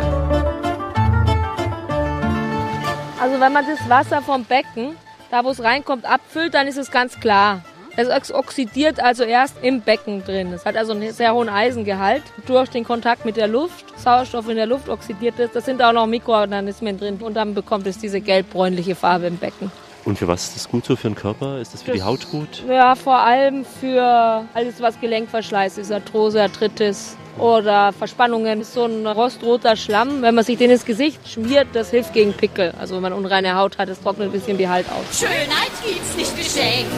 Also 3.20 3.40
wenn 3.40 3.54
man 3.54 3.66
das 3.66 3.90
Wasser 3.90 4.22
vom 4.22 4.44
Becken, 4.44 4.96
da 5.32 5.44
wo 5.44 5.50
es 5.50 5.64
reinkommt, 5.64 6.06
abfüllt, 6.06 6.54
dann 6.54 6.68
ist 6.68 6.78
es 6.78 6.92
ganz 6.92 7.20
klar. 7.20 7.62
Es 7.98 8.34
oxidiert 8.34 9.00
also 9.02 9.24
erst 9.24 9.56
im 9.62 9.82
Becken 9.82 10.24
drin. 10.26 10.52
Es 10.54 10.66
hat 10.66 10.76
also 10.76 10.92
einen 10.94 11.14
sehr 11.14 11.34
hohen 11.34 11.48
Eisengehalt. 11.50 12.24
Durch 12.46 12.70
den 12.70 12.84
Kontakt 12.84 13.24
mit 13.26 13.38
der 13.38 13.48
Luft, 13.48 13.86
Sauerstoff 14.00 14.50
in 14.50 14.58
der 14.58 14.66
Luft 14.66 14.90
oxidiert 14.90 15.40
es. 15.40 15.52
Da 15.52 15.62
sind 15.62 15.82
auch 15.82 15.94
noch 15.94 16.06
Mikroorganismen 16.06 17.00
drin 17.00 17.18
und 17.22 17.36
dann 17.36 17.54
bekommt 17.54 17.88
es 17.88 17.98
diese 17.98 18.20
gelbbräunliche 18.20 18.96
Farbe 18.96 19.28
im 19.28 19.38
Becken. 19.38 19.72
Und 20.04 20.20
für 20.20 20.28
was 20.28 20.44
ist 20.44 20.56
das 20.56 20.70
gut 20.70 20.86
so 20.86 20.96
für 20.96 21.08
den 21.08 21.16
Körper? 21.16 21.60
Ist 21.60 21.74
das 21.74 21.82
für 21.82 21.92
Das- 21.92 21.98
die 22.00 22.04
Haut 22.04 22.30
gut? 22.30 22.64
Ja, 22.70 22.94
vor 22.96 23.18
allem 23.18 23.66
für 23.66 24.44
alles, 24.54 24.80
was 24.80 25.00
Gelenkverschleiß 25.00 25.78
ist, 25.80 25.92
Arthrose, 25.92 26.42
Arthritis 26.44 27.16
oder 27.40 27.92
Verspannungen. 27.92 28.60
Das 28.60 28.68
ist 28.68 28.74
so 28.76 28.86
ein 28.86 29.08
rostroter 29.08 29.76
Schlamm. 29.76 30.22
Wenn 30.22 30.36
man 30.36 30.44
sich 30.44 30.58
den 30.60 30.70
ins 30.70 30.86
Gesicht 30.86 31.28
schmiert, 31.28 31.68
das 31.74 31.90
hilft 31.90 32.14
gegen 32.14 32.34
Pickel. 32.34 32.74
Also 32.80 32.96
wenn 32.96 33.02
man 33.02 33.14
unreine 33.14 33.56
Haut 33.56 33.78
hat, 33.80 33.90
das 33.90 34.00
trocknet 34.02 34.28
ein 34.30 34.32
bisschen 34.32 34.58
die 34.60 34.70
Haut 34.70 34.86
aus. 34.90 35.20
Schönheit 35.20 35.72
gibt's 35.84 36.16
nicht 36.16 36.38
geschenkt. 36.38 36.92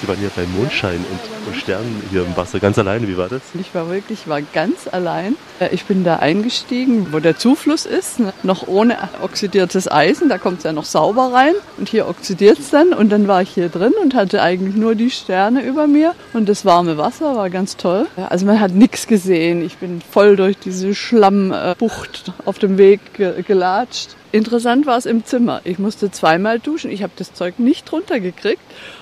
Sie 0.00 0.08
waren 0.08 0.22
ja 0.22 0.28
bei 0.36 0.44
Mondschein 0.58 0.96
und, 1.10 1.48
und 1.48 1.56
Sternen 1.56 2.02
hier 2.10 2.22
im 2.22 2.36
Wasser 2.36 2.60
ganz 2.60 2.78
alleine. 2.78 3.08
Wie 3.08 3.16
war 3.16 3.28
das? 3.28 3.40
Ich 3.58 3.74
war 3.74 3.88
wirklich 3.88 4.28
war 4.28 4.42
ganz 4.42 4.88
allein. 4.92 5.36
Äh, 5.58 5.70
Ich 5.72 5.84
bin 5.86 6.04
da 6.04 6.16
eingestiegen, 6.16 7.08
wo 7.12 7.18
der 7.18 7.38
Zufluss 7.38 7.86
ist, 7.86 8.20
ne? 8.20 8.34
noch 8.42 8.68
ohne 8.68 8.96
oxidiertes 9.22 9.90
Eisen. 9.90 10.28
Da 10.28 10.36
kommt 10.36 10.58
es 10.58 10.64
ja 10.64 10.72
noch 10.72 10.84
sauber 10.84 11.32
rein 11.32 11.54
und 11.78 11.88
hier 11.88 12.08
oxidiert 12.08 12.58
es 12.58 12.70
dann. 12.70 12.92
Und 12.92 13.10
dann 13.10 13.26
war 13.26 13.40
ich 13.40 13.50
hier 13.50 13.70
drin 13.70 13.94
und 14.02 14.14
hatte 14.14 14.42
eigentlich 14.42 14.76
nur 14.76 14.94
die 14.94 15.10
Sterne 15.10 15.62
über 15.62 15.86
mir 15.86 16.14
und 16.34 16.48
das 16.48 16.66
warme 16.66 16.98
Wasser 16.98 17.34
war 17.34 17.48
ganz 17.48 17.76
toll. 17.78 18.06
Also 18.28 18.44
man 18.44 18.60
hat 18.60 18.72
nichts 18.72 19.06
gesehen. 19.06 19.64
Ich 19.64 19.78
bin 19.78 20.02
voll 20.02 20.36
durch 20.36 20.58
diese 20.58 20.94
Schlammbucht 20.94 22.32
auf 22.44 22.58
dem 22.58 22.76
Weg 22.76 23.00
ge 23.14 23.42
gelatscht. 23.42 24.10
Interessant 24.32 24.84
war 24.84 24.98
es 24.98 25.06
im 25.06 25.24
Zimmer. 25.24 25.62
Ich 25.64 25.78
musste 25.78 26.10
zweimal 26.10 26.58
duschen. 26.58 26.90
Ich 26.90 27.02
habe 27.02 27.12
das 27.16 27.32
Zeug 27.32 27.58
nicht 27.58 27.90
runtergekriegt 27.90 28.60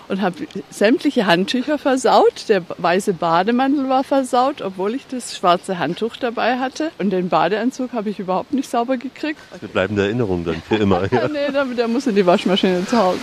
und 0.09 0.21
habe 0.21 0.47
sämtliche 0.71 1.27
Handtücher 1.27 1.79
versaut. 1.79 2.49
Der 2.49 2.63
weiße 2.79 3.15
Bademantel 3.15 3.89
war 3.89 4.05
versaut, 4.05 4.63
obwohl 4.63 4.95
ich 4.95 5.07
das 5.07 5.37
schwarze 5.37 5.79
Handtuch 5.79 6.17
dabei 6.17 6.59
hatte. 6.59 6.91
Und 6.99 7.11
den 7.11 7.29
Badeanzug 7.29 7.93
habe 7.93 8.11
ich 8.11 8.19
überhaupt 8.19 8.53
nicht 8.53 8.71
sauber 8.71 8.97
gekriegt. 8.97 9.41
Eine 9.59 9.69
bleibende 9.69 10.03
Erinnerung 10.03 10.45
dann 10.45 10.63
für 10.67 10.77
immer. 10.77 11.03
Ja. 11.15 11.29
nee, 11.29 11.53
der, 11.53 11.65
der 11.65 11.87
muss 11.87 12.07
in 12.07 12.17
die 12.17 12.27
Waschmaschine 12.27 12.85
zu 12.87 12.97
Hause. 12.97 13.21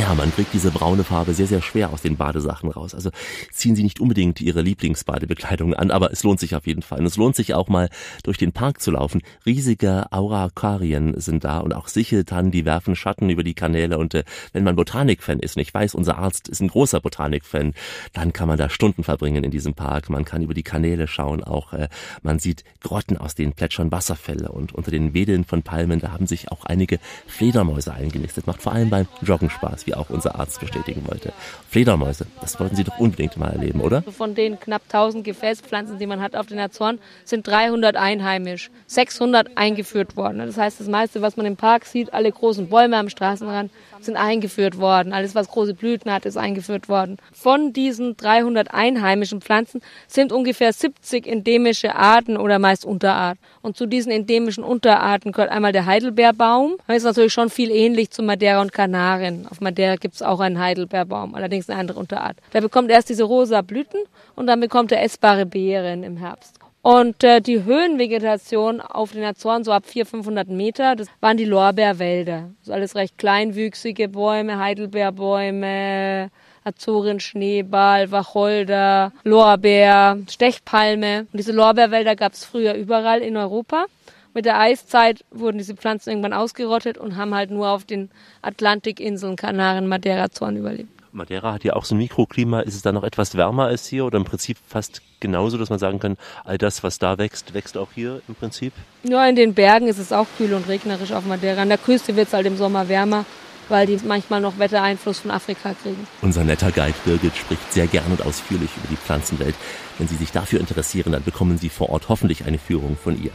Ja, 0.00 0.12
man 0.14 0.32
kriegt 0.34 0.52
diese 0.52 0.72
braune 0.72 1.04
Farbe 1.04 1.34
sehr, 1.34 1.46
sehr 1.46 1.62
schwer 1.62 1.92
aus 1.92 2.02
den 2.02 2.16
Badesachen 2.16 2.68
raus. 2.68 2.96
Also 2.96 3.10
ziehen 3.52 3.76
Sie 3.76 3.84
nicht 3.84 4.00
unbedingt 4.00 4.40
Ihre 4.40 4.60
Lieblingsbadebekleidung 4.60 5.72
an, 5.72 5.92
aber 5.92 6.10
es 6.10 6.24
lohnt 6.24 6.40
sich 6.40 6.56
auf 6.56 6.66
jeden 6.66 6.82
Fall. 6.82 6.98
Und 6.98 7.06
es 7.06 7.16
lohnt 7.16 7.36
sich 7.36 7.54
auch 7.54 7.68
mal 7.68 7.88
durch 8.24 8.36
den 8.36 8.50
Park 8.50 8.80
zu 8.80 8.90
laufen. 8.90 9.22
Riesige 9.46 10.06
Aurakarien 10.10 11.20
sind 11.20 11.44
da 11.44 11.58
und 11.58 11.74
auch 11.74 11.86
Sicheltannen, 11.86 12.50
die 12.50 12.64
werfen 12.64 12.96
Schatten 12.96 13.30
über 13.30 13.44
die 13.44 13.54
Kanäle. 13.54 13.98
Und 13.98 14.14
äh, 14.14 14.24
wenn 14.52 14.64
man 14.64 14.74
Botanikfan 14.74 15.38
ist, 15.38 15.56
und 15.56 15.62
ich 15.62 15.72
weiß, 15.72 15.94
unser 15.94 16.18
Arzt 16.24 16.48
ist 16.48 16.60
ein 16.60 16.68
großer 16.68 17.00
Botanikfan, 17.00 17.74
dann 18.14 18.32
kann 18.32 18.48
man 18.48 18.56
da 18.56 18.70
Stunden 18.70 19.04
verbringen 19.04 19.44
in 19.44 19.50
diesem 19.50 19.74
Park. 19.74 20.08
Man 20.08 20.24
kann 20.24 20.42
über 20.42 20.54
die 20.54 20.62
Kanäle 20.62 21.06
schauen, 21.06 21.44
auch 21.44 21.74
äh, 21.74 21.88
man 22.22 22.38
sieht 22.38 22.64
Grotten, 22.80 23.18
aus 23.18 23.34
denen 23.34 23.52
plätschern 23.52 23.92
Wasserfälle 23.92 24.50
und 24.50 24.74
unter 24.74 24.90
den 24.90 25.12
Wedeln 25.12 25.44
von 25.44 25.62
Palmen, 25.62 26.00
da 26.00 26.12
haben 26.12 26.26
sich 26.26 26.50
auch 26.50 26.64
einige 26.64 26.98
Fledermäuse 27.26 27.92
eingenistet. 27.92 28.46
Macht 28.46 28.62
vor 28.62 28.72
allem 28.72 28.88
beim 28.88 29.06
Joggen 29.20 29.50
Spaß, 29.50 29.86
wie 29.86 29.94
auch 29.94 30.08
unser 30.08 30.38
Arzt 30.38 30.60
bestätigen 30.60 31.02
wollte. 31.06 31.32
Fledermäuse, 31.68 32.26
das 32.40 32.58
wollten 32.58 32.76
Sie 32.76 32.84
doch 32.84 32.98
unbedingt 32.98 33.36
mal 33.36 33.50
erleben, 33.50 33.80
oder? 33.80 34.02
Von 34.02 34.34
den 34.34 34.58
knapp 34.58 34.82
1000 34.84 35.24
Gefäßpflanzen, 35.24 35.98
die 35.98 36.06
man 36.06 36.22
hat 36.22 36.36
auf 36.36 36.46
den 36.46 36.58
Azoren, 36.58 36.98
sind 37.24 37.46
300 37.46 37.96
einheimisch, 37.96 38.70
600 38.86 39.56
eingeführt 39.56 40.16
worden. 40.16 40.38
Das 40.38 40.56
heißt, 40.56 40.80
das 40.80 40.88
meiste, 40.88 41.20
was 41.20 41.36
man 41.36 41.44
im 41.44 41.56
Park 41.56 41.84
sieht, 41.84 42.14
alle 42.14 42.32
großen 42.32 42.68
Bäume 42.68 42.96
am 42.96 43.10
Straßenrand, 43.10 43.70
sind 44.00 44.16
eingeführt 44.16 44.78
worden. 44.78 45.12
Alles, 45.12 45.34
was 45.34 45.48
große 45.48 45.74
Blüten 45.74 46.12
hat, 46.12 46.26
ist 46.26 46.36
eingeführt 46.36 46.88
worden. 46.88 47.18
Von 47.32 47.72
diesen 47.72 48.16
300 48.16 48.72
einheimischen 48.72 49.40
Pflanzen 49.40 49.80
sind 50.06 50.32
ungefähr 50.32 50.72
70 50.72 51.26
endemische 51.26 51.94
Arten 51.94 52.36
oder 52.36 52.58
meist 52.58 52.84
Unterarten. 52.84 53.40
Und 53.62 53.76
zu 53.76 53.86
diesen 53.86 54.12
endemischen 54.12 54.64
Unterarten 54.64 55.32
gehört 55.32 55.50
einmal 55.50 55.72
der 55.72 55.86
Heidelbeerbaum. 55.86 56.76
Das 56.86 56.98
ist 56.98 57.04
natürlich 57.04 57.32
schon 57.32 57.50
viel 57.50 57.70
ähnlich 57.70 58.10
zu 58.10 58.22
Madeira 58.22 58.60
und 58.60 58.72
Kanaren. 58.72 59.46
Auf 59.50 59.60
Madeira 59.60 59.96
gibt 59.96 60.14
es 60.14 60.22
auch 60.22 60.40
einen 60.40 60.58
Heidelbeerbaum, 60.58 61.34
allerdings 61.34 61.68
eine 61.68 61.78
andere 61.80 61.98
Unterart. 61.98 62.36
Der 62.52 62.60
bekommt 62.60 62.90
erst 62.90 63.08
diese 63.08 63.24
rosa 63.24 63.62
Blüten 63.62 64.00
und 64.34 64.46
dann 64.46 64.60
bekommt 64.60 64.92
er 64.92 65.02
essbare 65.02 65.46
Beeren 65.46 66.02
im 66.02 66.16
Herbst. 66.16 66.63
Und 66.84 67.24
äh, 67.24 67.40
die 67.40 67.64
Höhenvegetation 67.64 68.82
auf 68.82 69.12
den 69.12 69.24
Azoren, 69.24 69.64
so 69.64 69.72
ab 69.72 69.86
400, 69.86 70.10
500 70.10 70.48
Meter, 70.48 70.96
das 70.96 71.08
waren 71.22 71.38
die 71.38 71.46
Lorbeerwälder. 71.46 72.50
Das 72.58 72.68
ist 72.68 72.70
alles 72.70 72.94
recht 72.94 73.16
kleinwüchsige 73.16 74.06
Bäume, 74.10 74.58
Heidelbeerbäume, 74.58 76.30
Azorenschneeball, 76.62 78.10
Wacholder, 78.10 79.12
Lorbeer, 79.22 80.18
Stechpalme. 80.28 81.20
Und 81.20 81.38
diese 81.38 81.52
Lorbeerwälder 81.52 82.16
gab 82.16 82.34
es 82.34 82.44
früher 82.44 82.74
überall 82.74 83.22
in 83.22 83.38
Europa. 83.38 83.86
Mit 84.34 84.44
der 84.44 84.60
Eiszeit 84.60 85.24
wurden 85.30 85.56
diese 85.56 85.76
Pflanzen 85.76 86.10
irgendwann 86.10 86.34
ausgerottet 86.34 86.98
und 86.98 87.16
haben 87.16 87.34
halt 87.34 87.50
nur 87.50 87.70
auf 87.70 87.86
den 87.86 88.10
Atlantikinseln, 88.42 89.36
Kanaren, 89.36 89.88
Madeira, 89.88 90.24
Azoren 90.24 90.58
überlebt. 90.58 91.03
Madeira 91.14 91.52
hat 91.52 91.64
ja 91.64 91.74
auch 91.74 91.84
so 91.84 91.94
ein 91.94 91.98
Mikroklima. 91.98 92.60
Ist 92.60 92.74
es 92.74 92.82
da 92.82 92.92
noch 92.92 93.04
etwas 93.04 93.36
wärmer 93.36 93.66
als 93.66 93.86
hier 93.86 94.04
oder 94.04 94.18
im 94.18 94.24
Prinzip 94.24 94.58
fast 94.66 95.00
genauso, 95.20 95.56
dass 95.56 95.70
man 95.70 95.78
sagen 95.78 96.00
kann, 96.00 96.16
all 96.44 96.58
das, 96.58 96.82
was 96.82 96.98
da 96.98 97.18
wächst, 97.18 97.54
wächst 97.54 97.76
auch 97.76 97.88
hier 97.94 98.20
im 98.28 98.34
Prinzip? 98.34 98.72
Nur 99.04 99.24
in 99.24 99.36
den 99.36 99.54
Bergen 99.54 99.86
ist 99.86 99.98
es 99.98 100.12
auch 100.12 100.26
kühl 100.36 100.52
und 100.52 100.68
regnerisch 100.68 101.12
auf 101.12 101.24
Madeira. 101.24 101.62
An 101.62 101.68
der 101.68 101.78
Küste 101.78 102.16
wird 102.16 102.28
es 102.28 102.34
halt 102.34 102.46
im 102.46 102.56
Sommer 102.56 102.88
wärmer, 102.88 103.24
weil 103.68 103.86
die 103.86 103.98
manchmal 104.04 104.40
noch 104.40 104.58
Wettereinfluss 104.58 105.20
von 105.20 105.30
Afrika 105.30 105.74
kriegen. 105.82 106.06
Unser 106.20 106.44
netter 106.44 106.72
Guide 106.72 106.94
Birgit 107.04 107.36
spricht 107.36 107.72
sehr 107.72 107.86
gern 107.86 108.10
und 108.10 108.26
ausführlich 108.26 108.70
über 108.76 108.88
die 108.90 108.96
Pflanzenwelt. 108.96 109.54
Wenn 109.98 110.08
Sie 110.08 110.16
sich 110.16 110.32
dafür 110.32 110.60
interessieren, 110.60 111.12
dann 111.12 111.22
bekommen 111.22 111.58
Sie 111.58 111.68
vor 111.68 111.90
Ort 111.90 112.08
hoffentlich 112.08 112.44
eine 112.44 112.58
Führung 112.58 112.96
von 112.96 113.22
ihr. 113.22 113.30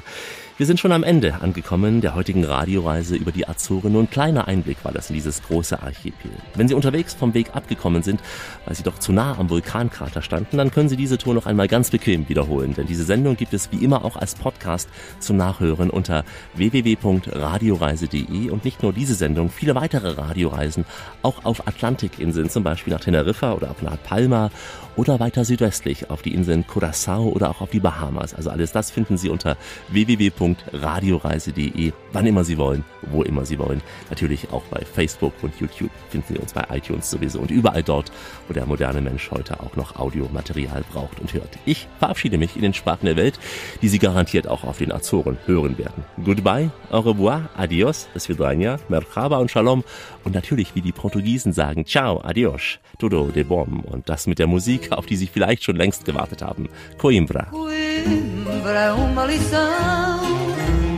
Wir 0.59 0.65
sind 0.65 0.77
schon 0.77 0.91
am 0.91 1.03
Ende 1.03 1.35
angekommen 1.35 2.01
der 2.01 2.15
heutigen 2.15 2.43
Radioreise 2.43 3.15
über 3.15 3.31
die 3.31 3.47
Azoren. 3.47 3.93
Nur 3.93 4.03
ein 4.03 4.09
kleiner 4.09 4.49
Einblick 4.49 4.83
war 4.83 4.91
das 4.91 5.09
in 5.09 5.13
dieses 5.13 5.41
große 5.41 5.81
Archipel. 5.81 6.31
Wenn 6.53 6.67
Sie 6.67 6.73
unterwegs 6.73 7.13
vom 7.13 7.33
Weg 7.33 7.55
abgekommen 7.55 8.03
sind, 8.03 8.19
weil 8.65 8.75
Sie 8.75 8.83
doch 8.83 8.99
zu 8.99 9.13
nah 9.13 9.37
am 9.37 9.49
Vulkankrater 9.49 10.21
standen, 10.21 10.57
dann 10.57 10.69
können 10.69 10.89
Sie 10.89 10.97
diese 10.97 11.17
Tour 11.17 11.33
noch 11.33 11.45
einmal 11.45 11.69
ganz 11.69 11.91
bequem 11.91 12.27
wiederholen. 12.27 12.73
Denn 12.73 12.87
diese 12.87 13.05
Sendung 13.05 13.37
gibt 13.37 13.53
es 13.53 13.71
wie 13.71 13.81
immer 13.81 14.03
auch 14.03 14.17
als 14.17 14.35
Podcast 14.35 14.89
zum 15.21 15.37
Nachhören 15.37 15.89
unter 15.89 16.25
www.radioreise.de 16.55 18.49
und 18.49 18.65
nicht 18.65 18.83
nur 18.83 18.91
diese 18.91 19.15
Sendung, 19.15 19.49
viele 19.49 19.75
weitere 19.75 20.09
Radioreisen 20.09 20.83
auch 21.21 21.45
auf 21.45 21.69
Atlantikinseln, 21.69 22.49
zum 22.49 22.65
Beispiel 22.65 22.91
nach 22.91 22.99
Teneriffa 22.99 23.53
oder 23.53 23.71
auf 23.71 23.81
nach 23.81 23.95
Palma 24.03 24.51
oder 24.95 25.19
weiter 25.19 25.45
südwestlich 25.45 26.09
auf 26.09 26.21
die 26.21 26.33
Inseln 26.33 26.65
Curacao 26.67 27.29
oder 27.29 27.49
auch 27.49 27.61
auf 27.61 27.69
die 27.69 27.79
Bahamas. 27.79 28.33
Also 28.33 28.49
alles 28.49 28.71
das 28.71 28.91
finden 28.91 29.17
Sie 29.17 29.29
unter 29.29 29.57
www.radioreise.de, 29.89 31.93
wann 32.11 32.25
immer 32.25 32.43
Sie 32.43 32.57
wollen, 32.57 32.83
wo 33.03 33.23
immer 33.23 33.45
Sie 33.45 33.59
wollen. 33.59 33.81
Natürlich 34.09 34.51
auch 34.51 34.63
bei 34.65 34.83
Facebook 34.85 35.33
und 35.41 35.59
YouTube 35.59 35.91
finden 36.09 36.33
Sie 36.33 36.39
uns 36.39 36.53
bei 36.53 36.65
iTunes 36.71 37.09
sowieso 37.09 37.39
und 37.39 37.51
überall 37.51 37.83
dort, 37.83 38.11
wo 38.47 38.53
der 38.53 38.65
moderne 38.65 39.01
Mensch 39.01 39.31
heute 39.31 39.59
auch 39.59 39.75
noch 39.75 39.95
Audiomaterial 39.95 40.83
braucht 40.91 41.19
und 41.19 41.33
hört. 41.33 41.57
Ich 41.65 41.87
verabschiede 41.99 42.37
mich 42.37 42.55
in 42.55 42.61
den 42.61 42.73
Sprachen 42.73 43.05
der 43.05 43.15
Welt, 43.15 43.39
die 43.81 43.89
Sie 43.89 43.99
garantiert 43.99 44.47
auch 44.47 44.63
auf 44.63 44.77
den 44.77 44.91
Azoren 44.91 45.37
hören 45.45 45.77
werden. 45.77 46.03
Goodbye, 46.23 46.71
au 46.91 46.99
revoir, 46.99 47.49
adios, 47.55 48.07
das 48.13 48.29
vidania, 48.29 48.79
merhaba 48.89 49.37
und 49.37 49.51
shalom 49.51 49.83
und 50.23 50.35
natürlich, 50.35 50.75
wie 50.75 50.81
die 50.81 50.91
Portugiesen 50.91 51.53
sagen, 51.53 51.85
ciao, 51.85 52.21
adios, 52.23 52.79
todo 52.97 53.27
de 53.27 53.43
bom 53.43 53.81
und 53.81 54.09
das 54.09 54.27
mit 54.27 54.39
der 54.39 54.47
Musik, 54.47 54.88
auf 54.91 55.05
die 55.05 55.15
Sie 55.15 55.27
vielleicht 55.27 55.63
schon 55.63 55.75
längst 55.75 56.05
gewartet 56.05 56.41
haben. 56.41 56.69
Coimbra. 56.97 57.47
Coimbra 57.51 58.79
é 58.79 58.91
uma 58.91 59.25
lição 59.25 60.19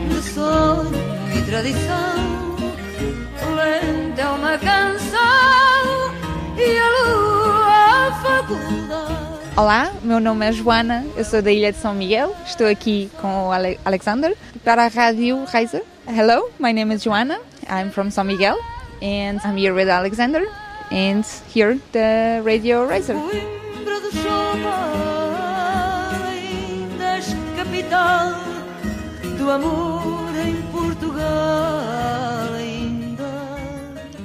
de 0.08 0.20
sonho 0.30 0.90
e 1.36 1.42
tradição. 1.42 2.56
Lenta 3.56 4.22
é 4.22 4.28
uma 4.28 4.58
canção 4.58 6.14
e 6.56 6.78
a 6.78 6.88
lua 7.04 8.08
a 8.08 8.12
faculdade. 8.22 9.12
Olá, 9.56 9.92
meu 10.02 10.18
nome 10.18 10.46
é 10.48 10.52
Joana, 10.52 11.04
eu 11.16 11.24
sou 11.24 11.42
da 11.42 11.52
Ilha 11.52 11.70
de 11.72 11.78
São 11.78 11.94
Miguel, 11.94 12.34
estou 12.46 12.66
aqui 12.66 13.10
com 13.20 13.48
o 13.48 13.52
Ale- 13.52 13.78
Alexander 13.84 14.34
para 14.64 14.84
a 14.86 14.88
Rádio 14.88 15.44
Reiser. 15.44 15.82
Hello, 16.08 16.48
my 16.58 16.72
name 16.72 16.94
is 16.94 17.02
Joana, 17.04 17.38
I'm 17.68 17.90
from 17.90 18.08
São 18.08 18.24
Miguel 18.24 18.56
and 19.02 19.38
I'm 19.44 19.56
here 19.58 19.74
with 19.74 19.88
Alexander 19.90 20.46
and 20.90 21.22
here 21.54 21.78
the 21.92 22.40
Radio 22.42 22.86
Reiser. 22.88 23.14
Do 24.02 24.10
Chopin, 24.10 24.66
das 26.98 27.36
capital 27.54 28.32
do 29.38 29.48
amor 29.48 30.34
em 30.44 30.56
Portugal 30.72 32.52
ainda. 32.52 33.30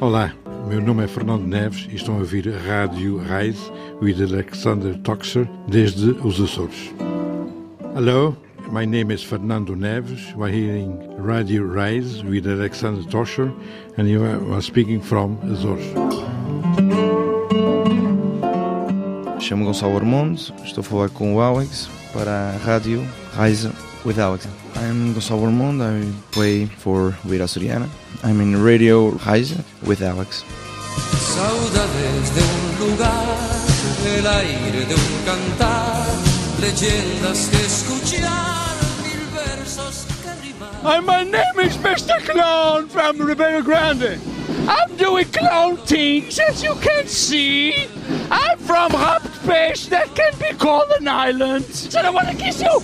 Olá, 0.01 0.33
meu 0.67 0.81
nome 0.81 1.03
é 1.03 1.07
Fernando 1.07 1.45
Neves 1.45 1.87
e 1.91 1.95
estão 1.95 2.15
a 2.15 2.19
ouvir 2.21 2.49
Rádio 2.49 3.19
Rise 3.19 3.71
with 4.01 4.19
Alexander 4.19 4.97
Toxer 5.03 5.47
desde 5.67 6.09
os 6.25 6.41
Açores. 6.41 6.91
Hello, 7.95 8.35
my 8.71 8.83
name 8.83 9.13
is 9.13 9.21
Fernando 9.21 9.75
Neves. 9.75 10.33
We're 10.35 10.51
hearing 10.51 10.97
Radio 11.19 11.63
Rise 11.71 12.23
with 12.23 12.47
Alexander 12.47 13.03
Toxer 13.03 13.53
and 13.95 14.07
you 14.07 14.23
are 14.23 14.61
speaking 14.63 15.01
from 15.01 15.37
Azores. 15.43 15.85
Chamo 19.47 19.63
Gonçalo 19.63 19.95
Armando, 19.95 20.37
estou 20.65 20.81
a 20.81 20.83
falar 20.83 21.09
com 21.09 21.33
o 21.33 21.39
Alex 21.39 21.87
para 22.11 22.49
a 22.49 22.57
rádio 22.65 23.07
Rise 23.41 23.71
with 24.05 24.19
Alex. 24.19 24.45
I'm 24.75 25.13
Gonçalo 25.13 25.45
Armando, 25.45 25.85
I 25.85 26.13
play 26.33 26.69
for 26.79 27.17
Lira 27.23 27.47
Soriana. 27.47 27.87
I'm 28.25 28.41
in 28.41 28.61
Radio 28.61 29.17
Rise 29.25 29.55
with 29.87 30.03
Alex. 30.03 30.43
Saudades 31.17 32.29
de 32.35 32.41
un 32.41 32.89
lugar, 32.89 33.23
el 34.17 34.27
aire 34.27 34.85
de 34.85 34.95
un 34.95 35.23
cantar, 35.25 36.05
leyendas 36.59 37.47
que 37.47 37.55
escuchar, 37.65 38.75
mil 39.01 39.29
versos 39.33 40.07
que 40.23 40.45
rimar. 40.45 40.73
Hi, 40.83 40.99
my 40.99 41.23
name 41.23 41.65
is 41.65 41.77
Mr. 41.77 42.19
Clown 42.25 42.89
from 42.89 43.25
Ribeira 43.25 43.61
Grande. 43.61 44.19
I'm 44.67 44.97
doing 44.97 45.25
clown 45.31 45.77
things, 45.77 46.37
as 46.39 46.61
you 46.61 46.75
can 46.75 47.07
see. 47.07 47.73
I'm 48.29 48.57
from 48.59 48.91
Rappesh, 48.91 49.87
that 49.89 50.13
can 50.13 50.33
be 50.39 50.53
called 50.57 50.91
an 50.99 51.07
island. 51.07 51.63
So 51.65 51.99
I 51.99 52.09
want 52.09 52.27
to 52.27 52.35
kiss 52.35 52.61
you. 52.61 52.81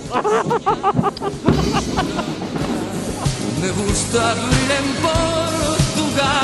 Me 3.60 3.68
gusta 3.70 4.34
vivir 4.34 4.70
en 4.78 4.94
Portugal. 5.02 6.34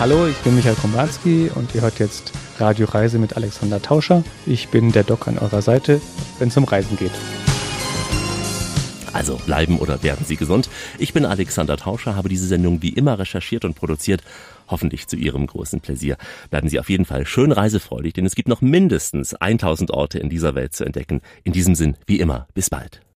Hallo, 0.00 0.26
ich 0.26 0.36
bin 0.38 0.54
Michael 0.54 0.76
Kombarski 0.76 1.50
und 1.54 1.74
ihr 1.74 1.82
hört 1.82 1.98
jetzt 1.98 2.32
Radio 2.58 2.86
Reise 2.86 3.18
mit 3.18 3.36
Alexander 3.36 3.82
Tauscher. 3.82 4.24
Ich 4.46 4.68
bin 4.68 4.90
der 4.92 5.04
Doc 5.04 5.28
an 5.28 5.38
eurer 5.38 5.60
Seite, 5.60 6.00
wenn 6.38 6.48
es 6.48 6.56
um 6.56 6.64
Reisen 6.64 6.96
geht. 6.96 7.12
Also 9.14 9.36
bleiben 9.36 9.78
oder 9.78 10.02
werden 10.02 10.26
Sie 10.26 10.36
gesund. 10.36 10.68
Ich 10.98 11.12
bin 11.12 11.24
Alexander 11.24 11.76
Tauscher, 11.76 12.16
habe 12.16 12.28
diese 12.28 12.48
Sendung 12.48 12.82
wie 12.82 12.90
immer 12.90 13.18
recherchiert 13.18 13.64
und 13.64 13.74
produziert. 13.74 14.24
Hoffentlich 14.66 15.06
zu 15.06 15.16
Ihrem 15.16 15.46
großen 15.46 15.80
Pläsier. 15.80 16.16
Bleiben 16.50 16.68
Sie 16.68 16.80
auf 16.80 16.90
jeden 16.90 17.04
Fall 17.04 17.24
schön 17.24 17.52
reisefreudig, 17.52 18.14
denn 18.14 18.26
es 18.26 18.34
gibt 18.34 18.48
noch 18.48 18.60
mindestens 18.60 19.34
1000 19.34 19.92
Orte 19.92 20.18
in 20.18 20.30
dieser 20.30 20.56
Welt 20.56 20.74
zu 20.74 20.84
entdecken. 20.84 21.20
In 21.44 21.52
diesem 21.52 21.76
Sinn, 21.76 21.96
wie 22.06 22.18
immer, 22.18 22.48
bis 22.54 22.70
bald. 22.70 23.03